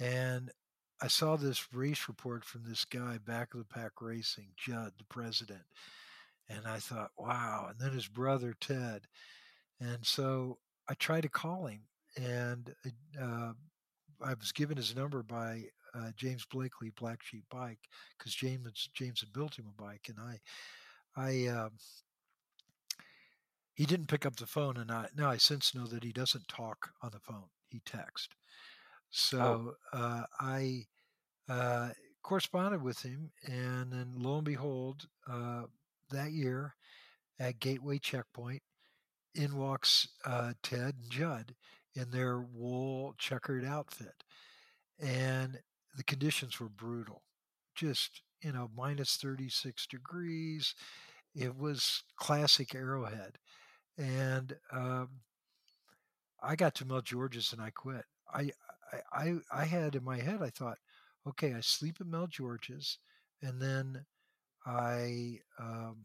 and 0.00 0.50
I 1.02 1.08
saw 1.08 1.36
this 1.36 1.72
race 1.72 2.06
report 2.08 2.44
from 2.44 2.64
this 2.64 2.84
guy, 2.84 3.18
Back 3.18 3.54
of 3.54 3.60
the 3.60 3.64
Pack 3.64 4.02
Racing, 4.02 4.48
Judd, 4.56 4.92
the 4.98 5.04
president. 5.04 5.62
And 6.48 6.66
I 6.66 6.78
thought, 6.78 7.12
wow. 7.16 7.68
And 7.70 7.78
then 7.78 7.92
his 7.92 8.08
brother, 8.08 8.54
Ted. 8.60 9.02
And 9.80 10.04
so 10.04 10.58
I 10.88 10.94
tried 10.94 11.22
to 11.22 11.28
call 11.28 11.66
him, 11.66 11.80
and 12.16 12.74
uh, 13.20 13.52
I 14.22 14.34
was 14.34 14.52
given 14.52 14.76
his 14.76 14.94
number 14.94 15.22
by 15.22 15.64
uh, 15.94 16.10
James 16.16 16.46
Bleakley, 16.52 16.94
Black 16.98 17.22
Sheep 17.22 17.44
Bike, 17.50 17.88
because 18.18 18.34
James 18.34 18.88
James 18.94 19.20
had 19.20 19.32
built 19.32 19.58
him 19.58 19.66
a 19.68 19.82
bike, 19.82 20.08
and 20.08 20.18
I, 20.20 20.40
I, 21.16 21.46
uh, 21.48 21.68
he 23.74 23.86
didn't 23.86 24.08
pick 24.08 24.26
up 24.26 24.36
the 24.36 24.46
phone, 24.46 24.76
and 24.76 24.90
I 24.90 25.08
now 25.16 25.30
I 25.30 25.38
since 25.38 25.74
know 25.74 25.86
that 25.86 26.04
he 26.04 26.12
doesn't 26.12 26.48
talk 26.48 26.90
on 27.02 27.10
the 27.12 27.20
phone; 27.20 27.48
he 27.68 27.80
texts. 27.84 28.34
Oh. 28.34 28.38
So 29.10 29.74
uh, 29.92 30.24
I 30.38 30.84
uh, 31.48 31.90
corresponded 32.22 32.82
with 32.82 33.02
him, 33.02 33.32
and 33.46 33.92
then 33.92 34.12
lo 34.16 34.36
and 34.36 34.44
behold, 34.44 35.06
uh, 35.28 35.62
that 36.10 36.32
year 36.32 36.74
at 37.38 37.58
Gateway 37.58 37.98
Checkpoint, 37.98 38.62
in 39.34 39.56
walks 39.56 40.08
uh, 40.24 40.52
Ted 40.62 40.94
and 41.02 41.10
Judd 41.10 41.54
in 41.94 42.10
their 42.10 42.40
wool 42.40 43.14
checkered 43.18 43.64
outfit, 43.64 44.24
and 44.98 45.58
the 45.96 46.04
conditions 46.04 46.60
were 46.60 46.68
brutal, 46.68 47.22
just 47.74 48.22
you 48.42 48.52
know 48.52 48.70
minus 48.76 49.16
36 49.16 49.86
degrees. 49.86 50.74
It 51.34 51.56
was 51.56 52.02
classic 52.16 52.74
Arrowhead, 52.74 53.38
and 53.96 54.56
um, 54.72 55.08
I 56.42 56.56
got 56.56 56.74
to 56.76 56.84
MelGeorge's 56.84 57.52
and 57.52 57.62
I 57.62 57.70
quit. 57.70 58.04
I, 58.32 58.50
I 59.12 59.34
I 59.52 59.64
had 59.64 59.94
in 59.94 60.04
my 60.04 60.18
head 60.18 60.42
I 60.42 60.50
thought, 60.50 60.78
okay, 61.26 61.54
I 61.54 61.60
sleep 61.60 61.96
at 62.00 62.06
MelGeorge's, 62.06 62.98
and 63.42 63.60
then 63.60 64.04
I 64.66 65.40
um, 65.58 66.04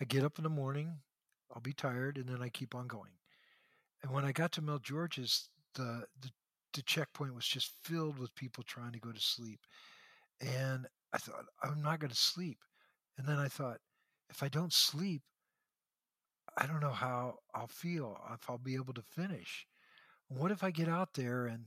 I 0.00 0.04
get 0.04 0.24
up 0.24 0.38
in 0.38 0.44
the 0.44 0.50
morning, 0.50 0.98
I'll 1.54 1.62
be 1.62 1.72
tired, 1.72 2.18
and 2.18 2.28
then 2.28 2.42
I 2.42 2.48
keep 2.48 2.74
on 2.74 2.86
going. 2.86 3.12
And 4.02 4.12
when 4.12 4.24
I 4.24 4.32
got 4.32 4.52
to 4.52 4.62
MelGeorge's, 4.62 5.48
the 5.74 6.04
the, 6.20 6.30
the 6.74 6.82
checkpoint 6.82 7.34
was 7.34 7.46
just 7.46 7.72
filled 7.82 8.18
with 8.18 8.34
people 8.34 8.62
trying 8.62 8.92
to 8.92 9.00
go 9.00 9.12
to 9.12 9.20
sleep, 9.20 9.60
and 10.40 10.86
I 11.12 11.18
thought 11.18 11.46
I'm 11.62 11.82
not 11.82 12.00
going 12.00 12.10
to 12.10 12.16
sleep. 12.16 12.58
And 13.18 13.26
then 13.26 13.38
I 13.38 13.48
thought, 13.48 13.78
if 14.28 14.42
I 14.42 14.48
don't 14.48 14.72
sleep, 14.72 15.22
I 16.58 16.66
don't 16.66 16.80
know 16.80 16.90
how 16.90 17.38
I'll 17.54 17.66
feel 17.66 18.18
if 18.34 18.48
I'll 18.48 18.58
be 18.58 18.74
able 18.74 18.94
to 18.94 19.02
finish. 19.02 19.66
What 20.28 20.50
if 20.50 20.62
I 20.64 20.70
get 20.70 20.88
out 20.88 21.14
there 21.14 21.46
and 21.46 21.66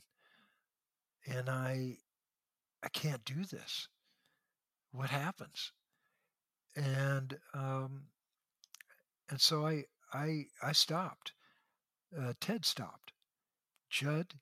and 1.26 1.50
I 1.50 1.98
I 2.84 2.90
can't 2.90 3.24
do 3.26 3.44
this? 3.44 3.88
What 4.92 5.10
happens? 5.10 5.72
And 6.76 7.38
um, 7.54 8.04
and 9.30 9.40
so 9.42 9.66
I 9.66 9.86
I 10.14 10.48
I 10.62 10.72
stopped. 10.74 11.34
Uh, 12.18 12.34
Ted 12.40 12.66
stopped. 12.66 13.14
Judd, 13.90 14.40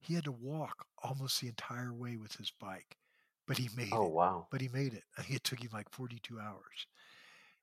he 0.00 0.14
had 0.14 0.24
to 0.24 0.32
walk 0.32 0.86
almost 1.02 1.40
the 1.40 1.48
entire 1.48 1.92
way 1.94 2.16
with 2.16 2.36
his 2.36 2.50
bike, 2.50 2.98
but 3.46 3.58
he 3.58 3.68
made 3.70 3.92
Oh 3.92 4.04
it. 4.04 4.08
wow. 4.08 4.48
But 4.50 4.60
he 4.62 4.68
made 4.68 4.94
it. 4.94 5.04
It 5.30 5.44
took 5.44 5.60
him 5.62 5.70
like 5.72 5.90
42 5.90 6.40
hours. 6.40 6.86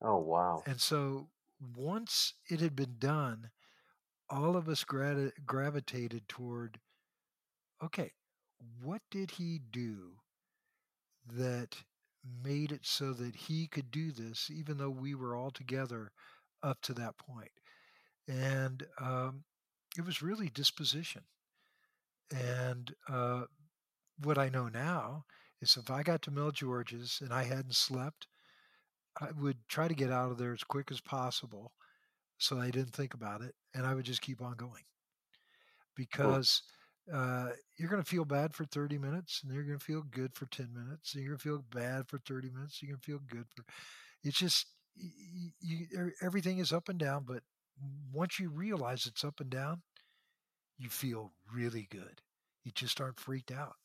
Oh 0.01 0.17
wow. 0.19 0.63
And 0.65 0.81
so 0.81 1.29
once 1.59 2.33
it 2.49 2.61
had 2.61 2.75
been 2.75 2.97
done, 2.97 3.51
all 4.29 4.57
of 4.57 4.69
us 4.69 4.83
gra- 4.83 5.33
gravitated 5.45 6.27
toward 6.29 6.81
okay, 7.81 8.13
what 8.81 9.01
did 9.09 9.31
he 9.31 9.59
do 9.59 10.21
that 11.25 11.83
made 12.23 12.71
it 12.71 12.85
so 12.85 13.13
that 13.13 13.35
he 13.35 13.67
could 13.67 13.89
do 13.91 14.11
this, 14.11 14.49
even 14.49 14.77
though 14.77 14.89
we 14.89 15.15
were 15.15 15.35
all 15.35 15.51
together 15.51 16.11
up 16.63 16.81
to 16.83 16.93
that 16.93 17.17
point? 17.17 17.51
And 18.27 18.85
um, 18.99 19.43
it 19.97 20.05
was 20.05 20.21
really 20.21 20.49
disposition. 20.49 21.23
And 22.31 22.93
uh, 23.09 23.43
what 24.23 24.37
I 24.37 24.49
know 24.49 24.69
now 24.69 25.25
is 25.61 25.77
if 25.77 25.91
I 25.91 26.03
got 26.03 26.21
to 26.23 26.31
MelGeorge's 26.31 27.19
and 27.21 27.33
I 27.33 27.43
hadn't 27.43 27.75
slept, 27.75 28.27
I 29.19 29.27
would 29.39 29.57
try 29.67 29.87
to 29.87 29.93
get 29.93 30.11
out 30.11 30.31
of 30.31 30.37
there 30.37 30.53
as 30.53 30.63
quick 30.63 30.91
as 30.91 31.01
possible 31.01 31.73
so 32.37 32.59
I 32.59 32.71
didn't 32.71 32.93
think 32.93 33.13
about 33.13 33.41
it 33.41 33.53
and 33.75 33.85
I 33.85 33.93
would 33.93 34.05
just 34.05 34.21
keep 34.21 34.41
on 34.41 34.55
going 34.55 34.83
because 35.95 36.63
uh, 37.13 37.49
you're 37.77 37.89
going 37.89 38.01
to 38.01 38.09
feel 38.09 38.25
bad 38.25 38.53
for 38.53 38.65
30 38.65 38.97
minutes 38.97 39.41
and 39.43 39.53
you're 39.53 39.63
going 39.63 39.77
to 39.77 39.83
feel 39.83 40.03
good 40.09 40.33
for 40.33 40.45
10 40.47 40.69
minutes 40.73 41.13
and 41.13 41.23
you're 41.23 41.31
going 41.31 41.39
to 41.39 41.43
feel 41.43 41.63
bad 41.73 42.07
for 42.07 42.19
30 42.19 42.49
minutes 42.49 42.81
you're 42.81 42.89
going 42.89 42.99
to 42.99 43.05
feel 43.05 43.19
good 43.29 43.45
for 43.55 43.63
it's 44.23 44.37
just 44.37 44.67
you, 44.95 45.51
you, 45.59 46.11
everything 46.21 46.59
is 46.59 46.71
up 46.71 46.89
and 46.89 46.99
down 46.99 47.23
but 47.27 47.43
once 48.13 48.39
you 48.39 48.49
realize 48.49 49.05
it's 49.05 49.23
up 49.23 49.39
and 49.39 49.49
down 49.49 49.81
you 50.77 50.89
feel 50.89 51.31
really 51.53 51.87
good 51.89 52.21
you 52.63 52.71
just 52.71 52.99
aren't 53.01 53.19
freaked 53.19 53.51
out 53.51 53.75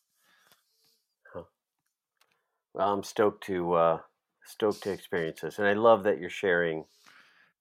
Well, 2.76 2.92
I'm 2.92 3.02
stoked 3.02 3.42
to 3.44 3.72
uh, 3.72 3.98
stoked 4.44 4.82
to 4.82 4.92
experience 4.92 5.40
this, 5.40 5.58
and 5.58 5.66
I 5.66 5.72
love 5.72 6.04
that 6.04 6.20
you're 6.20 6.28
sharing 6.28 6.84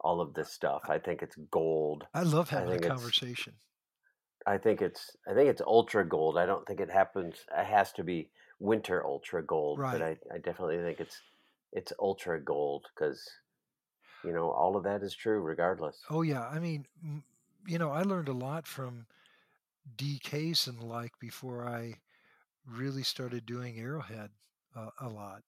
all 0.01 0.19
of 0.19 0.33
this 0.33 0.51
stuff. 0.51 0.83
I 0.89 0.99
think 0.99 1.21
it's 1.23 1.37
gold. 1.49 2.05
i 2.13 2.21
love 2.21 2.49
having 2.49 2.83
a 2.83 2.89
conversation 2.89 3.53
I 4.45 4.57
think 4.57 4.81
it's 4.81 5.15
I 5.27 5.33
think 5.33 5.49
it's 5.49 5.61
ultra 5.61 6.05
gold. 6.07 6.37
I 6.37 6.45
don't 6.45 6.67
think 6.67 6.81
it 6.81 6.91
happens. 6.91 7.45
It 7.57 7.65
has 7.65 7.93
to 7.93 8.03
be 8.03 8.29
winter 8.59 9.05
ultra 9.05 9.41
gold, 9.41 9.79
but 9.79 10.01
I, 10.01 10.17
I 10.33 10.37
definitely 10.37 10.77
think 10.77 10.99
it's 10.99 11.21
it's 11.75 11.91
ultra 11.99 12.41
gold 12.41 12.87
because 12.95 13.21
you 14.23 14.33
know 14.33 14.49
all 14.49 14.75
of 14.75 14.83
that 14.83 15.03
is 15.03 15.13
true 15.13 15.41
regardless. 15.41 16.01
oh 16.09 16.23
yeah 16.23 16.47
i 16.47 16.57
mean 16.57 16.85
you 17.67 17.77
know 17.77 17.91
i 17.91 18.01
learned 18.01 18.29
a 18.29 18.33
lot 18.33 18.65
from 18.65 19.05
dks 19.97 20.67
and 20.67 20.81
like 20.81 21.11
before 21.19 21.67
i 21.67 21.93
really 22.65 23.03
started 23.03 23.45
doing 23.45 23.77
arrowhead 23.77 24.29
uh, 24.75 24.89
a 25.01 25.09
lot 25.09 25.43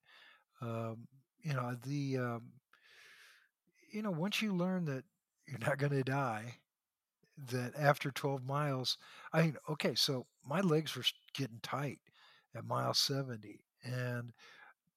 um, 0.62 1.08
you 1.42 1.54
know 1.54 1.76
the 1.86 2.18
um, 2.18 2.42
you 3.92 4.02
know 4.02 4.12
once 4.12 4.42
you 4.42 4.54
learn 4.54 4.86
that 4.86 5.04
you're 5.48 5.60
not 5.60 5.78
going 5.78 5.92
to 5.92 6.04
die 6.04 6.58
that 7.52 7.72
after 7.80 8.12
12 8.12 8.44
miles 8.44 8.98
i 9.32 9.44
mean 9.44 9.56
okay 9.70 9.96
so 9.96 10.26
my 10.46 10.60
legs 10.60 10.96
were 10.96 11.04
getting 11.34 11.60
tight 11.62 12.00
at 12.56 12.66
mile 12.66 12.94
70 12.94 13.62
and 13.84 14.34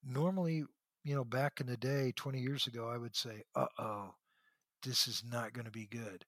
normally 0.04 0.64
you 1.04 1.14
know 1.14 1.24
back 1.24 1.60
in 1.60 1.66
the 1.66 1.76
day 1.76 2.12
20 2.16 2.40
years 2.40 2.66
ago 2.66 2.88
i 2.88 2.96
would 2.96 3.16
say 3.16 3.42
uh-oh 3.56 4.14
this 4.82 5.06
is 5.06 5.22
not 5.30 5.52
going 5.52 5.66
to 5.66 5.70
be 5.70 5.86
good. 5.86 6.24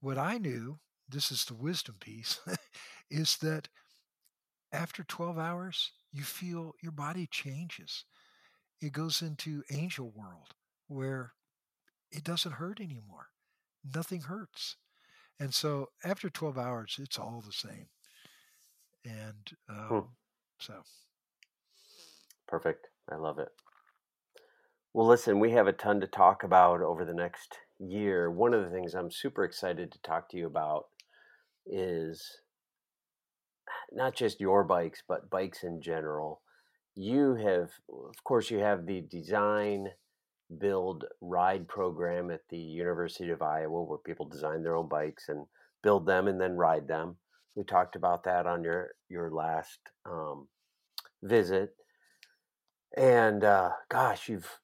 What 0.00 0.18
i 0.18 0.38
knew 0.38 0.78
this 1.08 1.30
is 1.30 1.44
the 1.44 1.54
wisdom 1.54 1.96
piece 2.00 2.40
is 3.10 3.36
that 3.38 3.68
after 4.72 5.04
12 5.04 5.38
hours 5.38 5.92
you 6.12 6.22
feel 6.22 6.74
your 6.82 6.92
body 6.92 7.26
changes. 7.30 8.04
It 8.80 8.92
goes 8.92 9.22
into 9.22 9.62
angel 9.70 10.12
world 10.14 10.54
where 10.88 11.34
it 12.10 12.24
doesn't 12.24 12.52
hurt 12.52 12.80
anymore. 12.80 13.28
Nothing 13.94 14.22
hurts. 14.22 14.76
And 15.38 15.54
so 15.54 15.88
after 16.04 16.28
12 16.30 16.58
hours 16.58 16.96
it's 16.98 17.18
all 17.18 17.42
the 17.44 17.52
same. 17.52 17.86
And 19.04 19.50
um, 19.68 20.08
so 20.58 20.74
Perfect. 22.48 22.88
I 23.10 23.16
love 23.16 23.38
it. 23.38 23.50
Well, 24.94 25.06
listen, 25.06 25.40
we 25.40 25.52
have 25.52 25.66
a 25.66 25.72
ton 25.72 26.00
to 26.00 26.06
talk 26.06 26.42
about 26.42 26.82
over 26.82 27.04
the 27.04 27.14
next 27.14 27.56
year. 27.78 28.30
One 28.30 28.52
of 28.52 28.62
the 28.62 28.70
things 28.70 28.94
I'm 28.94 29.10
super 29.10 29.42
excited 29.42 29.90
to 29.90 30.02
talk 30.02 30.28
to 30.30 30.36
you 30.36 30.46
about 30.46 30.88
is 31.66 32.22
not 33.90 34.14
just 34.14 34.40
your 34.40 34.64
bikes, 34.64 35.02
but 35.06 35.30
bikes 35.30 35.64
in 35.64 35.80
general. 35.80 36.42
You 36.94 37.36
have, 37.36 37.70
of 37.88 38.22
course, 38.22 38.50
you 38.50 38.58
have 38.58 38.84
the 38.84 39.00
design, 39.00 39.88
build, 40.58 41.06
ride 41.22 41.68
program 41.68 42.30
at 42.30 42.42
the 42.50 42.58
University 42.58 43.30
of 43.30 43.40
Iowa 43.40 43.82
where 43.82 43.98
people 43.98 44.28
design 44.28 44.62
their 44.62 44.76
own 44.76 44.88
bikes 44.88 45.30
and 45.30 45.46
build 45.82 46.04
them 46.06 46.28
and 46.28 46.38
then 46.38 46.56
ride 46.56 46.86
them. 46.86 47.16
We 47.54 47.64
talked 47.64 47.96
about 47.96 48.24
that 48.24 48.46
on 48.46 48.62
your 48.62 48.90
your 49.08 49.30
last 49.30 49.78
um, 50.04 50.48
visit, 51.22 51.74
and 52.96 53.44
uh, 53.44 53.70
gosh, 53.90 54.28
you've 54.28 54.58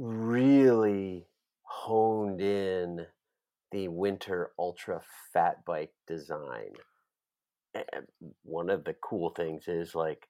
really 0.00 1.26
honed 1.62 2.40
in 2.40 3.06
the 3.70 3.88
winter 3.88 4.50
ultra 4.58 5.00
fat 5.32 5.64
bike 5.64 5.92
design. 6.06 6.72
one 8.42 8.70
of 8.70 8.84
the 8.84 8.94
cool 8.94 9.30
things 9.30 9.68
is 9.68 9.94
like 9.94 10.28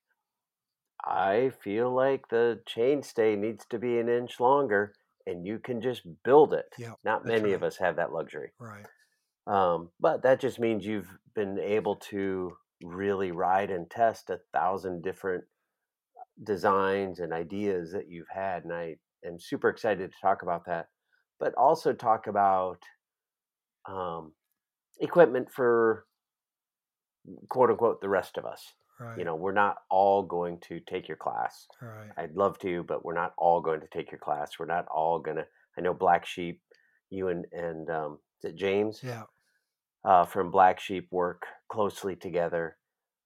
I 1.03 1.53
feel 1.63 1.95
like 1.95 2.29
the 2.29 2.61
chainstay 2.69 3.39
needs 3.39 3.65
to 3.71 3.79
be 3.79 3.99
an 3.99 4.09
inch 4.09 4.39
longer 4.39 4.95
and 5.27 5.47
you 5.47 5.59
can 5.59 5.81
just 5.81 6.03
build 6.25 6.53
it. 6.53 6.75
Yeah, 6.77 6.95
Not 7.05 7.25
many 7.25 7.53
of 7.53 7.63
us 7.63 7.79
have 7.79 7.97
that 7.97 8.13
luxury. 8.13 8.53
Right. 8.59 8.87
Um, 9.47 9.91
but 9.99 10.23
that 10.23 10.41
just 10.41 10.59
means 10.59 10.85
you've 10.85 11.11
been 11.35 11.59
able 11.59 11.97
to 12.11 12.57
really 12.83 13.31
ride 13.31 13.71
and 13.71 13.91
test 13.91 14.31
a 14.31 14.41
thousand 14.53 15.03
different 15.03 15.45
designs 16.43 17.21
and 17.21 17.33
ideas 17.33 17.93
that 17.93 18.09
you've 18.09 18.29
had. 18.29 18.65
And 18.65 18.73
I 18.73 18.97
am 19.25 19.39
super 19.39 19.69
excited 19.69 20.11
to 20.11 20.17
talk 20.21 20.43
about 20.43 20.67
that, 20.67 20.87
but 21.39 21.55
also 21.55 21.93
talk 21.93 22.27
about 22.27 22.79
um, 23.89 24.33
equipment 25.01 25.51
for 25.53 26.07
quote 27.49 27.71
unquote 27.71 28.01
the 28.01 28.09
rest 28.09 28.37
of 28.39 28.45
us. 28.45 28.63
Right. 28.99 29.19
You 29.19 29.25
know, 29.25 29.35
we're 29.35 29.53
not 29.53 29.77
all 29.91 30.23
going 30.23 30.59
to 30.69 30.79
take 30.81 31.09
your 31.09 31.17
class. 31.17 31.67
Right. 31.81 32.11
I'd 32.19 32.35
love 32.37 32.59
to, 32.59 32.83
but 32.85 33.03
we're 33.05 33.15
not 33.15 33.33
all 33.39 33.63
going 33.63 33.81
to 33.81 33.89
take 33.93 34.11
your 34.13 34.19
class. 34.19 34.53
We're 34.59 34.67
not 34.67 34.87
all 34.95 35.19
gonna. 35.19 35.47
I 35.79 35.81
know 35.81 35.95
Black 35.95 36.27
Sheep, 36.27 36.61
you 37.09 37.29
and 37.29 37.47
and 37.53 37.89
um, 37.89 38.19
is 38.43 38.51
it 38.51 38.57
James 38.57 39.01
Yeah. 39.03 39.23
uh, 40.05 40.27
from 40.27 40.51
Black 40.51 40.81
Sheep 40.81 41.09
work 41.11 41.47
closely 41.71 42.15
together. 42.15 42.77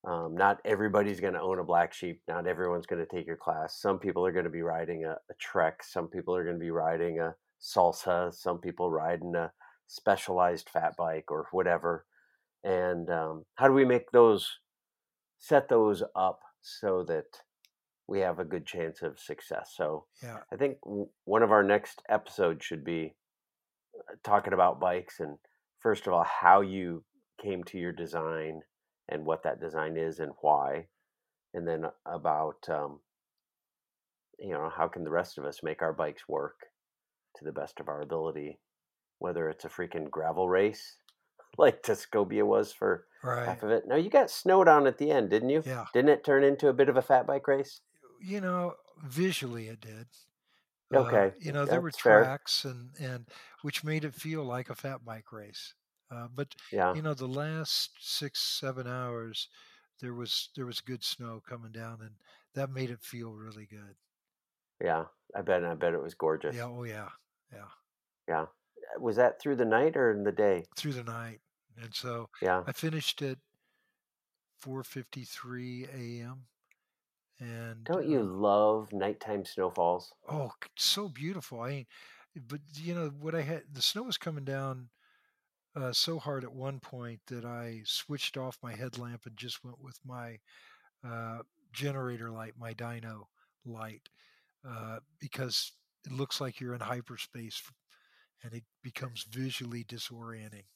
Um, 0.07 0.35
not 0.37 0.61
everybody's 0.65 1.21
going 1.21 1.33
to 1.35 1.41
own 1.41 1.59
a 1.59 1.65
Black 1.65 1.95
Sheep. 1.95 2.21
Not 2.29 2.47
everyone's 2.47 2.87
going 2.87 3.05
to 3.05 3.17
take 3.17 3.27
your 3.27 3.37
class. 3.37 3.81
Some 3.81 3.99
people 3.99 4.27
are 4.27 4.33
going 4.33 4.45
to 4.45 4.51
be 4.51 4.63
riding 4.63 5.05
a, 5.05 5.13
a 5.13 5.35
Trek. 5.41 5.83
Some 5.83 6.09
people 6.09 6.37
are 6.37 6.45
going 6.45 6.57
to 6.57 6.61
be 6.65 6.71
riding 6.71 7.21
a 7.21 7.35
Salsa. 7.61 8.35
Some 8.35 8.59
people 8.59 8.91
riding 8.91 9.35
a 9.35 9.51
specialized 9.87 10.69
fat 10.69 10.95
bike 10.99 11.31
or 11.31 11.47
whatever. 11.53 12.05
And 12.63 13.09
um, 13.11 13.45
how 13.55 13.67
do 13.67 13.73
we 13.75 13.85
make 13.85 14.11
those, 14.11 14.59
set 15.39 15.69
those 15.69 16.03
up 16.15 16.41
so 16.61 17.05
that 17.09 17.25
we 18.07 18.21
have 18.21 18.39
a 18.39 18.45
good 18.45 18.67
chance 18.67 19.01
of 19.03 19.19
success? 19.19 19.73
So 19.75 20.05
Yeah. 20.23 20.39
I 20.53 20.57
think 20.57 20.79
w- 20.85 21.09
one 21.25 21.43
of 21.43 21.51
our 21.53 21.63
next 21.63 22.03
episodes 22.11 22.65
should 22.65 22.85
be 22.85 23.15
uh, 23.99 24.15
talking 24.23 24.53
about 24.53 24.81
bikes 24.81 25.21
and 25.21 25.39
first 25.81 26.07
of 26.07 26.13
all 26.13 26.25
how 26.25 26.61
you 26.61 27.05
came 27.43 27.63
to 27.65 27.79
your 27.79 27.93
design 27.93 28.61
and 29.09 29.27
what 29.27 29.43
that 29.45 29.61
design 29.61 29.97
is 29.97 30.21
and 30.21 30.33
why, 30.41 30.89
and 31.55 31.69
then 31.69 31.87
about 32.07 32.69
um, 32.69 33.01
you 34.39 34.51
know 34.51 34.69
how 34.71 34.89
can 34.89 35.05
the 35.05 35.11
rest 35.11 35.39
of 35.39 35.45
us 35.45 35.63
make 35.63 35.83
our 35.83 35.93
bikes 35.93 36.29
work 36.29 36.67
to 37.37 37.45
the 37.45 37.53
best 37.53 37.81
of 37.81 37.89
our 37.89 38.03
ability, 38.03 38.61
whether 39.19 39.49
it's 39.51 39.65
a 39.65 39.69
freaking 39.71 40.11
gravel 40.11 40.49
race 40.49 40.99
like 41.59 41.83
Tuscobia 41.83 42.47
was 42.47 42.73
for 42.73 43.07
Right. 43.23 43.47
half 43.47 43.63
of 43.63 43.71
it. 43.71 43.87
No, 43.87 43.97
you 43.97 44.11
got 44.11 44.31
snowed 44.31 44.69
on 44.69 44.87
at 44.87 44.99
the 44.99 45.11
end, 45.11 45.31
didn't 45.31 45.51
you? 45.51 45.65
Yeah. 45.65 45.87
Didn't 45.95 46.11
it 46.11 46.25
turn 46.25 46.45
into 46.45 46.69
a 46.69 46.75
bit 46.75 46.89
of 46.91 46.97
a 46.97 47.03
fat 47.03 47.27
bike 47.27 47.49
race? 47.49 47.81
You 48.21 48.41
know, 48.41 48.77
visually 49.03 49.69
it 49.69 49.81
did. 49.81 50.09
Uh, 50.93 50.99
Okay, 51.01 51.33
you 51.39 51.53
know, 51.53 51.67
there 51.67 51.81
were 51.81 51.91
that's 51.91 51.99
fair. 51.99 52.23
tracks 52.23 52.65
and 52.65 52.97
and 52.99 53.29
which 53.63 53.85
made 53.85 54.05
it 54.05 54.15
feel 54.15 54.45
like 54.45 54.71
a 54.71 54.75
fat 54.75 55.05
bike 55.05 55.33
race. 55.33 55.75
Uh, 56.11 56.29
but 56.29 56.55
Yeah, 56.73 56.95
you 56.95 57.03
know, 57.03 57.15
the 57.15 57.27
last 57.29 57.91
six 58.01 58.41
seven 58.41 58.87
hours, 58.87 59.49
there 60.01 60.15
was 60.15 60.51
there 60.57 60.67
was 60.67 60.81
good 60.81 61.03
snow 61.05 61.41
coming 61.47 61.73
down, 61.73 62.01
and 62.01 62.17
that 62.55 62.71
made 62.71 62.91
it 62.91 63.01
feel 63.03 63.33
really 63.33 63.67
good. 63.67 63.97
yeah. 64.81 65.07
I 65.37 65.43
bet. 65.43 65.65
I 65.65 65.75
bet 65.75 65.95
it 65.95 66.03
was 66.03 66.15
gorgeous. 66.15 66.55
Yeah. 66.55 66.65
Oh 66.67 66.85
yeah. 66.85 67.09
Yeah. 67.53 67.69
Yeah. 68.29 68.47
Was 69.01 69.17
that 69.17 69.41
through 69.41 69.57
the 69.57 69.65
night 69.65 69.97
or 69.97 70.13
in 70.13 70.23
the 70.25 70.31
day? 70.33 70.65
Through 70.77 70.93
the 70.93 71.03
night, 71.03 71.41
and 71.77 71.93
so 71.95 72.29
Yeah. 72.41 72.63
I 72.67 72.73
finished 72.73 73.21
at 73.23 73.39
4:53 74.61 75.89
a.m. 75.93 76.47
And 77.41 77.85
Don't 77.85 78.09
you 78.09 78.21
uh, 78.21 78.25
love 78.25 78.93
nighttime 78.93 79.45
snowfalls? 79.45 80.15
oh, 80.29 80.53
so 80.77 81.09
beautiful. 81.09 81.61
I 81.63 81.69
mean, 81.71 81.87
but 82.47 82.61
you 82.75 82.95
know 82.95 83.09
what 83.11 83.35
I 83.35 83.43
had 83.43 83.65
the 83.73 83.83
snow 83.83 84.05
was 84.05 84.19
coming 84.19 84.45
down 84.45 84.91
uh, 85.77 85.93
so 85.93 86.19
hard 86.19 86.45
at 86.45 86.53
one 86.53 86.81
point 86.81 87.21
that 87.27 87.45
I 87.45 87.83
switched 87.85 88.37
off 88.37 88.59
my 88.63 88.75
headlamp 88.75 89.27
and 89.27 89.37
just 89.37 89.65
went 89.65 89.81
with 89.81 89.99
my 90.05 90.39
uh, 91.05 91.43
generator 91.73 92.31
light, 92.31 92.55
my 92.59 92.75
dyno 92.75 93.27
light, 93.65 94.09
uh, 94.69 95.01
because 95.21 95.73
it 96.07 96.13
looks 96.13 96.41
like 96.41 96.61
you're 96.61 96.75
in 96.75 96.81
hyperspace 96.81 97.63
and 98.43 98.55
it 98.55 98.65
becomes 98.83 99.25
visually 99.25 99.85
disorienting. 99.85 100.67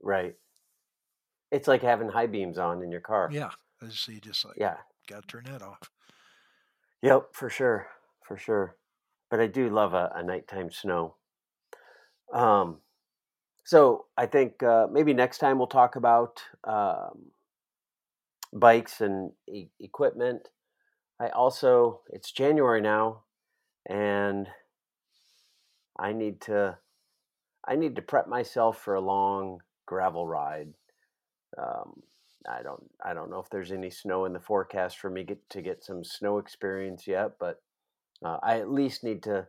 Right. 0.00 0.36
It's 1.52 1.68
like 1.68 1.82
having 1.82 2.08
high 2.08 2.26
beams 2.26 2.58
on 2.58 2.82
in 2.82 2.90
your 2.90 3.00
car. 3.00 3.30
Yeah, 3.30 3.50
I 3.80 3.86
just 3.86 4.04
see 4.04 4.20
just 4.20 4.44
like 4.44 4.56
Yeah. 4.56 4.82
got 5.06 5.22
to 5.22 5.26
turn 5.26 5.44
that 5.44 5.62
off. 5.62 5.90
Yep, 7.02 7.34
for 7.34 7.50
sure. 7.50 7.90
For 8.24 8.38
sure. 8.38 8.78
But 9.28 9.40
I 9.40 9.46
do 9.48 9.68
love 9.68 9.92
a, 9.92 10.10
a 10.14 10.22
nighttime 10.22 10.70
snow. 10.70 11.16
Um, 12.32 12.82
so 13.70 14.06
I 14.16 14.26
think 14.26 14.64
uh, 14.64 14.88
maybe 14.90 15.14
next 15.14 15.38
time 15.38 15.56
we'll 15.56 15.68
talk 15.68 15.94
about 15.94 16.42
um, 16.64 17.30
bikes 18.52 19.00
and 19.00 19.30
e- 19.46 19.68
equipment. 19.78 20.48
I 21.20 21.28
also, 21.28 22.00
it's 22.10 22.32
January 22.32 22.80
now, 22.80 23.20
and 23.88 24.48
I 25.96 26.12
need 26.12 26.40
to, 26.40 26.78
I 27.64 27.76
need 27.76 27.94
to 27.94 28.02
prep 28.02 28.26
myself 28.26 28.76
for 28.76 28.94
a 28.94 29.00
long 29.00 29.60
gravel 29.86 30.26
ride. 30.26 30.74
Um, 31.56 32.02
I 32.48 32.64
don't, 32.64 32.90
I 33.04 33.14
don't 33.14 33.30
know 33.30 33.38
if 33.38 33.50
there's 33.50 33.70
any 33.70 33.90
snow 33.90 34.24
in 34.24 34.32
the 34.32 34.40
forecast 34.40 34.98
for 34.98 35.10
me 35.10 35.22
get 35.22 35.48
to 35.50 35.62
get 35.62 35.84
some 35.84 36.02
snow 36.02 36.38
experience 36.38 37.06
yet, 37.06 37.38
but 37.38 37.62
uh, 38.24 38.38
I 38.42 38.58
at 38.58 38.72
least 38.72 39.04
need 39.04 39.22
to 39.24 39.46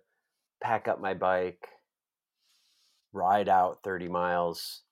pack 0.61 0.87
up 0.87 1.01
my 1.01 1.15
bike, 1.15 1.67
ride 3.13 3.49
out 3.49 3.79
30 3.83 4.07
miles, 4.07 4.83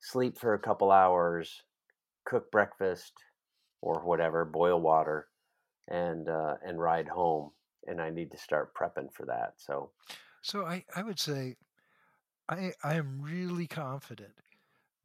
sleep 0.00 0.38
for 0.38 0.54
a 0.54 0.58
couple 0.58 0.90
hours, 0.90 1.62
cook 2.24 2.50
breakfast 2.50 3.12
or 3.80 4.00
whatever, 4.04 4.44
boil 4.44 4.80
water, 4.80 5.28
and 5.88 6.28
uh, 6.28 6.54
and 6.64 6.80
ride 6.80 7.08
home. 7.08 7.50
And 7.86 8.00
I 8.00 8.10
need 8.10 8.30
to 8.32 8.38
start 8.38 8.74
prepping 8.74 9.12
for 9.12 9.26
that. 9.26 9.54
So 9.56 9.90
So 10.42 10.64
I, 10.64 10.84
I 10.94 11.02
would 11.02 11.18
say 11.18 11.56
I 12.48 12.72
I 12.82 12.94
am 12.94 13.20
really 13.22 13.66
confident 13.66 14.32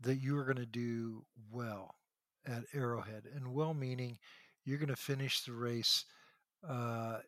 that 0.01 0.21
you 0.21 0.37
are 0.37 0.43
going 0.43 0.57
to 0.57 0.65
do 0.65 1.25
well 1.51 1.95
at 2.45 2.63
Arrowhead, 2.73 3.23
and 3.33 3.53
well 3.53 3.73
meaning 3.73 4.19
you're 4.65 4.77
going 4.77 4.89
to 4.89 4.95
finish 4.95 5.41
the 5.41 5.53
race 5.53 6.05
uh, 6.67 7.19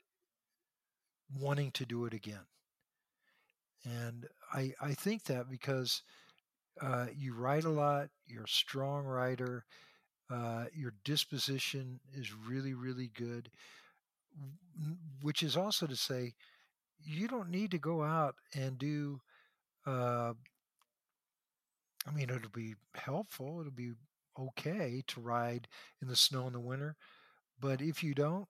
wanting 1.39 1.71
to 1.71 1.85
do 1.85 2.05
it 2.05 2.13
again. 2.13 2.45
And 3.85 4.25
I 4.53 4.73
I 4.81 4.93
think 4.93 5.23
that 5.25 5.49
because 5.49 6.01
uh, 6.81 7.07
you 7.15 7.33
write 7.35 7.65
a 7.65 7.69
lot, 7.69 8.09
you're 8.27 8.45
a 8.45 8.49
strong 8.49 9.05
writer, 9.05 9.65
uh, 10.31 10.65
your 10.73 10.93
disposition 11.05 11.99
is 12.13 12.33
really 12.33 12.73
really 12.75 13.11
good, 13.15 13.51
which 15.21 15.43
is 15.43 15.57
also 15.57 15.87
to 15.87 15.95
say 15.95 16.33
you 17.03 17.27
don't 17.27 17.49
need 17.49 17.71
to 17.71 17.79
go 17.79 18.03
out 18.03 18.35
and 18.55 18.77
do. 18.77 19.21
Uh, 19.85 20.33
I 22.07 22.11
mean, 22.11 22.29
it'll 22.29 22.49
be 22.49 22.75
helpful. 22.95 23.59
It'll 23.59 23.71
be 23.71 23.93
okay 24.37 25.03
to 25.07 25.21
ride 25.21 25.67
in 26.01 26.07
the 26.07 26.15
snow 26.15 26.47
in 26.47 26.53
the 26.53 26.59
winter, 26.59 26.95
but 27.59 27.81
if 27.81 28.03
you 28.03 28.13
don't, 28.15 28.47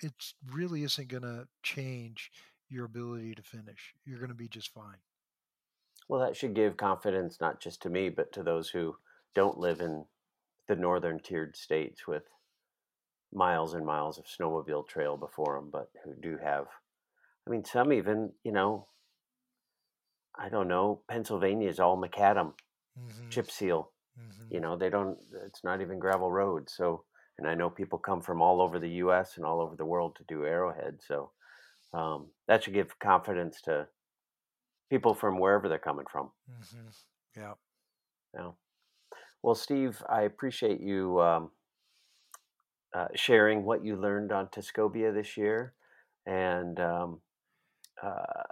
it 0.00 0.12
really 0.52 0.84
isn't 0.84 1.08
going 1.08 1.22
to 1.24 1.48
change 1.62 2.30
your 2.68 2.86
ability 2.86 3.34
to 3.36 3.42
finish. 3.42 3.94
You're 4.04 4.18
going 4.18 4.30
to 4.30 4.36
be 4.36 4.48
just 4.48 4.72
fine. 4.72 4.98
Well, 6.12 6.20
that 6.20 6.36
should 6.36 6.52
give 6.52 6.76
confidence 6.76 7.38
not 7.40 7.58
just 7.58 7.80
to 7.80 7.88
me, 7.88 8.10
but 8.10 8.30
to 8.34 8.42
those 8.42 8.68
who 8.68 8.94
don't 9.34 9.56
live 9.56 9.80
in 9.80 10.04
the 10.68 10.76
northern 10.76 11.18
tiered 11.18 11.56
states 11.56 12.06
with 12.06 12.24
miles 13.32 13.72
and 13.72 13.86
miles 13.86 14.18
of 14.18 14.26
snowmobile 14.26 14.86
trail 14.86 15.16
before 15.16 15.56
them, 15.56 15.70
but 15.72 15.88
who 16.04 16.12
do 16.20 16.36
have. 16.44 16.66
I 17.46 17.50
mean, 17.50 17.64
some 17.64 17.94
even, 17.94 18.30
you 18.44 18.52
know, 18.52 18.88
I 20.38 20.50
don't 20.50 20.68
know. 20.68 21.00
Pennsylvania 21.08 21.70
is 21.70 21.80
all 21.80 21.96
macadam, 21.96 22.52
hmm 22.94 23.30
chip 23.30 23.50
seal. 23.50 23.90
hmm 24.14 24.44
You 24.50 24.60
know, 24.60 24.76
they 24.76 24.90
don't. 24.90 25.16
It's 25.46 25.64
not 25.64 25.80
even 25.80 25.98
gravel 25.98 26.30
road. 26.30 26.68
So, 26.68 27.04
and 27.38 27.48
I 27.48 27.54
know 27.54 27.70
people 27.70 27.98
come 27.98 28.20
from 28.20 28.42
all 28.42 28.60
over 28.60 28.78
the 28.78 28.96
U.S. 29.06 29.38
and 29.38 29.46
all 29.46 29.62
over 29.62 29.76
the 29.76 29.86
world 29.86 30.16
to 30.16 30.24
do 30.28 30.44
Arrowhead. 30.44 30.98
So, 31.08 31.30
um, 31.94 32.26
that 32.48 32.64
should 32.64 32.74
give 32.74 32.98
confidence 32.98 33.62
to 33.62 33.88
people 34.92 35.14
from 35.14 35.38
wherever 35.38 35.70
they're 35.70 35.78
coming 35.78 36.04
from. 36.12 36.30
hmm 36.46 36.88
Yeah. 37.34 37.54
Yeah. 38.34 38.50
Well, 39.42 39.54
Steve, 39.54 40.02
I 40.06 40.22
appreciate 40.22 40.80
you 40.80 41.18
um, 41.18 41.50
uh, 42.94 43.08
sharing 43.14 43.64
what 43.64 43.82
you 43.82 43.96
learned 43.96 44.32
on 44.32 44.50
Tuscobia 44.50 45.12
this 45.12 45.38
year, 45.38 45.72
and 46.26 46.78
um, 46.78 47.20
uh, 48.04 48.42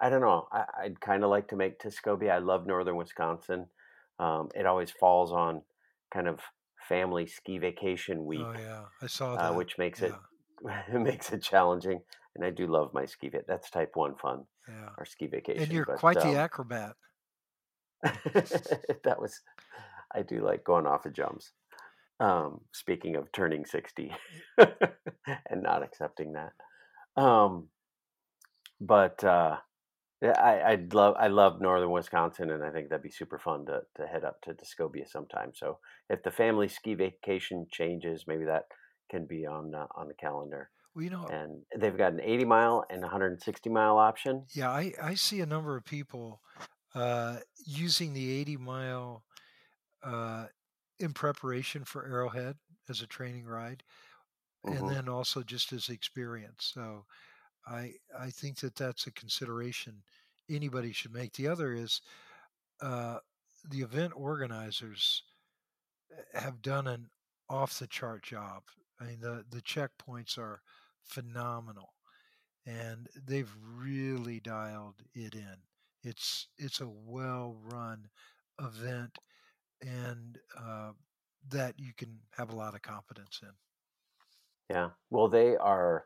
I 0.00 0.08
don't 0.08 0.22
know. 0.22 0.48
I, 0.50 0.64
I'd 0.84 1.00
kind 1.02 1.22
of 1.22 1.28
like 1.28 1.48
to 1.48 1.56
make 1.56 1.78
Tuscobia. 1.78 2.32
I 2.32 2.38
love 2.38 2.66
northern 2.66 2.96
Wisconsin. 2.96 3.66
Um, 4.18 4.48
it 4.54 4.64
always 4.64 4.90
falls 4.90 5.32
on 5.32 5.60
kind 6.10 6.28
of 6.28 6.40
family 6.88 7.26
ski 7.26 7.58
vacation 7.58 8.24
week, 8.24 8.40
Oh 8.40 8.52
yeah, 8.58 8.84
I 9.02 9.06
saw 9.06 9.36
uh, 9.36 9.48
that. 9.48 9.54
which 9.54 9.76
makes 9.76 10.00
it 10.00 10.12
yeah, 10.64 10.82
it 10.94 10.98
makes 11.10 11.30
it 11.30 11.42
challenging. 11.42 12.00
And 12.34 12.44
I 12.44 12.50
do 12.50 12.66
love 12.66 12.94
my 12.94 13.04
ski 13.04 13.30
That's 13.46 13.70
type 13.70 13.92
one 13.94 14.14
fun, 14.16 14.44
yeah. 14.68 14.88
our 14.98 15.04
ski 15.04 15.26
vacation. 15.26 15.62
And 15.62 15.72
you're 15.72 15.84
but, 15.84 15.98
quite 15.98 16.20
the 16.20 16.30
um, 16.30 16.36
acrobat. 16.36 16.96
that 18.02 19.16
was 19.18 19.40
I 20.14 20.22
do 20.22 20.44
like 20.44 20.64
going 20.64 20.86
off 20.86 21.06
of 21.06 21.14
jumps. 21.14 21.52
Um, 22.20 22.60
speaking 22.72 23.16
of 23.16 23.32
turning 23.32 23.64
sixty 23.64 24.12
and 24.58 25.62
not 25.62 25.82
accepting 25.82 26.34
that, 26.34 26.52
um, 27.20 27.68
but 28.80 29.22
uh, 29.24 29.56
yeah, 30.22 30.40
I 30.40 30.72
I 30.72 30.78
love 30.92 31.16
I 31.18 31.28
love 31.28 31.60
northern 31.60 31.90
Wisconsin, 31.90 32.50
and 32.50 32.62
I 32.62 32.70
think 32.70 32.88
that'd 32.88 33.02
be 33.02 33.10
super 33.10 33.38
fun 33.38 33.66
to 33.66 33.82
to 33.96 34.06
head 34.06 34.24
up 34.24 34.40
to 34.42 34.54
Tuscobia 34.54 35.08
sometime. 35.08 35.52
So 35.54 35.78
if 36.08 36.22
the 36.22 36.30
family 36.30 36.68
ski 36.68 36.94
vacation 36.94 37.66
changes, 37.70 38.24
maybe 38.26 38.44
that 38.44 38.64
can 39.10 39.26
be 39.26 39.44
on 39.46 39.74
uh, 39.74 39.86
on 39.96 40.08
the 40.08 40.14
calendar. 40.14 40.70
Well, 40.94 41.04
you 41.04 41.10
know, 41.10 41.30
And 41.30 41.66
they've 41.76 41.96
got 41.98 42.14
an 42.14 42.20
80 42.22 42.46
mile 42.46 42.82
and 42.88 43.02
160 43.02 43.68
mile 43.68 43.98
option. 43.98 44.48
yeah, 44.54 44.70
I 44.70 44.92
I 45.00 45.14
see 45.14 45.40
a 45.40 45.46
number 45.46 45.76
of 45.76 45.84
people 45.84 46.42
uh, 46.94 47.40
using 47.66 48.12
the 48.12 48.30
80 48.32 48.56
mile 48.56 49.24
uh, 50.02 50.48
in 51.00 51.14
preparation 51.14 51.84
for 51.84 52.06
Arrowhead 52.06 52.58
as 52.88 53.02
a 53.02 53.08
training 53.08 53.46
ride, 53.46 53.84
and 54.66 54.88
Mhm. 54.88 54.90
then 54.90 55.08
also 55.08 55.42
just 55.42 55.72
as 55.72 55.88
experience. 55.90 56.72
So 56.74 57.06
I 57.66 57.94
I 58.18 58.30
think 58.30 58.58
that 58.60 58.76
that's 58.76 59.06
a 59.06 59.12
consideration 59.12 60.04
anybody 60.50 60.92
should 60.92 61.12
make. 61.14 61.34
The 61.34 61.48
other 61.48 61.74
is 61.74 62.02
uh, 62.82 63.20
the 63.64 63.82
event 63.82 64.14
organizers 64.16 65.24
uh, 66.12 66.40
have 66.40 66.62
done 66.62 66.86
an 66.86 67.10
off 67.48 67.78
the 67.78 67.86
chart 67.86 68.22
job. 68.22 68.64
I 69.00 69.04
mean 69.04 69.20
the 69.20 69.44
the 69.48 69.62
checkpoints 69.62 70.38
are 70.38 70.62
phenomenal, 71.04 71.94
and 72.66 73.08
they've 73.26 73.52
really 73.76 74.40
dialed 74.40 75.02
it 75.14 75.34
in. 75.34 75.56
It's 76.02 76.48
it's 76.58 76.80
a 76.80 76.88
well 76.88 77.56
run 77.62 78.08
event, 78.60 79.18
and 79.80 80.38
uh, 80.58 80.92
that 81.50 81.74
you 81.78 81.92
can 81.96 82.18
have 82.36 82.50
a 82.50 82.56
lot 82.56 82.74
of 82.74 82.82
confidence 82.82 83.40
in. 83.42 83.50
Yeah. 84.70 84.90
Well, 85.10 85.28
they 85.28 85.56
are 85.56 86.04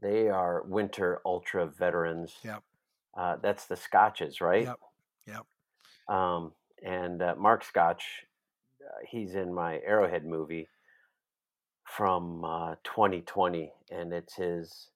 they 0.00 0.28
are 0.28 0.62
winter 0.64 1.20
ultra 1.24 1.66
veterans. 1.66 2.36
Yep. 2.42 2.62
Uh, 3.16 3.36
that's 3.42 3.66
the 3.66 3.76
Scotches, 3.76 4.40
right? 4.40 4.64
Yep. 4.64 4.80
Yep. 5.26 6.16
Um, 6.16 6.52
and 6.82 7.22
uh, 7.22 7.34
Mark 7.38 7.64
Scotch, 7.64 8.04
uh, 8.82 9.06
he's 9.08 9.34
in 9.34 9.54
my 9.54 9.78
Arrowhead 9.86 10.26
movie 10.26 10.68
from 11.84 12.44
uh, 12.44 12.74
2020, 12.84 13.72
and 13.90 14.12
it's 14.12 14.34
his 14.36 14.90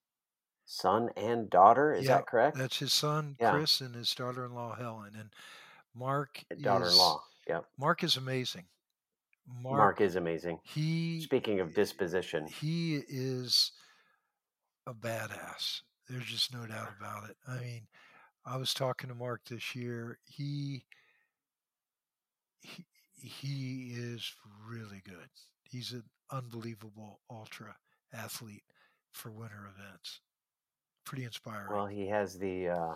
son 0.64 1.11
and 1.16 1.49
daughter. 1.49 1.93
Is 1.93 2.05
Yep, 2.05 2.18
that 2.18 2.26
correct? 2.26 2.57
That's 2.59 2.78
his 2.78 2.93
son 2.93 3.36
Yeah. 3.41 3.53
Chris 3.53 3.80
and 3.80 3.95
his 3.95 4.14
daughter-in-law 4.14 4.76
Helen. 4.76 5.14
And 5.16 5.32
Mark 5.95 6.45
is 6.51 6.62
Daughter-in-law. 6.62 7.22
Yep. 7.49 7.64
Mark 7.78 8.03
is 8.05 8.16
amazing. 8.16 8.66
Mark, 9.47 9.76
Mark 9.76 10.01
is 10.03 10.16
amazing. 10.16 10.61
he 10.62 11.22
Speaking 11.22 11.61
of 11.61 11.74
disposition, 11.74 12.47
he 12.47 13.03
is 13.09 13.72
a 14.86 14.93
badass. 14.93 15.80
There's 16.09 16.26
just 16.26 16.53
no 16.53 16.66
doubt 16.66 16.91
about 16.99 17.30
it. 17.30 17.36
I 17.47 17.59
mean, 17.59 17.86
I 18.45 18.57
was 18.59 18.74
talking 18.74 19.09
to 19.09 19.14
Mark 19.14 19.43
this 19.49 19.74
year. 19.74 20.18
He 20.26 20.84
he, 22.61 22.84
he 23.16 23.93
is 23.95 24.34
really 24.66 25.01
good. 25.05 25.28
He's 25.62 25.93
an 25.93 26.05
unbelievable 26.30 27.20
ultra 27.30 27.76
athlete 28.12 28.64
for 29.12 29.30
winter 29.30 29.70
events. 29.76 30.20
Pretty 31.04 31.24
inspiring. 31.24 31.72
well, 31.72 31.86
he 31.86 32.08
has 32.08 32.38
the 32.38 32.68
uh, 32.68 32.94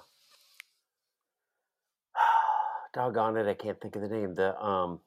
doggone 2.94 3.36
it, 3.36 3.46
I 3.46 3.54
can't 3.54 3.80
think 3.80 3.96
of 3.96 4.02
the 4.02 4.08
name. 4.08 4.34
The 4.34 4.58
um, 4.62 5.00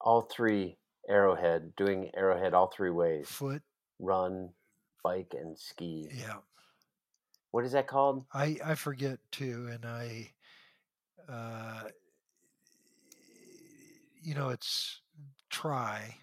all 0.00 0.22
three 0.22 0.76
Arrowhead 1.08 1.74
doing 1.76 2.10
Arrowhead 2.14 2.54
all 2.54 2.70
three 2.74 2.90
ways: 2.90 3.26
Foot, 3.28 3.62
run, 3.98 4.50
bike, 5.02 5.34
and 5.38 5.58
ski. 5.58 6.08
yeah. 6.12 6.34
What 7.50 7.64
is 7.64 7.72
that 7.72 7.86
called? 7.88 8.24
I 8.32 8.58
I 8.64 8.74
forget 8.74 9.18
too, 9.32 9.68
and 9.72 9.84
I, 9.84 10.30
uh, 11.28 11.82
you 14.22 14.34
know, 14.34 14.50
it's 14.50 15.00
try, 15.50 16.16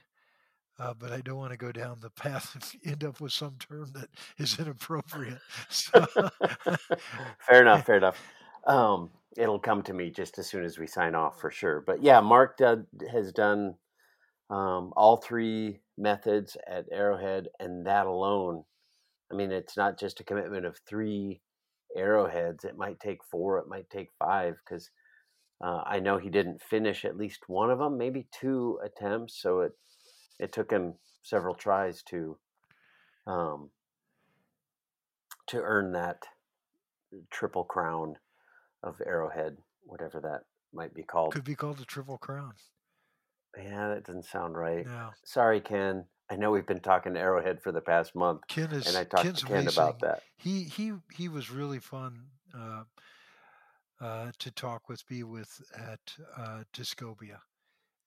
uh, 0.80 0.94
but 0.98 1.12
I 1.12 1.22
don't 1.22 1.38
want 1.38 1.52
to 1.52 1.58
go 1.58 1.72
down 1.72 1.98
the 2.02 2.10
path 2.16 2.56
and 2.56 2.92
end 2.92 3.04
up 3.04 3.20
with 3.22 3.32
some 3.32 3.56
term 3.60 3.92
that 3.94 4.10
is 4.38 4.60
inappropriate. 4.60 5.40
So, 5.70 6.06
fair 7.40 7.62
enough. 7.62 7.86
Fair 7.86 7.98
enough. 7.98 8.22
Um, 8.66 9.10
it'll 9.38 9.60
come 9.60 9.84
to 9.84 9.94
me 9.94 10.10
just 10.10 10.40
as 10.40 10.48
soon 10.48 10.64
as 10.64 10.80
we 10.80 10.88
sign 10.88 11.16
off 11.16 11.40
for 11.40 11.52
sure. 11.52 11.84
But 11.86 12.02
yeah, 12.02 12.20
Mark 12.20 12.58
did, 12.58 12.86
has 13.12 13.32
done 13.32 13.76
um, 14.50 14.94
all 14.96 15.18
three 15.18 15.80
methods 15.98 16.58
at 16.68 16.86
Arrowhead, 16.92 17.48
and 17.60 17.86
that 17.86 18.06
alone. 18.06 18.64
I 19.32 19.36
mean, 19.36 19.52
it's 19.52 19.76
not 19.76 20.00
just 20.00 20.20
a 20.20 20.24
commitment 20.24 20.66
of 20.66 20.78
three 20.88 21.42
arrowheads. 21.96 22.64
It 22.64 22.78
might 22.78 23.00
take 23.00 23.24
four. 23.24 23.60
It 23.60 23.68
might 23.68 23.90
take 23.90 24.10
five 24.20 24.56
because 24.64 24.90
uh, 25.62 25.82
I 25.86 26.00
know 26.00 26.18
he 26.18 26.30
didn't 26.30 26.62
finish 26.62 27.06
at 27.06 27.18
least 27.18 27.48
one 27.48 27.72
of 27.72 27.80
them, 27.80 27.98
maybe 27.98 28.28
two 28.32 28.80
attempts. 28.84 29.42
So 29.42 29.62
it 29.62 29.72
it 30.40 30.52
took 30.52 30.72
him 30.72 30.96
several 31.24 31.56
tries 31.56 32.04
to 32.04 32.38
um, 33.26 33.70
to 35.48 35.58
earn 35.62 35.94
that 35.94 36.24
triple 37.32 37.64
crown 37.64 38.16
of 38.84 39.02
Arrowhead, 39.06 39.58
whatever 39.84 40.20
that 40.22 40.42
might 40.74 40.94
be 40.94 41.04
called. 41.04 41.34
could 41.34 41.44
be 41.44 41.56
called 41.56 41.78
the 41.78 41.86
Triple 41.86 42.18
Crown. 42.18 42.54
Yeah, 43.58 43.90
that 43.90 44.06
doesn't 44.06 44.26
sound 44.26 44.56
right. 44.56 44.86
Now, 44.86 45.14
Sorry, 45.26 45.60
Ken. 45.62 46.06
I 46.30 46.36
know 46.36 46.52
we've 46.52 46.68
been 46.68 46.82
talking 46.82 47.14
to 47.14 47.20
Arrowhead 47.20 47.62
for 47.64 47.72
the 47.72 47.82
past 47.82 48.14
month, 48.14 48.42
Ken 48.50 48.72
is 48.72 48.88
and 48.88 48.98
I 48.98 49.06
talked 49.06 49.24
Ken's 49.24 49.40
to 49.42 49.48
Ken 49.48 49.68
about 49.68 50.00
that. 50.02 50.24
He 50.36 50.64
he 50.64 50.94
he 51.14 51.30
was 51.30 51.50
really 51.50 51.80
fun 51.80 52.26
uh, 52.54 52.84
uh, 54.00 54.32
to 54.40 54.52
talk 54.52 54.90
with, 54.90 55.06
be 55.08 55.24
with 55.24 55.62
at 55.76 56.00
uh, 56.38 56.64
Tuscobia, 56.74 57.40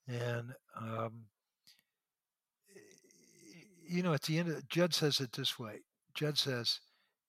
and 0.06 0.54
um, 0.76 1.24
you 3.86 4.02
know, 4.02 4.12
at 4.12 4.22
the 4.22 4.38
end, 4.38 4.48
of, 4.48 4.68
Judd 4.68 4.94
says 4.94 5.20
it 5.20 5.32
this 5.32 5.58
way. 5.58 5.80
Judd 6.14 6.38
says, 6.38 6.80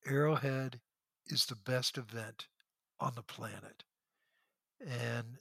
Arrowhead 0.06 0.80
is 1.28 1.46
the 1.46 1.56
best 1.56 1.98
event 1.98 2.48
on 3.00 3.14
the 3.16 3.24
planet, 3.24 3.84
and 4.80 5.38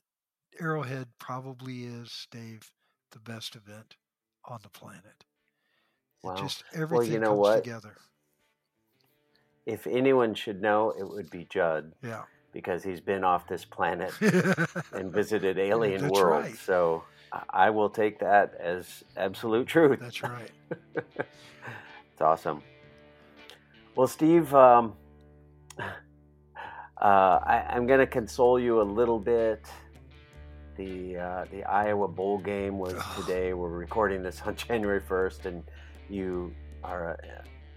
Arrowhead 0.59 1.09
probably 1.19 1.85
is, 1.85 2.27
Dave, 2.31 2.71
the 3.13 3.21
best 3.21 3.57
event 3.57 3.97
on 4.45 4.61
the 4.63 4.71
planet. 4.71 5.25
Wow. 6.23 6.37
just 6.37 6.65
everything 6.75 7.13
you 7.13 7.19
know 7.19 7.29
comes 7.29 7.39
what? 7.39 7.65
together. 7.65 7.97
If 9.67 9.87
anyone 9.87 10.35
should 10.35 10.61
know, 10.61 10.93
it 10.99 11.09
would 11.09 11.31
be 11.31 11.47
Judd 11.49 11.93
Yeah. 12.03 12.25
Because 12.53 12.83
he's 12.83 13.01
been 13.01 13.25
off 13.25 13.47
this 13.47 13.65
planet 13.65 14.13
and 14.93 15.13
visited 15.13 15.59
alien 15.59 16.03
That's 16.03 16.13
worlds. 16.13 16.49
right. 16.49 16.59
So 16.59 17.05
I- 17.51 17.71
will 17.71 17.91
take 17.91 18.19
that 18.21 18.55
as 18.61 19.05
absolute 19.17 19.67
truth. 19.67 19.99
That's 20.01 20.23
right. 20.23 20.51
It's 22.13 22.21
awesome. 22.27 22.63
Well, 23.97 24.07
Steve, 24.07 24.55
um, 24.55 24.93
uh, 25.79 25.85
I, 27.01 27.65
I'm 27.71 27.87
going 27.87 28.01
to 28.01 28.07
console 28.07 28.61
you 28.61 28.83
a 28.83 28.85
little 28.85 29.19
bit. 29.19 29.65
The 30.77 31.17
uh, 31.17 31.45
the 31.51 31.65
Iowa 31.65 32.09
bowl 32.09 32.37
game 32.39 32.79
was 32.79 32.95
today. 33.17 33.55
We're 33.55 33.71
recording 33.71 34.23
this 34.23 34.43
on 34.47 34.55
January 34.55 35.01
1st, 35.01 35.47
and 35.47 35.65
you 36.11 36.55
are 36.85 37.19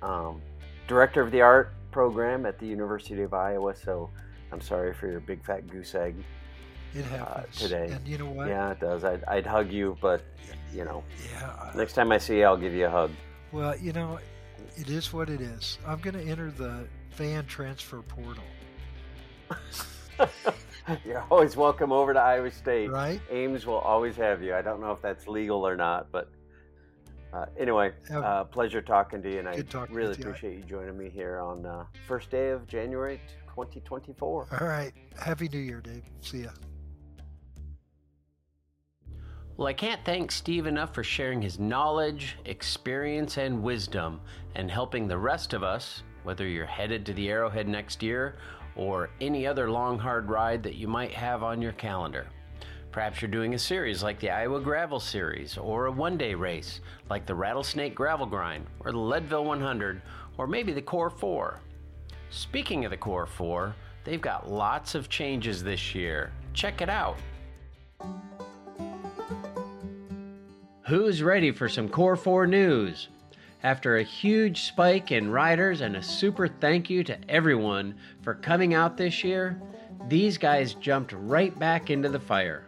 a 0.02 0.06
um, 0.06 0.42
director 0.88 1.22
of 1.22 1.32
the 1.32 1.40
art 1.42 1.74
program 1.92 2.46
at 2.46 2.60
the 2.60 2.66
University 2.68 3.22
of 3.22 3.34
Iowa. 3.34 3.74
So 3.76 4.10
I'm 4.54 4.62
sorry 4.62 4.94
for 4.94 5.08
your 5.08 5.20
big 5.20 5.44
fat 5.44 5.68
goose 5.68 5.96
egg. 5.96 6.16
It 6.94 7.06
happens 7.06 7.58
today. 7.60 7.90
And 7.92 8.08
you 8.08 8.20
know 8.20 8.30
what? 8.30 8.48
Yeah, 8.48 8.70
it 8.72 8.80
does. 8.80 9.04
I'd, 9.04 9.24
I'd 9.26 9.48
hug 9.48 9.72
you, 9.72 9.98
but 10.00 10.22
you 10.72 10.86
know, 10.86 11.04
Yeah. 11.34 11.50
uh, 11.60 11.72
next 11.76 11.94
time 11.94 12.12
I 12.12 12.20
see 12.20 12.38
you, 12.38 12.44
I'll 12.46 12.56
give 12.58 12.74
you 12.74 12.86
a 12.86 12.90
hug. 12.90 13.10
Well, 13.52 13.76
you 13.78 13.94
know, 13.94 14.20
it 14.76 14.90
is 14.90 15.12
what 15.12 15.30
it 15.32 15.42
is. 15.42 15.80
I'm 15.88 16.00
going 16.00 16.14
to 16.14 16.22
enter 16.24 16.52
the 16.52 16.86
fan 17.10 17.46
transfer 17.48 18.02
portal, 18.04 18.44
You're 21.06 21.24
always 21.32 21.56
welcome 21.56 21.92
over 21.92 22.14
to 22.14 22.20
Iowa 22.20 22.52
State. 22.52 22.92
right? 22.92 23.22
Ames 23.32 23.66
will 23.66 23.78
always 23.80 24.16
have 24.18 24.44
you. 24.44 24.54
I 24.54 24.62
don't 24.62 24.82
know 24.82 24.92
if 24.92 25.02
that's 25.02 25.28
legal 25.28 25.66
or 25.66 25.76
not, 25.76 26.12
but 26.12 26.30
uh, 27.34 27.46
anyway, 27.58 27.92
uh, 28.14 28.44
pleasure 28.46 28.82
talking 28.82 29.22
to 29.24 29.32
you, 29.32 29.40
and 29.40 29.48
I 29.50 29.64
really 29.90 30.16
you. 30.18 30.24
appreciate 30.24 30.58
you 30.58 30.64
joining 30.64 30.98
me 30.98 31.10
here 31.10 31.40
on 31.40 31.66
uh, 31.66 31.86
first 32.08 32.30
day 32.30 32.50
of 32.50 32.68
January 32.68 33.22
2024. 33.54 34.48
All 34.60 34.68
right. 34.68 34.92
Happy 35.20 35.48
New 35.48 35.60
Year, 35.60 35.80
Dave. 35.80 36.04
See 36.22 36.44
ya. 36.44 36.50
Well, 39.56 39.68
I 39.68 39.74
can't 39.74 40.04
thank 40.04 40.32
Steve 40.32 40.66
enough 40.66 40.96
for 40.96 41.04
sharing 41.04 41.40
his 41.40 41.60
knowledge, 41.60 42.38
experience, 42.46 43.38
and 43.38 43.62
wisdom 43.62 44.20
and 44.56 44.72
helping 44.72 45.08
the 45.08 45.18
rest 45.18 45.54
of 45.54 45.62
us, 45.62 46.02
whether 46.24 46.48
you're 46.48 46.66
headed 46.66 47.06
to 47.06 47.14
the 47.14 47.30
Arrowhead 47.30 47.68
next 47.68 48.02
year 48.02 48.36
or 48.76 49.12
any 49.22 49.46
other 49.46 49.70
long, 49.70 50.00
hard 50.00 50.28
ride 50.28 50.64
that 50.64 50.74
you 50.74 50.88
might 50.88 51.12
have 51.12 51.44
on 51.44 51.62
your 51.62 51.74
calendar. 51.74 52.26
Perhaps 52.92 53.22
you're 53.22 53.30
doing 53.30 53.54
a 53.54 53.60
series 53.60 54.02
like 54.02 54.20
the 54.20 54.32
Iowa 54.32 54.60
Gravel 54.60 55.00
Series, 55.00 55.58
or 55.58 55.86
a 55.86 55.92
one 55.92 56.18
day 56.18 56.34
race 56.34 56.80
like 57.10 57.28
the 57.28 57.36
Rattlesnake 57.36 57.94
Gravel 57.94 58.26
Grind, 58.26 58.66
or 58.80 58.92
the 58.92 58.98
Leadville 58.98 59.46
100, 59.46 60.02
or 60.38 60.48
maybe 60.48 60.74
the 60.74 60.82
Core 60.82 61.12
4. 61.12 61.60
Speaking 62.34 62.84
of 62.84 62.90
the 62.90 62.98
Core 62.98 63.28
4, 63.28 63.76
they've 64.04 64.20
got 64.20 64.50
lots 64.50 64.96
of 64.96 65.08
changes 65.08 65.64
this 65.64 65.94
year. 65.94 66.32
Check 66.56 66.82
it 66.82 66.90
out. 66.90 67.16
Who's 70.88 71.22
ready 71.22 71.52
for 71.52 71.70
some 71.70 71.88
Core 71.88 72.16
4 72.16 72.48
news? 72.48 73.10
After 73.62 73.98
a 73.98 74.04
huge 74.04 74.64
spike 74.64 75.12
in 75.12 75.30
riders 75.30 75.82
and 75.82 75.96
a 75.96 76.02
super 76.02 76.48
thank 76.48 76.90
you 76.90 77.04
to 77.04 77.18
everyone 77.30 77.94
for 78.24 78.34
coming 78.34 78.74
out 78.74 78.98
this 78.98 79.24
year, 79.24 79.62
these 80.08 80.40
guys 80.40 80.74
jumped 80.74 81.14
right 81.14 81.58
back 81.60 81.92
into 81.92 82.10
the 82.10 82.20
fire. 82.20 82.66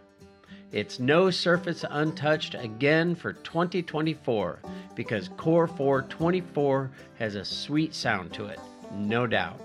It's 0.70 1.00
no 1.00 1.28
surface 1.30 1.84
untouched 1.90 2.54
again 2.54 3.16
for 3.16 3.32
2024 3.32 4.60
because 4.94 5.28
Core 5.36 5.66
4 5.66 6.02
24 6.02 6.90
has 7.18 7.34
a 7.34 7.44
sweet 7.44 7.94
sound 7.94 8.32
to 8.34 8.46
it, 8.46 8.60
no 8.92 9.26
doubt. 9.26 9.60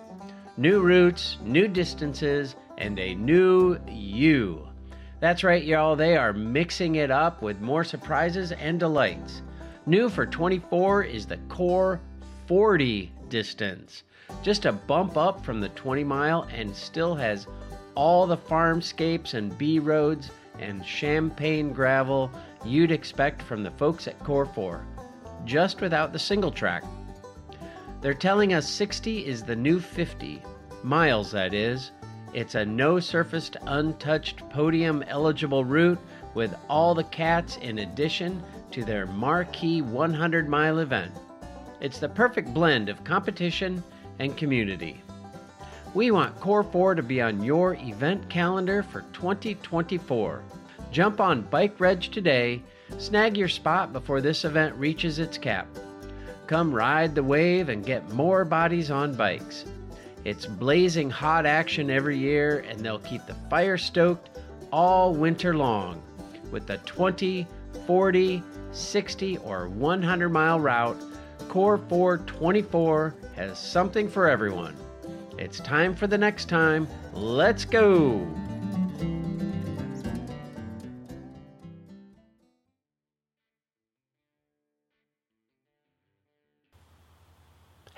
New 0.57 0.81
routes, 0.81 1.37
new 1.43 1.67
distances, 1.67 2.55
and 2.77 2.99
a 2.99 3.15
new 3.15 3.79
you. 3.87 4.67
That's 5.19 5.43
right, 5.43 5.63
y'all, 5.63 5.95
they 5.95 6.17
are 6.17 6.33
mixing 6.33 6.95
it 6.95 7.11
up 7.11 7.41
with 7.41 7.61
more 7.61 7.83
surprises 7.83 8.51
and 8.51 8.79
delights. 8.79 9.43
New 9.85 10.09
for 10.09 10.25
24 10.25 11.03
is 11.03 11.25
the 11.25 11.37
Core 11.49 12.01
40 12.47 13.11
distance. 13.29 14.03
Just 14.41 14.65
a 14.65 14.71
bump 14.71 15.17
up 15.17 15.45
from 15.45 15.61
the 15.61 15.69
20 15.69 16.03
mile 16.03 16.47
and 16.53 16.75
still 16.75 17.15
has 17.15 17.47
all 17.95 18.25
the 18.25 18.37
farmscapes 18.37 19.33
and 19.33 19.57
B 19.57 19.79
roads 19.79 20.31
and 20.59 20.85
champagne 20.85 21.71
gravel 21.71 22.31
you'd 22.65 22.91
expect 22.91 23.41
from 23.41 23.63
the 23.63 23.71
folks 23.71 24.07
at 24.07 24.19
Core 24.23 24.45
4, 24.45 24.85
just 25.45 25.81
without 25.81 26.13
the 26.13 26.19
single 26.19 26.51
track. 26.51 26.83
They're 28.01 28.15
telling 28.15 28.53
us 28.53 28.67
60 28.67 29.27
is 29.27 29.43
the 29.43 29.55
new 29.55 29.79
50, 29.79 30.41
miles 30.83 31.31
that 31.31 31.53
is, 31.53 31.91
it's 32.33 32.55
a 32.55 32.65
no 32.65 32.99
surfaced, 32.99 33.57
untouched, 33.67 34.49
podium 34.49 35.03
eligible 35.07 35.63
route 35.63 35.99
with 36.33 36.55
all 36.67 36.95
the 36.95 37.03
cats 37.03 37.57
in 37.57 37.79
addition 37.79 38.41
to 38.71 38.83
their 38.83 39.05
marquee 39.05 39.83
100 39.83 40.49
mile 40.49 40.79
event. 40.79 41.11
It's 41.79 41.99
the 41.99 42.09
perfect 42.09 42.53
blend 42.53 42.89
of 42.89 43.03
competition 43.03 43.83
and 44.17 44.35
community. 44.35 45.03
We 45.93 46.09
want 46.09 46.39
Core 46.39 46.63
4 46.63 46.95
to 46.95 47.03
be 47.03 47.21
on 47.21 47.43
your 47.43 47.75
event 47.75 48.29
calendar 48.29 48.81
for 48.81 49.01
2024. 49.13 50.41
Jump 50.91 51.19
on 51.19 51.41
Bike 51.43 51.79
Reg 51.79 52.01
today, 52.01 52.63
snag 52.97 53.37
your 53.37 53.49
spot 53.49 53.93
before 53.93 54.21
this 54.21 54.43
event 54.43 54.73
reaches 54.75 55.19
its 55.19 55.37
cap. 55.37 55.67
Come 56.51 56.75
ride 56.75 57.15
the 57.15 57.23
wave 57.23 57.69
and 57.69 57.85
get 57.85 58.11
more 58.11 58.43
bodies 58.43 58.91
on 58.91 59.13
bikes. 59.13 59.63
It's 60.25 60.45
blazing 60.45 61.09
hot 61.09 61.45
action 61.45 61.89
every 61.89 62.17
year, 62.17 62.65
and 62.67 62.77
they'll 62.81 62.99
keep 62.99 63.25
the 63.25 63.35
fire 63.49 63.77
stoked 63.77 64.31
all 64.69 65.13
winter 65.13 65.55
long 65.55 66.01
with 66.51 66.67
the 66.67 66.75
20, 66.79 67.47
40, 67.87 68.43
60, 68.73 69.37
or 69.37 69.69
100 69.69 70.27
mile 70.27 70.59
route. 70.59 71.01
Core 71.47 71.77
424 71.77 73.15
has 73.37 73.57
something 73.57 74.09
for 74.09 74.27
everyone. 74.27 74.75
It's 75.37 75.61
time 75.61 75.95
for 75.95 76.07
the 76.07 76.17
next 76.17 76.49
time. 76.49 76.85
Let's 77.13 77.63
go! 77.63 78.27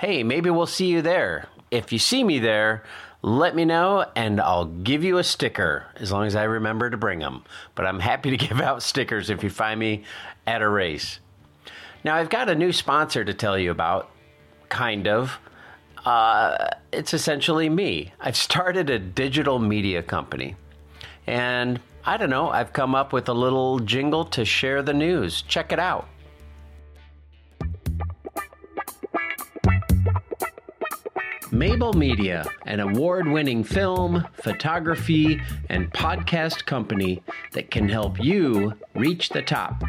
Hey, 0.03 0.21
maybe 0.21 0.49
we'll 0.49 0.65
see 0.65 0.87
you 0.87 1.01
there. 1.01 1.47
If 1.71 1.93
you 1.93 1.97
see 1.97 2.25
me 2.25 2.37
there, 2.37 2.83
let 3.21 3.55
me 3.55 3.63
know 3.63 4.05
and 4.17 4.41
I'll 4.41 4.65
give 4.65 5.01
you 5.01 5.17
a 5.17 5.23
sticker 5.23 5.85
as 5.95 6.11
long 6.11 6.25
as 6.25 6.35
I 6.35 6.43
remember 6.43 6.89
to 6.89 6.97
bring 6.97 7.19
them. 7.19 7.45
But 7.73 7.85
I'm 7.85 8.01
happy 8.01 8.35
to 8.35 8.47
give 8.47 8.59
out 8.59 8.83
stickers 8.83 9.29
if 9.29 9.45
you 9.45 9.49
find 9.49 9.79
me 9.79 10.03
at 10.45 10.61
a 10.61 10.67
race. 10.67 11.21
Now, 12.03 12.17
I've 12.17 12.29
got 12.29 12.49
a 12.49 12.55
new 12.55 12.73
sponsor 12.73 13.23
to 13.23 13.33
tell 13.33 13.57
you 13.57 13.71
about, 13.71 14.11
kind 14.67 15.07
of. 15.07 15.39
Uh, 16.03 16.71
it's 16.91 17.13
essentially 17.13 17.69
me. 17.69 18.11
I've 18.19 18.35
started 18.35 18.89
a 18.89 18.99
digital 18.99 19.57
media 19.57 20.03
company. 20.03 20.57
And 21.27 21.79
I 22.03 22.17
don't 22.17 22.29
know, 22.29 22.49
I've 22.49 22.73
come 22.73 22.93
up 22.93 23.13
with 23.13 23.29
a 23.29 23.33
little 23.33 23.79
jingle 23.79 24.25
to 24.25 24.43
share 24.43 24.83
the 24.83 24.93
news. 24.93 25.43
Check 25.43 25.71
it 25.71 25.79
out. 25.79 26.09
Mable 31.53 31.93
Media, 31.93 32.47
an 32.65 32.79
award 32.79 33.27
winning 33.27 33.63
film, 33.63 34.25
photography, 34.41 35.39
and 35.69 35.93
podcast 35.93 36.65
company 36.65 37.21
that 37.51 37.69
can 37.69 37.87
help 37.87 38.19
you 38.19 38.73
reach 38.95 39.29
the 39.29 39.43
top. 39.43 39.83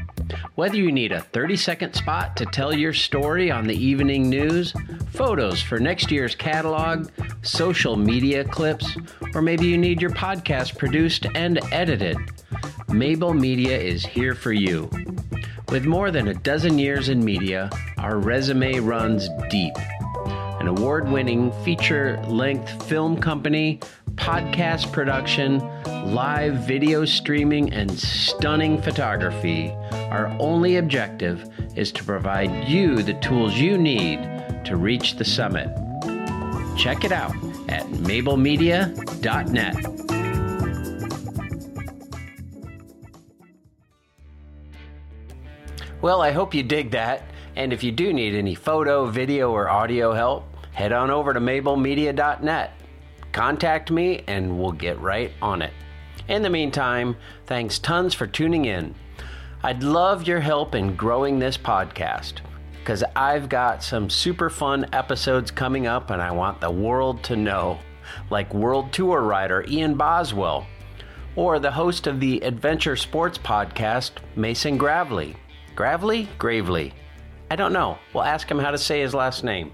Whether 0.57 0.77
you 0.77 0.93
need 0.93 1.11
a 1.11 1.23
30 1.23 1.57
second 1.57 1.95
spot 1.95 2.37
to 2.37 2.45
tell 2.45 2.75
your 2.75 2.93
story 2.93 3.51
on 3.51 3.67
the 3.67 3.75
evening 3.75 4.29
news, 4.29 4.75
photos 5.13 5.63
for 5.63 5.79
next 5.79 6.11
year's 6.11 6.35
catalog, 6.35 7.09
social 7.41 7.97
media 7.97 8.45
clips, 8.45 8.99
or 9.35 9.41
maybe 9.41 9.67
you 9.67 9.79
need 9.79 10.03
your 10.03 10.11
podcast 10.11 10.77
produced 10.77 11.27
and 11.35 11.61
edited, 11.73 12.19
Mable 12.91 13.33
Media 13.33 13.79
is 13.79 14.05
here 14.05 14.35
for 14.35 14.53
you. 14.53 14.91
With 15.71 15.87
more 15.87 16.11
than 16.11 16.29
a 16.29 16.35
dozen 16.35 16.79
years 16.79 17.09
in 17.09 17.25
media, 17.25 17.71
our 17.97 18.19
resume 18.19 18.81
runs 18.81 19.31
deep 19.49 19.73
an 20.65 20.79
award 20.79 21.07
winning 21.11 21.53
feature 21.63 22.19
length 22.27 22.89
film 22.89 23.21
company, 23.21 23.79
podcast 24.15 24.91
production, 24.93 25.59
live 26.15 26.55
video 26.67 27.05
streaming, 27.05 27.71
and 27.75 27.91
stunning 27.91 28.81
photography. 28.81 29.71
Our 29.93 30.29
only 30.41 30.79
objective 30.79 31.47
is 31.77 31.93
to 31.93 32.03
provide 32.03 32.67
you 32.67 33.03
the 33.03 33.13
tools 33.13 33.57
you 33.57 33.77
need 33.77 34.21
to 34.65 34.77
reach 34.77 35.17
the 35.17 35.25
summit. 35.27 35.69
Check 36.79 37.05
it 37.05 37.13
out 37.13 37.35
at 37.69 37.85
mablemedia.net. 37.85 39.77
Well, 46.01 46.23
I 46.23 46.33
hope 46.33 46.55
you 46.55 46.63
dig 46.63 46.93
that. 46.93 47.23
And 47.57 47.73
if 47.73 47.85
you 47.85 47.93
do 47.93 48.13
need 48.13 48.35
any 48.35 48.55
photo, 48.55 49.07
video, 49.07 49.53
or 49.53 49.69
audio 49.69 50.13
help, 50.13 50.54
head 50.75 50.93
on 50.93 51.11
over 51.11 51.33
to 51.33 51.41
mablemedia.net. 51.41 52.73
Contact 53.33 53.91
me 53.91 54.23
and 54.27 54.59
we'll 54.59 54.73
get 54.73 55.01
right 55.01 55.33
on 55.41 55.63
it. 55.63 55.73
In 56.29 56.43
the 56.43 56.51
meantime, 56.51 57.17
thanks 57.47 57.79
tons 57.79 58.15
for 58.15 58.27
tuning 58.27 58.67
in. 58.67 58.95
I'd 59.63 59.83
love 59.83 60.27
your 60.27 60.41
help 60.41 60.75
in 60.75 60.95
growing 60.95 61.39
this 61.39 61.57
podcast 61.57 62.35
because 62.81 63.03
I've 63.17 63.49
got 63.49 63.83
some 63.83 64.11
super 64.11 64.51
fun 64.51 64.87
episodes 64.93 65.51
coming 65.51 65.87
up 65.87 66.11
and 66.11 66.21
I 66.21 66.33
want 66.33 66.61
the 66.61 66.71
world 66.71 67.23
to 67.25 67.37
know, 67.37 67.79
like 68.29 68.53
World 68.53 68.93
Tour 68.93 69.23
rider 69.23 69.65
Ian 69.67 69.95
Boswell, 69.95 70.67
or 71.35 71.59
the 71.59 71.71
host 71.71 72.07
of 72.07 72.21
the 72.21 72.41
Adventure 72.41 72.95
Sports 72.95 73.39
podcast, 73.39 74.13
Mason 74.37 74.77
Gravely. 74.77 75.35
Gravely? 75.75 76.29
Gravely. 76.37 76.93
I 77.51 77.57
don't 77.57 77.73
know. 77.73 77.99
We'll 78.13 78.25
ask 78.25 78.51
him 78.51 78.59
how 78.59 78.71
to 78.71 78.79
say 78.79 79.01
his 79.01 79.15
last 79.15 79.45
name. 79.45 79.73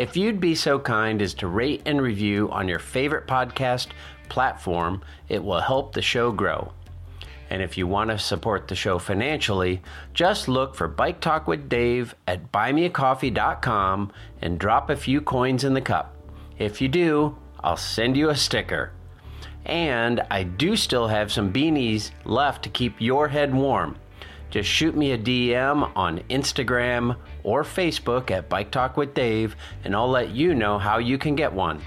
If 0.00 0.16
you'd 0.16 0.40
be 0.40 0.54
so 0.54 0.78
kind 0.78 1.20
as 1.20 1.34
to 1.34 1.46
rate 1.46 1.82
and 1.84 2.00
review 2.00 2.48
on 2.52 2.68
your 2.68 2.78
favorite 2.78 3.26
podcast 3.26 3.88
platform, 4.30 5.02
it 5.28 5.44
will 5.44 5.60
help 5.60 5.92
the 5.92 6.00
show 6.00 6.32
grow. 6.32 6.72
And 7.50 7.60
if 7.60 7.76
you 7.76 7.86
want 7.86 8.08
to 8.08 8.18
support 8.18 8.66
the 8.66 8.74
show 8.74 8.98
financially, 8.98 9.82
just 10.14 10.48
look 10.48 10.74
for 10.74 10.88
Bike 10.88 11.20
Talk 11.20 11.46
with 11.46 11.68
Dave 11.68 12.14
at 12.26 12.50
buymeacoffee.com 12.50 14.10
and 14.40 14.58
drop 14.58 14.88
a 14.88 14.96
few 14.96 15.20
coins 15.20 15.64
in 15.64 15.74
the 15.74 15.82
cup. 15.82 16.16
If 16.58 16.80
you 16.80 16.88
do, 16.88 17.36
I'll 17.62 17.76
send 17.76 18.16
you 18.16 18.30
a 18.30 18.36
sticker. 18.36 18.92
And 19.66 20.22
I 20.30 20.44
do 20.44 20.76
still 20.76 21.08
have 21.08 21.30
some 21.30 21.52
beanies 21.52 22.10
left 22.24 22.62
to 22.62 22.70
keep 22.70 23.02
your 23.02 23.28
head 23.28 23.54
warm. 23.54 23.96
Just 24.48 24.70
shoot 24.70 24.96
me 24.96 25.12
a 25.12 25.18
DM 25.18 25.92
on 25.94 26.20
Instagram 26.30 27.16
or 27.42 27.64
Facebook 27.64 28.30
at 28.30 28.48
Bike 28.48 28.70
Talk 28.70 28.96
with 28.96 29.14
Dave, 29.14 29.56
and 29.84 29.94
I'll 29.94 30.10
let 30.10 30.30
you 30.30 30.54
know 30.54 30.78
how 30.78 30.98
you 30.98 31.18
can 31.18 31.34
get 31.34 31.52
one. 31.52 31.80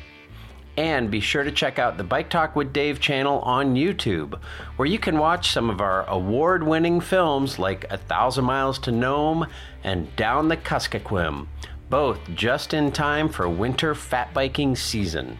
And 0.75 1.11
be 1.11 1.19
sure 1.19 1.43
to 1.43 1.51
check 1.51 1.77
out 1.77 1.97
the 1.97 2.03
Bike 2.03 2.29
Talk 2.29 2.55
with 2.55 2.73
Dave 2.73 2.99
channel 2.99 3.39
on 3.41 3.75
YouTube, 3.75 4.39
where 4.75 4.87
you 4.87 4.97
can 4.97 5.19
watch 5.19 5.51
some 5.51 5.69
of 5.69 5.81
our 5.81 6.07
award 6.09 6.63
winning 6.63 6.99
films 6.99 7.59
like 7.59 7.85
A 7.91 7.97
Thousand 7.97 8.45
Miles 8.45 8.79
to 8.79 8.91
Nome 8.91 9.45
and 9.83 10.15
Down 10.15 10.47
the 10.47 10.57
Kuskokwim, 10.57 11.47
both 11.89 12.19
just 12.33 12.73
in 12.73 12.91
time 12.91 13.29
for 13.29 13.47
winter 13.47 13.93
fat 13.93 14.33
biking 14.33 14.75
season. 14.75 15.37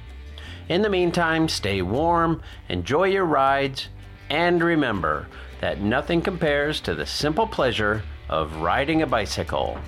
In 0.70 0.84
the 0.84 0.90
meantime, 0.90 1.50
stay 1.50 1.82
warm, 1.82 2.42
enjoy 2.70 3.06
your 3.06 3.26
rides, 3.26 3.90
and 4.30 4.64
remember 4.64 5.28
that 5.62 5.82
nothing 5.82 6.22
compares 6.22 6.80
to 6.82 6.94
the 6.94 7.06
simple 7.06 7.48
pleasure 7.48 8.04
of 8.30 8.56
riding 8.58 9.02
a 9.02 9.08
bicycle. 9.08 9.80